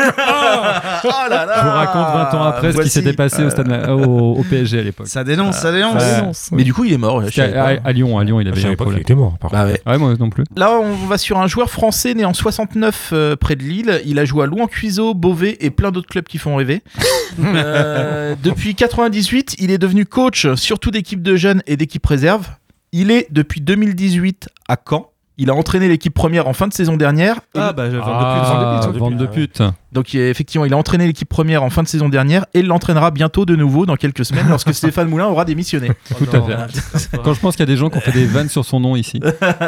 là 1.28 1.44
là 1.44 1.54
Je 1.58 1.64
vous 1.64 1.70
raconte 1.70 2.32
20 2.32 2.34
ans 2.38 2.42
après 2.44 2.72
ce 2.72 2.80
qui 2.80 2.88
s'était 2.88 3.12
passé 3.12 3.44
au, 3.44 3.50
stade, 3.50 3.68
au, 3.90 4.36
au 4.38 4.42
PSG 4.42 4.78
à 4.78 4.82
l'époque. 4.82 5.06
Ça 5.06 5.24
dénonce, 5.24 5.56
ça 5.58 5.72
dénonce. 5.72 6.02
Ouais. 6.50 6.56
Mais 6.56 6.64
du 6.64 6.72
coup, 6.72 6.84
il 6.84 6.92
est 6.94 6.98
mort. 6.98 7.22
à, 7.22 7.92
Lyon, 7.92 8.18
à 8.18 8.24
Lyon, 8.24 8.40
il 8.40 8.48
avait 8.48 8.58
eu 8.58 8.62
savais 8.62 8.72
un 8.72 8.76
problème. 8.76 9.00
était 9.00 9.14
mort. 9.14 9.36
Par 9.38 9.50
Bah 9.50 9.66
ouais. 9.66 9.80
Ouais, 9.86 9.98
moi 9.98 10.14
non 10.18 10.30
plus. 10.30 10.44
Là, 10.56 10.72
on 10.72 11.06
va 11.06 11.18
sur 11.18 11.38
un 11.38 11.46
joueur 11.46 11.70
français 11.70 12.14
né 12.14 12.24
en 12.24 12.32
69 12.32 13.10
euh, 13.12 13.36
près 13.36 13.56
de 13.56 13.62
Lille. 13.62 14.00
Il 14.06 14.18
a 14.18 14.24
joué 14.24 14.44
à 14.44 14.46
Louan-Cuiseau, 14.46 15.12
Beauvais 15.12 15.58
et 15.60 15.70
plein 15.70 15.90
d'autres 15.90 16.08
clubs 16.08 16.24
qui 16.24 16.38
font 16.38 16.56
rêver. 16.56 16.82
Euh, 17.40 18.36
depuis 18.44 18.76
98, 18.76 19.56
il 19.58 19.72
est 19.72 19.78
devenu 19.78 20.06
coach 20.06 20.46
surtout 20.54 20.92
d'équipes 20.92 21.22
de 21.22 21.34
jeunes 21.34 21.62
et 21.66 21.76
d'équipes 21.76 22.06
réserves. 22.06 22.48
Il 22.92 23.10
est 23.10 23.26
depuis 23.32 23.60
2018 23.60 24.48
à 24.68 24.76
Caen. 24.88 25.10
Il 25.36 25.50
a 25.50 25.54
entraîné 25.54 25.88
l'équipe 25.88 26.14
première 26.14 26.46
en 26.46 26.52
fin 26.52 26.68
de 26.68 26.72
saison 26.72 26.96
dernière. 26.96 27.40
Ah, 27.56 27.72
bah, 27.72 27.88
vente 27.88 28.02
Ah, 28.06 28.80
de 28.86 28.92
pute. 28.92 28.98
vente 29.00 29.16
de 29.16 29.26
pute. 29.26 29.62
Donc 29.90 30.14
il- 30.14 30.20
effectivement, 30.20 30.64
il 30.64 30.72
a 30.72 30.76
entraîné 30.76 31.06
l'équipe 31.08 31.28
première 31.28 31.64
en 31.64 31.70
fin 31.70 31.82
de 31.82 31.88
saison 31.88 32.08
dernière 32.08 32.46
et 32.54 32.62
l'entraînera 32.62 33.10
bientôt 33.10 33.44
de 33.44 33.56
nouveau 33.56 33.84
dans 33.84 33.96
quelques 33.96 34.24
semaines 34.24 34.46
lorsque 34.48 34.72
Stéphane 34.74 35.08
Moulin 35.08 35.26
aura 35.26 35.44
démissionné. 35.44 35.90
Tout 36.18 36.26
à 36.32 36.40
fait. 36.40 37.18
Quand 37.24 37.34
je 37.34 37.40
pense 37.40 37.56
qu'il 37.56 37.62
y 37.68 37.68
a 37.68 37.72
des 37.72 37.76
gens 37.76 37.90
qui 37.90 37.98
ont 37.98 38.00
fait 38.00 38.12
des 38.12 38.26
vannes 38.26 38.48
sur 38.48 38.64
son 38.64 38.78
nom 38.78 38.94
ici. 38.94 39.20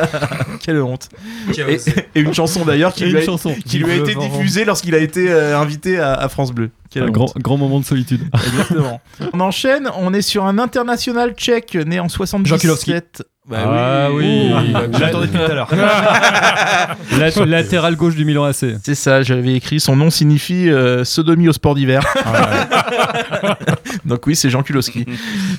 Quelle 0.63 0.81
honte. 0.83 1.09
Et, 1.57 1.79
et 2.15 2.21
une 2.21 2.33
chanson 2.35 2.65
d'ailleurs 2.65 2.93
qui, 2.95 3.05
lui 3.05 3.11
une 3.13 3.17
a, 3.17 3.23
chanson. 3.23 3.55
qui 3.65 3.79
lui 3.79 3.91
a 3.91 3.97
été 3.97 4.15
diffusée 4.15 4.65
lorsqu'il 4.65 4.95
a 4.95 4.99
été 4.99 5.31
euh, 5.31 5.59
invité 5.59 5.99
à, 5.99 6.15
à 6.15 6.29
France 6.29 6.53
Bleu. 6.53 6.71
Un 6.95 7.11
grand, 7.11 7.31
grand 7.39 7.59
moment 7.59 7.79
de 7.81 7.85
solitude. 7.85 8.23
Exactement. 8.33 9.01
on 9.35 9.41
enchaîne, 9.41 9.91
on 9.99 10.15
est 10.15 10.23
sur 10.23 10.47
un 10.47 10.59
international 10.59 11.33
tchèque 11.35 11.75
né 11.75 12.01
en 12.01 12.09
77. 12.09 13.23
Bah 13.49 13.59
Ah 13.65 14.09
oui. 14.13 14.51
J'attendais 14.99 15.27
depuis 15.29 15.39
tout 15.39 15.51
à 15.53 15.55
l'heure. 15.55 15.71
La- 17.19 17.45
latéral 17.47 17.95
gauche 17.97 18.17
du 18.17 18.25
Milan 18.25 18.45
AC. 18.45 18.65
C'est 18.83 18.95
ça, 18.97 19.23
j'avais 19.23 19.55
écrit. 19.55 19.79
Son 19.81 19.95
nom 19.97 20.11
signifie 20.11 20.69
euh, 20.69 21.05
sodomie 21.05 21.49
au 21.49 21.53
sport 21.53 21.75
d'hiver. 21.77 22.03
Donc 24.05 24.27
oui, 24.27 24.37
c'est 24.37 24.51
Jean 24.51 24.63
Kulowski. 24.63 25.07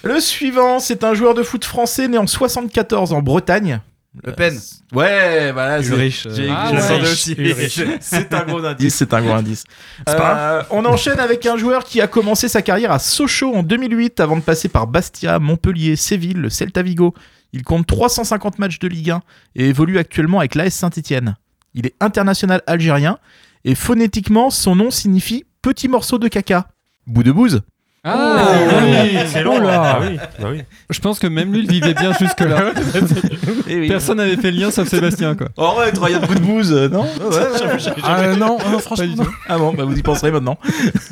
Le 0.03 0.19
suivant, 0.19 0.79
c'est 0.79 1.03
un 1.03 1.13
joueur 1.13 1.33
de 1.33 1.43
foot 1.43 1.63
français 1.65 2.07
né 2.07 2.17
en 2.17 2.27
74 2.27 3.13
en 3.13 3.21
Bretagne. 3.21 3.79
Le 4.23 4.31
Pen. 4.31 4.57
Ouais, 4.93 5.51
voilà. 5.51 5.81
c'est- 5.83 5.89
Ulrich. 5.89 6.23
euh, 6.25 6.31
J'ai- 6.35 6.49
Ah 6.49 6.71
ouais. 6.71 7.97
C'est 8.01 8.33
un 8.33 8.43
gros 8.45 8.65
indice. 8.65 8.95
C'est 8.95 9.13
un 9.13 9.21
gros 9.21 9.33
indice. 9.33 9.63
Euh, 10.09 10.63
on 10.71 10.85
enchaîne 10.85 11.19
avec 11.19 11.45
un 11.45 11.55
joueur 11.55 11.83
qui 11.83 12.01
a 12.01 12.07
commencé 12.07 12.47
sa 12.47 12.61
carrière 12.63 12.91
à 12.91 12.99
Sochaux 12.99 13.53
en 13.53 13.61
2008 13.63 14.19
avant 14.19 14.35
de 14.38 14.41
passer 14.41 14.69
par 14.69 14.88
Bastia, 14.88 15.38
Montpellier, 15.39 15.95
Séville, 15.95 16.33
le 16.38 16.49
Celta 16.49 16.81
Vigo. 16.81 17.13
Il 17.54 17.64
compte 17.64 17.88
350 17.88 18.60
matchs 18.60 18.80
de 18.80 18.88
Ligue 18.88 19.12
1 19.12 19.22
et 19.56 19.70
évolue 19.70 19.98
actuellement 19.98 20.39
avec 20.39 20.56
l'AS 20.56 20.72
Saint-Etienne. 20.72 21.38
Il 21.74 21.86
est 21.86 21.95
international 22.00 22.62
algérien 22.68 23.20
et 23.64 23.76
phonétiquement, 23.76 24.50
son 24.50 24.76
nom 24.76 24.91
signifie 24.91 25.45
petit 25.62 25.88
morceau 25.88 26.18
de 26.18 26.28
caca. 26.28 26.70
Bout 27.06 27.24
de 27.24 27.32
bouse. 27.32 27.62
Ah 28.10 28.45
oui, 28.84 29.18
Excellent. 29.22 29.53
Oh 29.58 29.62
là. 29.62 29.97
Ah 29.97 29.99
oui, 30.08 30.18
bah 30.39 30.47
oui. 30.51 30.62
Je 30.89 30.99
pense 30.99 31.20
que 31.20 31.28
même 31.28 31.51
lui 31.53 31.62
il 31.62 31.70
vivait 31.72 31.93
bien 31.93 32.14
jusque-là. 32.14 32.72
Eh 33.70 33.80
oui. 33.82 33.88
Personne 33.89 34.18
n'avait 34.18 34.38
fait 34.38 34.49
le 34.51 34.60
lien 34.60 34.72
sauf 34.72 34.88
Sébastien 34.88 35.36
quoi. 35.36 35.47
Oh 35.58 35.74
ouais, 35.78 35.91
regarde 35.99 36.26
bout 36.26 36.36
de 36.36 36.39
bouse, 36.39 36.72
euh, 36.72 36.88
non 36.88 37.05
Ah 38.03 38.28
non, 38.38 38.58
non, 38.72 38.80
franchement. 38.80 39.05
non. 39.18 39.26
Ah 39.49 39.58
bon, 39.58 39.74
bah 39.74 39.84
vous 39.84 39.97
y 39.97 40.01
penserez 40.01 40.32
maintenant. 40.32 40.58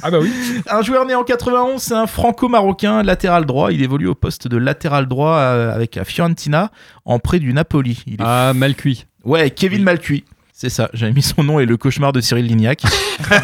Ah 0.02 0.10
bah 0.10 0.20
oui. 0.22 0.32
Un 0.70 0.82
joueur 0.82 1.06
né 1.06 1.16
en 1.16 1.24
91, 1.26 1.82
c'est 1.82 1.94
un 1.94 2.08
franco-marocain, 2.08 3.04
latéral 3.04 3.46
droit. 3.46 3.74
Il 3.74 3.82
évolue 3.84 4.08
au 4.08 4.16
poste 4.16 4.48
de 4.48 4.56
latéral 4.58 5.08
droit 5.08 5.36
euh, 5.36 5.74
avec 5.76 5.96
la 5.96 6.06
Fiorentina 6.06 6.72
en 7.04 7.20
près 7.20 7.40
du 7.40 7.52
Napoli. 7.54 8.02
Il 8.08 8.14
est- 8.14 8.18
Ah, 8.26 8.54
mal 8.56 8.76
cuit. 8.76 9.06
Ouais, 9.26 9.50
Kevin 9.50 9.84
Malcuit. 9.84 10.24
C'est 10.58 10.70
ça, 10.70 10.90
j'avais 10.94 11.12
mis 11.12 11.22
son 11.22 11.44
nom 11.44 11.60
et 11.60 11.66
le 11.66 11.76
cauchemar 11.76 12.14
de 12.14 12.22
Cyril 12.22 12.46
Lignac. 12.48 12.82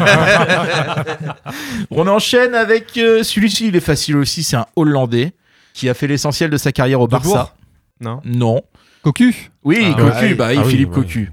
On 1.91 2.07
enchaîne 2.07 2.55
avec 2.55 2.97
euh, 2.97 3.23
celui-ci, 3.23 3.67
il 3.67 3.75
est 3.75 3.79
facile 3.81 4.17
aussi, 4.17 4.43
c'est 4.43 4.55
un 4.55 4.65
Hollandais 4.75 5.33
qui 5.73 5.89
a 5.89 5.93
fait 5.93 6.07
l'essentiel 6.07 6.49
de 6.49 6.57
sa 6.57 6.71
carrière 6.71 7.01
au 7.01 7.07
De 7.07 7.11
Barça. 7.11 7.29
Bourg 7.29 7.55
Non. 7.99 8.21
Non. 8.23 8.61
Cocu 9.03 9.51
Oui, 9.63 9.91
Ah, 9.91 10.01
Cocu, 10.01 10.25
ouais. 10.25 10.33
bah 10.35 10.47
oui, 10.51 10.55
Ah 10.59 10.63
oui, 10.63 10.69
Philippe 10.71 10.89
ouais. 10.95 11.03
Cocu. 11.03 11.31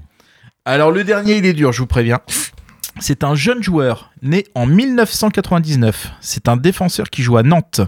Alors 0.65 0.91
le 0.91 1.03
dernier, 1.03 1.37
il 1.37 1.45
est 1.45 1.53
dur, 1.53 1.71
je 1.71 1.79
vous 1.79 1.87
préviens. 1.87 2.19
C'est 2.99 3.23
un 3.23 3.35
jeune 3.35 3.63
joueur 3.63 4.11
né 4.21 4.45
en 4.55 4.65
1999. 4.65 6.11
C'est 6.19 6.49
un 6.49 6.57
défenseur 6.57 7.09
qui 7.09 7.23
joue 7.23 7.37
à 7.37 7.43
Nantes 7.43 7.81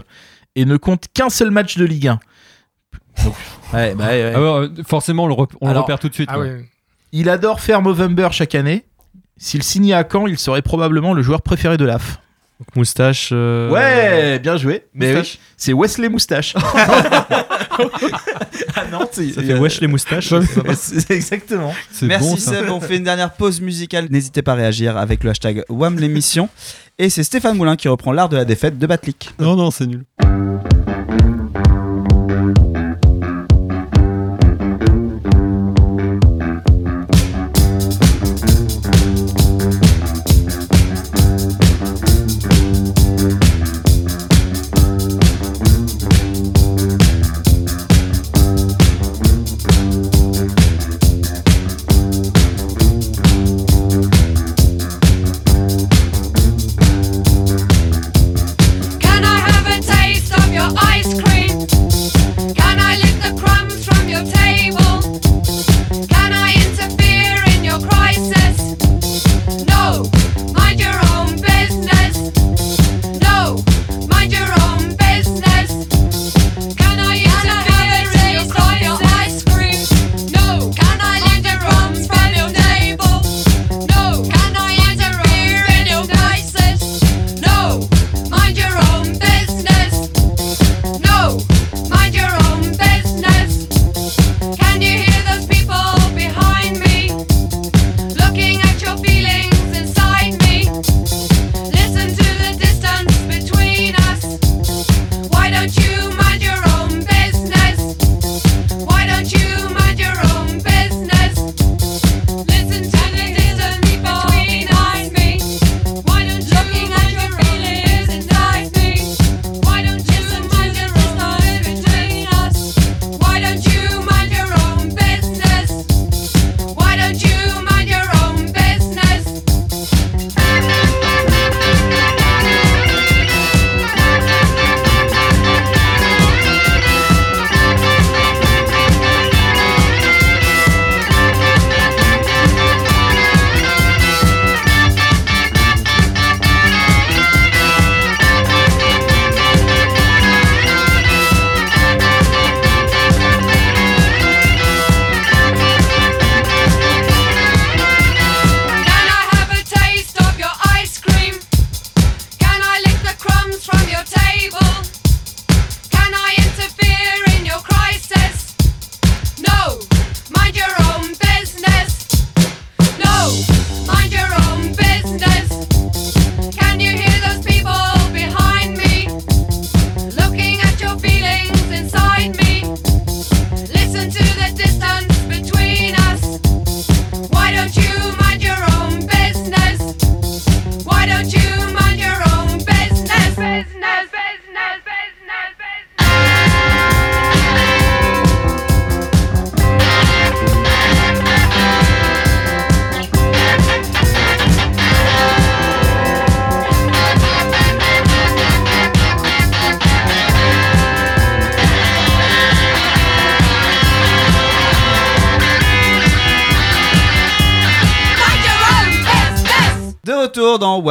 et 0.56 0.64
ne 0.64 0.76
compte 0.78 1.06
qu'un 1.12 1.28
seul 1.28 1.50
match 1.50 1.76
de 1.76 1.84
Ligue 1.84 2.08
1. 2.08 2.20
Donc, 3.24 3.34
ouais, 3.74 3.94
bah, 3.94 4.06
ouais, 4.06 4.10
ouais. 4.24 4.32
Ah 4.34 4.40
ouais, 4.40 4.46
euh, 4.46 4.68
forcément, 4.86 5.24
on 5.24 5.26
le, 5.26 5.34
rep- 5.34 5.52
on 5.60 5.66
le 5.66 5.72
Alors, 5.72 5.82
repère 5.84 5.98
tout 5.98 6.08
de 6.08 6.14
suite. 6.14 6.30
Ah 6.32 6.36
quoi. 6.36 6.44
ouais. 6.44 6.64
Il 7.12 7.28
adore 7.28 7.60
faire 7.60 7.82
Movember 7.82 8.28
chaque 8.32 8.54
année. 8.54 8.84
S'il 9.36 9.62
signait 9.62 9.92
à 9.94 10.04
Caen, 10.10 10.26
il 10.26 10.38
serait 10.38 10.62
probablement 10.62 11.12
le 11.14 11.22
joueur 11.22 11.42
préféré 11.42 11.76
de 11.76 11.84
l'AF. 11.84 12.20
Donc, 12.58 12.76
moustache. 12.76 13.30
euh, 13.32 13.68
Ouais, 13.70 14.38
bien 14.38 14.56
joué. 14.56 14.84
Mais 14.94 15.14
Moustache. 15.14 15.32
oui, 15.34 15.40
c'est 15.56 15.72
Wesley 15.72 16.08
Moustache. 16.08 16.54
ah 18.76 18.84
non, 18.90 19.08
c'est 19.10 19.32
Ça 19.32 19.42
fait 19.42 19.58
wesh 19.58 19.80
les 19.80 19.88
moustaches. 19.88 20.32
C'est 20.76 21.10
exactement. 21.10 21.74
C'est 21.90 22.06
Merci 22.06 22.30
bon, 22.30 22.36
ça. 22.36 22.52
Seb, 22.52 22.70
on 22.70 22.80
fait 22.80 22.96
une 22.98 23.04
dernière 23.04 23.32
pause 23.32 23.60
musicale. 23.60 24.06
N'hésitez 24.10 24.42
pas 24.42 24.52
à 24.52 24.56
réagir 24.56 24.96
avec 24.96 25.24
le 25.24 25.30
hashtag 25.30 25.64
WAM 25.68 25.98
l'émission. 25.98 26.48
Et 26.98 27.10
c'est 27.10 27.24
Stéphane 27.24 27.56
Moulin 27.56 27.74
qui 27.76 27.88
reprend 27.88 28.12
l'art 28.12 28.28
de 28.28 28.36
la 28.36 28.44
défaite 28.44 28.78
de 28.78 28.86
Batlik. 28.86 29.30
Non, 29.40 29.56
non, 29.56 29.70
c'est 29.70 29.86
nul. 29.86 30.04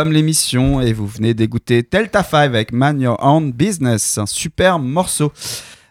L'émission 0.10 0.82
et 0.82 0.94
vous 0.94 1.06
venez 1.06 1.34
d'écouter 1.36 1.86
Delta 1.90 2.24
5 2.24 2.38
avec 2.40 2.72
Man 2.72 3.00
Your 3.00 3.18
Own 3.24 3.52
Business, 3.52 4.18
un 4.18 4.26
super 4.26 4.80
morceau. 4.80 5.32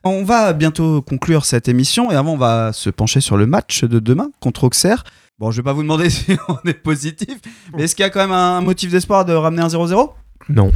On 0.03 0.25
va 0.25 0.53
bientôt 0.53 1.03
conclure 1.03 1.45
cette 1.45 1.69
émission 1.69 2.11
et 2.11 2.17
avant 2.17 2.33
on 2.33 2.37
va 2.37 2.73
se 2.73 2.91
pencher 2.91 3.21
sur 3.21 3.37
le 3.37 3.47
match 3.47 3.85
de 3.85 4.01
demain 4.01 4.31
contre 4.41 4.65
Auxerre. 4.65 5.05
Bon, 5.39 5.53
je 5.53 5.59
vais 5.59 5.63
pas 5.63 5.73
vous 5.73 5.83
demander 5.83 6.11
si 6.11 6.37
on 6.49 6.59
est 6.69 6.75
positif, 6.75 7.39
mais 7.77 7.85
est-ce 7.85 7.95
qu'il 7.95 8.03
y 8.03 8.07
a 8.07 8.11
quand 8.11 8.21
même 8.21 8.33
un 8.33 8.61
motif 8.61 8.91
d'espoir 8.91 9.25
de 9.25 9.33
ramener 9.33 9.63
un 9.63 9.69
0-0 9.69 10.11
Non. 10.49 10.73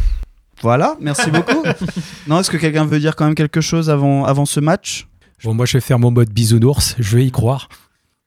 Voilà, 0.63 0.97
merci 1.01 1.31
beaucoup. 1.31 1.65
non, 2.29 2.39
est-ce 2.39 2.51
que 2.51 2.57
quelqu'un 2.57 2.85
veut 2.85 3.01
dire 3.01 3.17
quand 3.17 3.25
même 3.25 3.35
quelque 3.35 3.61
chose 3.61 3.91
avant, 3.91 4.25
avant 4.25 4.47
ce 4.47 4.61
match? 4.61 5.09
Bon, 5.43 5.53
moi, 5.53 5.67
je 5.67 5.75
vais 5.75 5.81
faire 5.81 5.99
mon 5.99 6.11
mode 6.11 6.31
bisounours. 6.31 6.95
Je 6.99 7.17
vais 7.17 7.27
y 7.27 7.31
croire. 7.31 7.69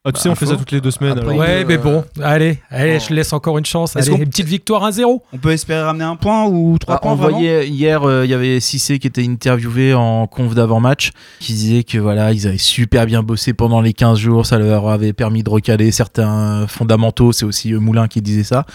Ah, 0.06 0.12
tu 0.14 0.22
sais, 0.22 0.30
on 0.30 0.36
fait 0.36 0.46
ça 0.46 0.56
toutes 0.56 0.72
les 0.72 0.80
deux 0.80 0.92
semaines. 0.92 1.20
alors. 1.20 1.36
Ouais, 1.36 1.66
mais 1.66 1.78
bon, 1.78 2.02
allez, 2.24 2.60
allez, 2.70 2.94
Bon. 2.98 3.04
je 3.10 3.14
laisse 3.14 3.34
encore 3.34 3.58
une 3.58 3.66
chance. 3.66 3.94
Est-ce 3.98 4.10
Allez, 4.10 4.24
une 4.24 4.30
petite 4.30 4.46
victoire 4.46 4.90
1-0. 4.90 5.22
On 5.34 5.38
peut 5.38 5.52
espérer 5.52 5.82
ramener 5.82 6.06
un 6.06 6.16
point 6.16 6.46
ou 6.46 6.78
trois 6.78 6.96
Ah, 6.96 7.00
points 7.00 7.12
on 7.12 7.16
vraiment 7.16 7.38
voyait 7.40 7.68
hier, 7.68 8.04
euh, 8.08 8.24
il 8.24 8.32
y 8.32 8.34
avait 8.34 8.62
Cissé 8.62 9.00
qui 9.00 9.08
était 9.08 9.26
interviewé 9.28 9.94
en 9.94 10.26
conf 10.28 10.56
d'avant-match, 10.56 11.12
qui 11.42 11.52
disait 11.54 11.84
que 11.84 11.98
voilà, 11.98 12.32
ils 12.32 12.48
avaient 12.48 12.58
super 12.58 13.06
bien 13.06 13.22
bossé 13.22 13.52
pendant 13.54 13.82
les 13.82 13.92
15 13.92 14.18
jours, 14.18 14.46
ça 14.46 14.58
leur 14.60 14.88
avait 14.88 15.12
permis 15.12 15.44
de 15.44 15.50
recaler 15.50 15.92
certains 15.92 16.68
fondamentaux. 16.68 17.34
C'est 17.34 17.46
aussi 17.46 17.74
euh, 17.74 17.80
Moulin 17.80 18.08
qui 18.08 18.22
disait 18.22 18.44
ça. 18.44 18.66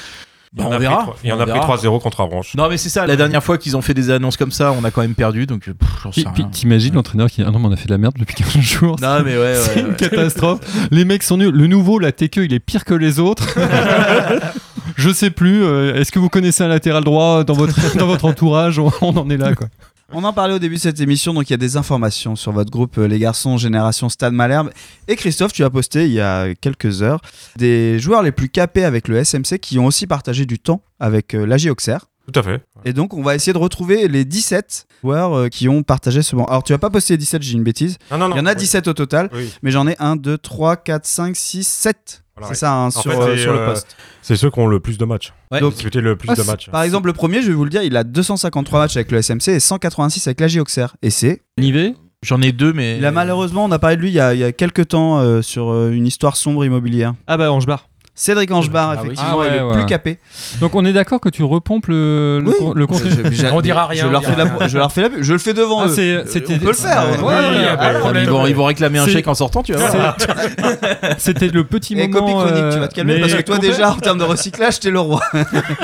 Bah, 0.54 0.64
on 0.66 0.78
verra. 0.78 1.14
Il 1.24 1.30
y 1.30 1.32
en 1.32 1.40
a 1.40 1.44
pris 1.46 1.54
verra. 1.58 1.76
3-0 1.76 2.00
contre 2.02 2.20
Avranches. 2.20 2.54
Non, 2.56 2.68
mais 2.68 2.76
c'est 2.76 2.90
ça. 2.90 3.06
La 3.06 3.16
dernière 3.16 3.42
fois 3.42 3.56
qu'ils 3.56 3.74
ont 3.76 3.80
fait 3.80 3.94
des 3.94 4.10
annonces 4.10 4.36
comme 4.36 4.50
ça, 4.52 4.72
on 4.78 4.84
a 4.84 4.90
quand 4.90 5.00
même 5.00 5.14
perdu. 5.14 5.46
Donc, 5.46 5.66
euh, 5.68 5.72
pff, 5.72 6.24
Puis, 6.34 6.44
t'imagines 6.50 6.94
l'entraîneur 6.94 7.30
qui 7.30 7.40
dit 7.40 7.46
Ah 7.48 7.50
non, 7.50 7.58
mais 7.58 7.68
on 7.68 7.72
a 7.72 7.76
fait 7.76 7.86
de 7.86 7.92
la 7.92 7.96
merde 7.98 8.14
depuis 8.18 8.34
15 8.34 8.60
jours. 8.60 8.96
Non, 9.00 9.22
mais 9.24 9.38
ouais, 9.38 9.54
C'est 9.56 9.76
ouais. 9.76 9.88
une 9.88 9.96
catastrophe. 9.96 10.60
Les 10.90 11.06
mecs 11.06 11.22
sont 11.22 11.38
nuls. 11.38 11.54
Le 11.54 11.66
nouveau, 11.68 11.98
la 11.98 12.12
TQ, 12.12 12.44
il 12.44 12.52
est 12.52 12.60
pire 12.60 12.84
que 12.84 12.92
les 12.94 13.18
autres. 13.18 13.46
Je 14.96 15.10
sais 15.10 15.30
plus. 15.30 15.64
euh, 15.64 15.94
Est-ce 15.94 16.12
que 16.12 16.18
vous 16.18 16.28
connaissez 16.28 16.62
un 16.64 16.68
latéral 16.68 17.02
droit 17.04 17.44
dans 17.44 17.54
votre, 17.54 17.96
dans 17.96 18.06
votre 18.06 18.24
entourage? 18.26 18.78
On, 18.78 18.90
on 19.00 19.16
en 19.16 19.30
est 19.30 19.36
là, 19.38 19.54
quoi. 19.54 19.68
On 20.14 20.24
en 20.24 20.32
parlait 20.34 20.52
au 20.54 20.58
début 20.58 20.74
de 20.74 20.80
cette 20.80 21.00
émission, 21.00 21.32
donc 21.32 21.48
il 21.48 21.52
y 21.52 21.54
a 21.54 21.58
des 21.58 21.78
informations 21.78 22.36
sur 22.36 22.52
votre 22.52 22.70
groupe 22.70 22.98
euh, 22.98 23.06
Les 23.08 23.18
Garçons 23.18 23.56
Génération 23.56 24.10
Stade 24.10 24.34
Malherbe. 24.34 24.70
Et 25.08 25.16
Christophe, 25.16 25.52
tu 25.54 25.64
as 25.64 25.70
posté 25.70 26.04
il 26.04 26.12
y 26.12 26.20
a 26.20 26.54
quelques 26.54 27.00
heures 27.02 27.20
des 27.56 27.98
joueurs 27.98 28.22
les 28.22 28.32
plus 28.32 28.50
capés 28.50 28.84
avec 28.84 29.08
le 29.08 29.24
SMC 29.24 29.58
qui 29.58 29.78
ont 29.78 29.86
aussi 29.86 30.06
partagé 30.06 30.44
du 30.44 30.58
temps 30.58 30.82
avec 31.00 31.34
euh, 31.34 31.46
l'AG 31.46 31.66
Auxerre. 31.70 32.06
Tout 32.30 32.38
à 32.38 32.42
fait. 32.42 32.62
Et 32.84 32.92
donc 32.92 33.14
on 33.14 33.22
va 33.22 33.34
essayer 33.34 33.54
de 33.54 33.58
retrouver 33.58 34.06
les 34.06 34.24
17 34.26 34.86
joueurs 35.02 35.34
euh, 35.34 35.48
qui 35.48 35.68
ont 35.70 35.82
partagé 35.82 36.20
ce 36.22 36.36
banc. 36.36 36.44
Alors 36.44 36.62
tu 36.62 36.72
vas 36.74 36.78
pas 36.78 36.90
les 37.08 37.16
17, 37.16 37.40
j'ai 37.42 37.54
une 37.54 37.64
bêtise. 37.64 37.96
Non, 38.10 38.18
non, 38.18 38.28
non. 38.28 38.36
Il 38.36 38.38
y 38.38 38.42
en 38.42 38.46
a 38.46 38.50
oui. 38.50 38.56
17 38.56 38.88
au 38.88 38.92
total, 38.92 39.30
Oui. 39.32 39.50
mais 39.62 39.70
j'en 39.70 39.88
ai 39.88 39.96
1, 39.98 40.16
2, 40.16 40.36
3, 40.36 40.76
4, 40.76 41.06
5, 41.06 41.34
6, 41.36 41.66
7. 41.66 42.21
Voilà, 42.36 42.46
c'est 42.46 42.50
ouais. 42.50 42.54
ça, 42.54 42.72
hein, 42.72 42.86
En 42.86 42.90
sur, 42.90 43.02
fait, 43.12 43.18
euh, 43.18 43.36
sur 43.36 43.52
le 43.52 43.58
euh, 43.60 43.66
poste. 43.66 43.96
C'est 44.22 44.36
ceux 44.36 44.50
qui 44.50 44.58
ont 44.58 44.66
le 44.66 44.80
plus 44.80 44.96
de 44.98 45.04
matchs. 45.04 45.32
Ouais. 45.50 45.60
Donc, 45.60 45.74
disputé 45.74 46.00
le 46.00 46.16
plus 46.16 46.28
Ah, 46.30 46.34
de 46.34 46.40
c'est- 46.42 46.50
matchs. 46.50 46.70
Par 46.70 46.82
exemple, 46.82 47.06
le 47.08 47.12
premier, 47.12 47.42
je 47.42 47.48
vais 47.48 47.52
vous 47.54 47.64
le 47.64 47.70
dire, 47.70 47.82
il 47.82 47.96
a 47.96 48.04
253 48.04 48.78
matchs 48.80 48.96
avec 48.96 49.10
le 49.10 49.18
SMC 49.18 49.48
et 49.52 49.60
186 49.60 50.26
avec 50.26 50.40
l'AG 50.40 50.58
Auxerre. 50.58 50.96
Et 51.02 51.10
c'est. 51.10 51.42
Nivet 51.58 51.94
J'en 52.24 52.40
ai 52.40 52.52
deux, 52.52 52.72
mais. 52.72 52.98
Il 52.98 53.04
a 53.04 53.10
malheureusement, 53.10 53.64
on 53.64 53.70
a 53.72 53.78
parlé 53.80 53.96
de 53.96 54.02
lui 54.02 54.10
il 54.10 54.14
y 54.14 54.20
a, 54.20 54.32
il 54.32 54.38
y 54.40 54.44
a 54.44 54.52
quelques 54.52 54.88
temps 54.88 55.18
euh, 55.18 55.42
sur 55.42 55.70
euh, 55.72 55.90
une 55.90 56.06
histoire 56.06 56.36
sombre 56.36 56.64
immobilière. 56.64 57.14
Ah 57.26 57.36
bah 57.36 57.50
Angebar. 57.52 57.88
Cédric 58.14 58.50
Angebar, 58.50 58.90
Ah 58.90 58.94
effectivement, 59.00 59.38
Ah 59.40 59.46
est 59.46 59.50
ouais, 59.50 59.58
le 59.58 59.64
ouais. 59.68 59.72
plus 59.72 59.86
capé. 59.86 60.18
Donc 60.60 60.74
on 60.74 60.84
est 60.84 60.92
d'accord 60.92 61.18
que 61.18 61.30
tu 61.30 61.42
repompes 61.44 61.86
le, 61.86 62.42
Oui. 62.46 62.86
contenu. 62.86 63.10
Je- 63.10 63.30
je- 63.32 63.46
On 63.46 63.62
dira 63.62 63.86
rien, 63.86 64.04
Je 64.04 64.08
leur, 64.10 64.22
fais 64.22 64.36
la, 64.36 64.44
rien. 64.44 64.68
je 64.68 64.76
leur 64.78 64.92
fais 64.92 65.00
la. 65.02 65.08
Je 65.20 65.32
le 65.32 65.38
fais 65.38 65.54
devant 65.54 65.80
Ah, 65.80 65.86
eux. 65.86 65.94
c'est- 65.94 66.24
c'était 66.28 66.56
on 66.56 66.58
peut 66.58 66.66
le 66.66 66.72
faire. 66.74 67.04
Ouais, 67.08 67.16
on- 67.22 67.26
ouais, 67.26 67.34
Oui, 67.34 67.56
ouais, 67.56 67.68
ah 67.78 67.92
ouais, 68.06 68.12
le 68.12 68.20
Ils 68.22 68.28
vont, 68.28 68.46
ils 68.46 68.54
vont 68.54 68.64
réclamer 68.66 68.98
un 68.98 69.06
chèque 69.08 69.26
en 69.28 69.34
sortant, 69.34 69.62
tu 69.62 69.72
vois. 69.72 69.88
C'était 71.18 71.48
le 71.48 71.64
petit 71.64 71.94
Et 71.98 72.06
moment. 72.06 72.20
copie 72.20 72.32
chronique, 72.32 72.54
euh, 72.64 72.72
tu 72.74 72.78
vas 72.80 72.88
te 72.88 72.94
calmer 72.94 73.14
mais 73.14 73.20
parce 73.22 73.34
que 73.34 73.40
toi 73.42 73.58
déjà 73.58 73.90
en 73.92 73.96
termes 73.96 74.18
de 74.18 74.24
recyclage 74.24 74.78
t'es 74.80 74.90
le 74.90 75.00
roi. 75.00 75.20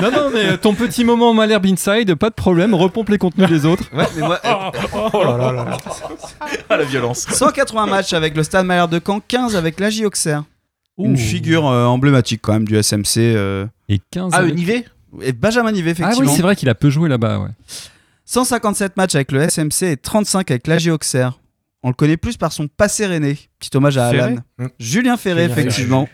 Non, 0.01 0.11
non, 0.11 0.29
mais 0.33 0.57
ton 0.57 0.73
petit 0.75 1.03
moment 1.03 1.33
Malherbe 1.33 1.65
Inside, 1.65 2.13
pas 2.15 2.29
de 2.29 2.35
problème, 2.35 2.73
repompe 2.75 3.09
les 3.09 3.17
contenus 3.17 3.49
des 3.49 3.65
autres. 3.65 3.83
Ouais, 3.93 4.05
mais 4.15 4.21
moi, 4.25 4.39
Oh 5.13 5.23
là 5.23 5.35
là 5.37 5.51
là 5.51 5.65
là. 5.65 5.77
Ah, 6.69 6.77
la 6.77 6.83
violence. 6.83 7.25
180 7.31 7.85
matchs 7.87 8.13
avec 8.13 8.35
le 8.37 8.43
Stade 8.43 8.65
Malherbe 8.65 8.91
de 8.91 9.01
Caen, 9.05 9.19
15 9.27 9.55
avec 9.55 9.79
l'AJ 9.79 10.03
Auxerre. 10.05 10.43
Une 11.05 11.17
figure 11.17 11.67
euh, 11.67 11.85
emblématique 11.85 12.41
quand 12.41 12.53
même 12.53 12.67
du 12.67 12.75
SMC. 12.81 13.17
euh, 13.17 13.65
Et 13.87 13.99
15 14.11 14.31
Ah, 14.33 14.37
avec- 14.39 14.57
et 15.21 15.31
Benjamin 15.33 15.71
Nivet, 15.71 15.89
Ah 15.91 16.03
effectivement. 16.03 16.29
oui, 16.29 16.35
c'est 16.35 16.41
vrai 16.43 16.55
qu'il 16.55 16.69
a 16.69 16.75
peu 16.75 16.89
joué 16.89 17.09
là-bas, 17.09 17.39
ouais. 17.39 17.49
157 18.25 18.95
matchs 18.97 19.15
avec 19.15 19.31
le 19.31 19.41
SMC 19.41 19.83
et 19.91 19.97
35 19.97 20.51
avec 20.51 20.67
l'AG 20.67 20.87
Auxerre. 20.89 21.39
On 21.81 21.87
le 21.87 21.93
connaît 21.95 22.17
plus 22.17 22.37
par 22.37 22.51
son 22.51 22.67
passé 22.67 23.05
rennais. 23.07 23.37
Petit 23.59 23.75
hommage 23.75 23.97
à 23.97 24.11
Ferré? 24.11 24.33
Alan. 24.33 24.35
Mm. 24.59 24.67
Julien 24.79 25.17
Ferré, 25.17 25.43
Julien 25.43 25.55
Ferré. 25.55 25.67
effectivement. 25.67 26.09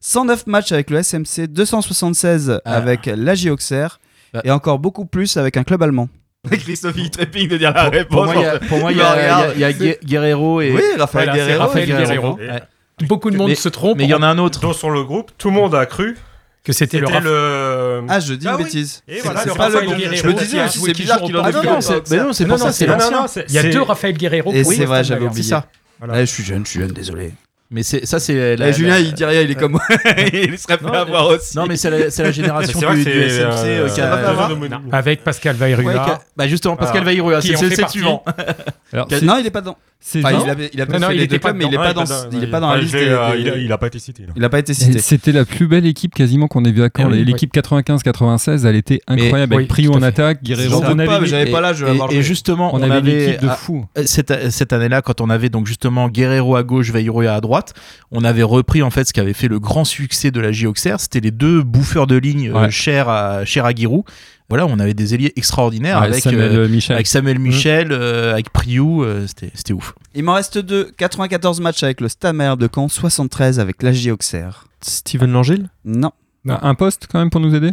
109 0.00 0.46
matchs 0.46 0.72
avec 0.72 0.90
le 0.90 0.98
SMC, 1.02 1.46
276 1.46 2.60
Ah. 2.64 2.72
avec 2.74 3.06
l'AG 3.06 3.48
Auxerre 3.50 4.00
Bah. 4.34 4.40
et 4.44 4.50
encore 4.50 4.78
beaucoup 4.78 5.06
plus 5.06 5.36
avec 5.36 5.56
un 5.56 5.62
club 5.64 5.82
allemand. 5.82 6.08
Christophe, 6.50 6.96
il 6.98 7.08
trépigne 7.10 7.48
de 7.48 7.56
dire 7.56 7.72
la 7.72 8.04
Pour 8.04 8.24
moi, 8.24 8.34
il 8.34 8.42
y 8.42 8.44
a- 8.44 8.58
pour 8.58 8.78
moi, 8.78 8.90
il 8.92 8.98
y 8.98 9.00
a- 9.00 9.14
il 9.14 9.22
y 9.22 9.30
a- 9.30 9.54
il 9.54 9.60
y 9.60 9.64
a 9.64 9.72
Gue- 9.72 9.98
Guerrero 10.04 10.60
et. 10.60 10.72
Oui, 10.72 10.80
Raphaël 10.98 11.28
Voilà, 11.28 11.32
c'est 11.32 11.46
Guerrero. 11.46 11.62
Raphaël 11.62 11.86
Guerrero. 11.86 12.36
Ouais. 12.36 12.62
Beaucoup 13.06 13.30
de 13.30 13.36
monde 13.36 13.48
Mais- 13.48 13.54
se 13.54 13.68
trompe 13.68 13.98
Mais 13.98 14.04
il 14.04 14.10
y 14.10 14.14
en 14.14 14.22
a 14.22 14.26
un 14.26 14.38
autre. 14.38 14.60
Donc, 14.60 14.74
sur 14.74 14.90
le 14.90 15.02
groupe, 15.02 15.30
tout 15.38 15.48
le 15.48 15.54
monde 15.54 15.74
a 15.74 15.86
cru 15.86 16.16
que 16.64 16.72
c'était 16.72 16.98
le 17.00 17.06
le. 17.06 18.02
Ah, 18.08 18.20
je 18.20 18.34
dis 18.34 18.46
Ah 18.46 18.52
une 18.52 18.58
oui. 18.58 18.64
bêtise. 18.64 19.02
Et 19.08 19.16
C'est- 19.16 19.22
voilà, 19.22 19.40
c'est 19.40 19.48
le 19.48 19.54
pas 19.54 19.68
le 19.68 19.74
Raphaël 19.74 19.90
bon. 19.90 19.96
Guerrero 19.96 20.16
Je 20.22 20.26
me 20.28 20.32
disais 20.34 20.64
aussi, 20.64 20.78
c'est 20.80 20.92
qui 20.92 21.02
bizarre 21.02 21.20
qu'il 21.22 21.36
en 21.36 21.44
ait 21.44 21.48
Ah 21.48 21.62
non, 21.62 21.80
c'est 21.80 22.10
mais 22.10 22.16
non, 22.18 22.32
c'est 22.32 22.44
Non, 22.46 22.56
l'ancien. 22.56 23.44
Il 23.48 23.54
y 23.54 23.58
a 23.58 23.62
deux 23.64 23.82
Raphaël 23.82 24.16
Guerrero. 24.16 24.52
Et 24.52 24.62
Oui, 24.64 24.76
c'est 24.76 24.84
vrai, 24.84 25.02
j'avais 25.04 25.26
oublié. 25.26 25.42
Ça. 25.48 25.66
Ouais, 26.06 26.20
je 26.20 26.30
suis 26.32 26.44
jeune, 26.44 26.64
je 26.64 26.70
suis 26.70 26.80
jeune, 26.80 26.92
désolé. 26.92 27.32
Mais 27.74 27.82
ça, 27.82 28.20
c'est 28.20 28.54
la. 28.56 28.68
Eh, 28.68 28.72
Julien, 28.74 28.98
il 28.98 29.14
dit 29.14 29.24
rien, 29.24 29.40
il 29.40 29.50
est 29.50 29.54
comme 29.54 29.72
moi. 29.72 29.80
il 30.32 30.58
serait 30.58 30.76
prêt 30.76 30.94
à 30.94 31.04
voir 31.04 31.28
aussi. 31.28 31.56
Non, 31.56 31.64
mais 31.66 31.76
c'est 31.76 31.88
la, 31.88 32.30
génération 32.30 32.78
du, 32.92 33.02
SMC 33.02 33.08
euh, 33.08 33.88
euh, 33.98 34.68
Avec 34.92 35.24
Pascal 35.24 35.56
Ouais, 35.56 35.74
Vairula. 35.74 36.04
qui 36.04 36.10
a- 36.10 36.20
bah 36.36 36.46
justement, 36.48 36.76
Pascal. 36.76 37.02
Vairua, 37.02 37.40
c'est 37.40 37.52
le 37.60 37.88
suivant. 37.88 38.22
Non, 39.22 39.38
il 39.40 39.46
est 39.46 39.50
pas 39.50 39.62
dedans. 39.62 39.78
C'est 40.04 40.18
Enfin, 40.24 40.32
il 40.44 40.50
a, 40.50 40.54
il 40.72 40.80
a 40.80 40.86
Non, 40.86 40.92
fait 40.94 40.98
non, 40.98 41.08
les 41.10 41.22
il 41.22 41.28
deux 41.28 41.38
clubs, 41.38 41.56
mais 41.56 41.64
il 41.64 41.68
est 41.68 41.70
dedans. 41.70 41.82
pas 41.84 41.94
dans, 41.94 42.30
il 42.32 42.42
est 42.42 42.46
pas 42.48 42.58
dans 42.60 42.72
la 42.74 42.80
liste. 42.80 42.92
je 42.92 42.98
euh, 42.98 43.36
il, 43.38 43.48
a, 43.48 43.56
il 43.56 43.72
a 43.72 43.78
pas 43.78 43.86
été 43.86 44.00
cité. 44.00 44.24
là. 44.24 44.32
Il 44.34 44.44
a 44.44 44.48
pas 44.48 44.58
été 44.58 44.74
cité. 44.74 44.98
C'était 44.98 45.30
la 45.30 45.44
plus 45.44 45.68
belle 45.68 45.86
équipe 45.86 46.12
quasiment 46.12 46.48
qu'on 46.48 46.64
ait 46.64 46.72
vue 46.72 46.82
à 46.82 46.88
Caen. 46.94 47.08
Eh 47.10 47.18
oui, 47.18 47.24
L'équipe 47.24 47.54
95-96, 47.54 48.66
elle 48.66 48.74
était 48.76 49.00
incroyable 49.06 49.54
avec 49.54 49.68
Prio 49.68 49.92
en 49.94 50.02
attaque, 50.02 50.42
Guerrero. 50.42 50.82
Avait 50.82 51.06
pas, 51.06 51.24
j'avais 51.24 51.50
pas 51.50 51.60
l'âge 51.60 51.84
Et- 52.10 52.22
justement, 52.22 52.74
on 52.74 52.78
avait 52.82 52.86
une 52.86 52.92
avait 52.92 53.24
équipe 53.30 53.42
de 53.42 53.48
ah, 53.48 53.54
fous. 53.54 53.86
cette, 54.04 54.50
cette 54.50 54.72
année-là, 54.72 55.02
quand 55.02 55.20
on 55.20 55.30
avait 55.30 55.48
donc 55.50 55.66
justement 55.66 56.08
Guerrero 56.08 56.56
à 56.56 56.62
gauche, 56.64 56.90
Vairua 56.90 57.32
à 57.34 57.40
droite, 57.40 57.72
on 58.10 58.24
avait 58.24 58.42
repris 58.42 58.82
en 58.82 58.90
fait 58.90 59.04
ce 59.04 59.12
qui 59.12 59.20
avait 59.20 59.32
fait 59.32 59.48
le 59.48 59.60
grand 59.60 59.84
succès 59.84 60.30
de 60.30 60.40
la 60.40 60.50
Auxerre. 60.68 61.00
C'était 61.00 61.20
les 61.20 61.30
deux 61.30 61.62
bouffeurs 61.62 62.06
de 62.06 62.16
ligne 62.16 62.50
euh, 62.50 62.62
Ouais. 62.62 62.70
chers 62.70 63.08
à 63.08 63.44
chers 63.44 63.64
à 63.64 63.72
Giroud. 63.72 64.04
Voilà, 64.52 64.66
on 64.66 64.78
avait 64.80 64.92
des 64.92 65.14
ailiers 65.14 65.32
extraordinaires 65.36 65.98
Ouais, 66.02 66.08
avec 66.08 66.22
Samuel 66.22 66.54
euh, 66.54 66.68
Michel. 66.68 66.94
avec 66.96 67.06
Samuel 67.06 67.38
Michel, 67.38 67.88
euh, 67.90 68.32
avec 68.32 68.50
Priou, 68.52 69.02
euh, 69.02 69.26
c'était 69.26 69.50
c'était 69.54 69.72
ouf. 69.72 69.94
Il 70.14 70.24
m'en 70.24 70.34
reste 70.34 70.58
deux. 70.58 70.92
94 70.98 71.62
matchs 71.62 71.82
avec 71.82 72.02
le 72.02 72.08
Stade 72.10 72.36
Malherbe 72.36 72.60
de 72.60 72.68
Caen, 72.70 72.86
73 72.90 73.58
avec 73.58 73.82
l'AJ 73.82 74.08
Auxerre. 74.08 74.66
Steven 74.82 75.32
Langille? 75.32 75.70
Non. 75.86 76.12
Un 76.44 76.74
poste 76.74 77.06
quand 77.10 77.18
même 77.18 77.30
pour 77.30 77.40
nous 77.40 77.54
aider? 77.54 77.70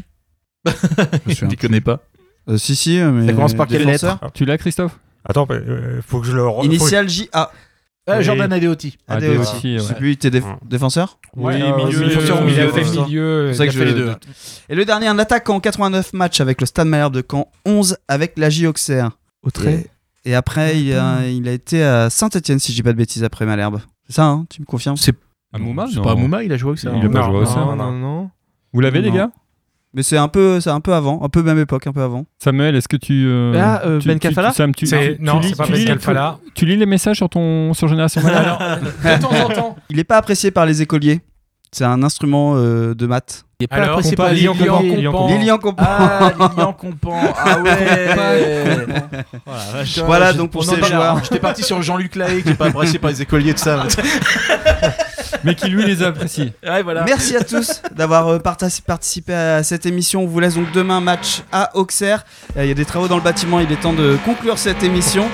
Je 1.28 1.48
Tu 1.48 1.58
connais 1.58 1.82
pas 1.82 2.00
Euh, 2.48 2.58
si, 2.58 2.78
si, 2.78 2.98
mais. 2.98 3.28
Ça 3.28 3.34
commence 3.34 3.56
par 3.56 3.68
quelle 3.68 3.86
défenseur. 3.86 4.32
Tu 4.34 4.46
l'as, 4.46 4.58
Christophe? 4.58 4.98
Attends, 5.26 5.50
faut 6.08 6.22
que 6.22 6.28
je 6.28 6.32
le. 6.32 6.46
Initial 6.64 7.10
JA. 7.10 7.52
Oui. 8.08 8.24
Jordan 8.24 8.52
Adeoti. 8.52 8.98
Adeoti. 9.08 9.74
Ouais. 9.74 9.78
Je 9.78 9.84
sais 9.84 9.94
plus, 9.96 10.18
t'es 10.18 10.30
déf- 10.30 10.44
défenseur 10.66 11.20
Ouais, 11.36 11.56
Oui, 11.56 11.62
euh, 11.62 11.76
milieu, 11.86 12.08
défenseur, 12.08 12.38
il 12.38 12.42
a 12.42 12.46
milieu, 12.46 12.68
fait 12.70 12.80
défenseur. 12.80 13.08
milieu. 13.08 13.50
C'est 13.52 13.58
ça 13.60 13.66
que 13.68 13.72
je- 13.72 13.84
les 13.84 13.94
deux. 13.94 14.12
Et 14.70 14.76
le 14.76 14.84
dernier, 14.86 15.08
un 15.08 15.20
attaquant, 15.20 15.60
89 15.60 16.14
matchs 16.14 16.42
avec 16.42 16.60
le 16.60 16.66
Stade 16.66 16.88
Malherbe 16.88 17.14
de 17.14 17.24
Caen, 17.30 17.52
11 17.66 17.98
avec 18.08 18.38
l'AJ 18.38 18.66
Auxerre. 18.66 19.12
Au 19.44 19.52
trait. 19.52 19.86
Et, 20.26 20.32
et 20.32 20.36
après, 20.36 20.82
il 20.82 20.94
a, 20.94 21.28
il 21.28 21.48
a 21.48 21.52
été 21.52 21.84
à 21.84 22.10
Saint-Etienne, 22.10 22.58
si 22.60 22.72
je 22.72 22.78
dis 22.78 22.84
pas 22.84 22.94
de 22.94 22.98
bêtises, 22.98 23.24
après 23.24 23.46
Malherbe. 23.46 23.80
C'est 24.08 24.14
ça, 24.16 24.26
hein 24.26 24.46
Tu 24.50 24.60
me 24.62 24.66
confirmes? 24.66 24.98
C'est 24.98 25.16
Amouma 25.54 25.86
c'est 25.90 25.98
non. 25.98 26.04
pas 26.04 26.12
Amouma, 26.14 26.44
il 26.44 26.52
a 26.52 26.58
joué 26.58 26.70
avec 26.70 26.80
ça. 26.80 26.92
Il 26.96 27.06
a 27.06 27.10
pas 27.10 27.24
joué 27.24 27.38
au 27.38 27.40
non, 27.42 27.46
sein. 27.46 27.66
Non, 27.66 27.76
non, 27.76 27.92
non. 27.92 28.30
Vous 28.74 28.82
l'avez, 28.82 29.02
les 29.02 29.12
gars? 29.12 29.30
Mais 29.94 30.04
c'est 30.04 30.18
un 30.18 30.28
peu, 30.28 30.60
c'est 30.62 30.70
un 30.70 30.82
peu 30.82 30.94
avant, 30.94 31.24
un 31.24 31.30
peu 31.30 31.42
même 31.42 31.58
époque, 31.58 31.88
un 31.88 31.92
peu 31.94 32.02
avant. 32.04 32.26
Samuel, 32.38 32.76
est-ce 32.76 32.88
que 32.88 32.96
tu. 32.98 33.26
euh, 33.28 33.60
Ah, 33.60 33.82
euh, 33.86 33.98
tu- 34.00 34.08
Ben 34.08 34.20
Kalfala 34.20 34.50
tu- 34.50 34.56
Sam, 34.56 34.76
tu- 34.76 34.86
C'est- 34.86 35.16
tu- 35.18 35.24
Non, 35.24 35.40
tu 35.40 35.42
lis- 35.42 35.50
c'est 35.50 35.58
pas 35.58 35.66
tu 35.66 35.72
lis- 35.74 35.80
Pascal 35.80 36.00
Fala. 36.00 36.38
Tu 36.54 36.66
lis 36.68 36.76
les 36.78 36.86
messages 36.86 37.18
sur 37.18 37.28
ton 37.28 37.74
sur 37.74 37.88
Génération 37.88 38.22
Alors, 38.26 38.60
de 39.04 39.22
temps 39.22 39.32
en 39.32 39.50
temps. 39.50 39.76
Il 39.90 39.96
n'est 39.98 40.04
pas 40.04 40.18
apprécié 40.18 40.52
par 40.52 40.68
les 40.68 40.84
écoliers. 40.84 41.22
C'est 41.72 41.86
un 41.86 42.02
instrument 42.04 42.54
euh, 42.56 42.94
de 42.96 43.06
maths. 43.08 43.46
Il 43.60 43.64
est 43.66 43.68
pas 43.68 43.76
Alors, 43.78 43.90
apprécié 43.98 44.16
par 44.16 44.30
les 44.30 44.36
Lilian 44.36 44.54
Compan. 44.54 45.28
Lilian 45.28 45.58
Compan. 45.58 45.84
Ah, 45.88 46.32
Lilian 46.40 46.74
Compan. 46.74 47.20
Ah 47.36 47.58
ouais. 47.64 48.16
Voilà, 50.06 50.32
je- 50.34 50.38
donc 50.38 50.52
pour 50.52 50.64
ces 50.64 50.82
joueurs. 50.84 51.20
J'étais 51.24 51.40
parti 51.40 51.64
sur 51.64 51.82
Jean-Luc 51.82 52.16
Lahaye 52.16 52.44
qui 52.44 52.50
est 52.50 52.54
pas 52.56 52.68
apprécié 52.68 53.00
par 53.00 53.10
les 53.12 53.22
écoliers 53.24 53.54
de 53.54 53.60
ça. 53.60 53.86
Mais 55.44 55.56
qui 55.56 55.68
lui 55.70 55.86
les 55.86 56.04
apprécie. 56.04 56.52
Ouais, 56.66 56.84
voilà. 56.84 57.04
Merci 57.04 57.36
à 57.36 57.44
tous 57.44 57.82
d'avoir 57.96 58.28
euh, 58.28 58.38
partic- 58.40 58.82
participé 58.82 59.34
à 59.34 59.64
cette 59.64 59.86
émission. 59.86 60.24
On 60.24 60.28
vous 60.28 60.40
laisse 60.40 60.56
donc 60.56 60.72
demain 60.74 61.00
match 61.02 61.42
à 61.52 61.76
Auxerre. 61.76 62.26
Euh, 62.58 62.64
Il 62.66 62.68
y 62.68 62.72
a 62.72 62.76
des 62.76 62.86
travaux 62.86 63.08
dans 63.08 63.16
le 63.18 63.22
bâtiment, 63.22 63.60
il 63.60 63.72
est 63.72 63.76
temps 63.80 63.94
de 63.94 64.18
conclure 64.26 64.58
cette 64.58 64.84
émission. 64.84 65.26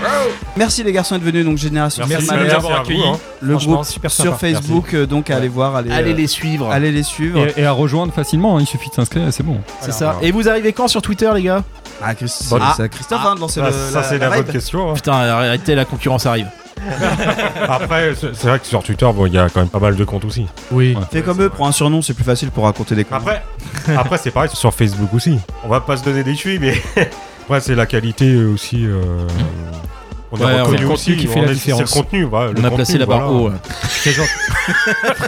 Merci 0.57 0.83
les 0.83 0.91
garçons 0.91 1.15
d'être 1.15 1.23
venus, 1.25 1.45
donc 1.45 1.57
Génération 1.57 2.05
Merci 2.07 2.27
Malherbe, 2.27 2.65
avoir 2.65 2.79
à 2.81 2.83
vous, 2.83 2.91
hein. 3.03 3.19
le 3.41 3.57
groupe 3.57 3.85
super 3.85 4.11
sur. 4.11 4.37
Facebook, 4.39 4.93
euh, 4.93 5.05
donc 5.05 5.29
allez 5.29 5.47
voir, 5.47 5.75
allez, 5.75 5.91
Allez 5.91 6.13
les 6.13 6.27
suivre. 6.27 6.69
allez 6.71 6.91
les 6.91 7.03
suivre. 7.03 7.39
Et, 7.57 7.61
et 7.61 7.65
à 7.65 7.71
rejoindre 7.71 8.13
facilement, 8.13 8.57
hein, 8.57 8.61
il 8.61 8.67
suffit 8.67 8.89
de 8.89 8.95
s'inscrire 8.95 9.27
et 9.27 9.31
c'est 9.31 9.43
bon. 9.43 9.59
C'est 9.81 9.91
ça. 9.93 10.17
Et 10.21 10.31
vous 10.31 10.47
arrivez 10.49 10.73
quand 10.73 10.87
sur 10.87 11.01
Twitter, 11.01 11.29
les 11.33 11.43
gars? 11.43 11.63
Ah, 12.03 12.13
Christ- 12.13 12.49
Bon, 12.49 12.57
c'est 12.57 12.63
ah. 12.65 12.73
c'est 12.75 12.83
à 12.83 12.87
Christophe 12.89 13.21
hein, 13.25 13.35
de 13.35 13.39
lancer 13.39 13.61
Ça, 13.61 13.67
le- 13.67 13.71
ça, 13.71 13.99
la, 14.01 14.03
c'est 14.03 14.17
la 14.17 14.29
la 14.29 14.35
bonne 14.35 14.45
question. 14.51 14.91
hein. 14.91 14.93
Putain, 14.95 15.13
arrêtez, 15.13 15.75
la 15.75 15.85
concurrence 15.85 16.25
arrive. 16.25 16.47
Après, 17.69 18.13
c'est 18.19 18.35
c'est 18.35 18.47
vrai 18.47 18.59
que 18.59 18.65
sur 18.67 18.83
Twitter, 18.83 19.07
bon, 19.15 19.25
il 19.25 19.33
y 19.33 19.37
a 19.37 19.49
quand 19.49 19.59
même 19.61 19.69
pas 19.69 19.79
mal 19.79 19.95
de 19.95 20.03
comptes 20.03 20.25
aussi. 20.25 20.45
Oui. 20.71 20.95
Fais 21.11 21.21
comme 21.21 21.41
eux, 21.41 21.49
prends 21.49 21.67
un 21.67 21.71
surnom, 21.71 22.01
c'est 22.01 22.13
plus 22.13 22.23
facile 22.23 22.51
pour 22.51 22.65
raconter 22.65 22.95
des 22.95 23.03
conneries. 23.05 23.25
Après, 23.27 23.95
après 23.97 24.17
c'est 24.17 24.31
pareil 24.31 24.49
sur 24.53 24.73
Facebook 24.73 25.13
aussi. 25.13 25.39
On 25.63 25.67
va 25.69 25.81
pas 25.81 25.97
se 25.97 26.03
donner 26.03 26.23
des 26.23 26.33
tuiles, 26.35 26.59
mais 26.59 26.73
après, 27.43 27.59
c'est 27.61 27.75
la 27.75 27.85
qualité 27.85 28.35
aussi. 28.43 28.85
euh, 28.85 28.99
On 30.31 30.37
Ouais, 30.37 30.45
on- 30.59 30.65
reconnu 30.65 30.77
c'est 30.77 30.83
le 30.83 30.89
aussi. 30.91 31.11
contenu 31.11 31.15
qui 31.17 31.27
fait 31.27 31.39
on 31.39 31.43
la 31.43 31.51
est- 31.51 31.53
différence. 31.53 31.89
C'est 31.89 31.95
le 31.97 32.03
contenu. 32.03 32.23
voilà, 32.25 32.51
le 32.51 32.59
On 32.59 32.59
a 32.59 32.61
contenu, 32.63 32.75
placé 32.75 32.97
la 32.97 33.05
barre 33.05 33.19
voilà. 33.29 33.31
haut. 33.33 33.49
ouais. 33.49 33.55
C'est 33.89 34.11
gentil. 34.11 34.29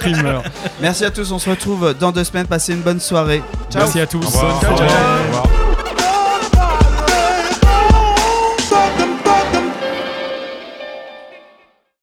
Primeur. 0.01 0.43
Merci 0.81 1.05
à 1.05 1.11
tous, 1.11 1.31
on 1.31 1.39
se 1.39 1.49
retrouve 1.49 1.93
dans 1.99 2.11
deux 2.11 2.23
semaines. 2.23 2.47
Passez 2.47 2.73
une 2.73 2.81
bonne 2.81 2.99
soirée. 2.99 3.41
Ciao. 3.71 3.83
Merci 3.83 3.99
à 4.01 4.05
tous. 4.07 4.23
Au 4.25 4.27
revoir. 4.29 4.59
Ciao, 4.61 4.77
ciao. 4.77 4.85
Au 4.87 5.27
revoir. 5.27 5.56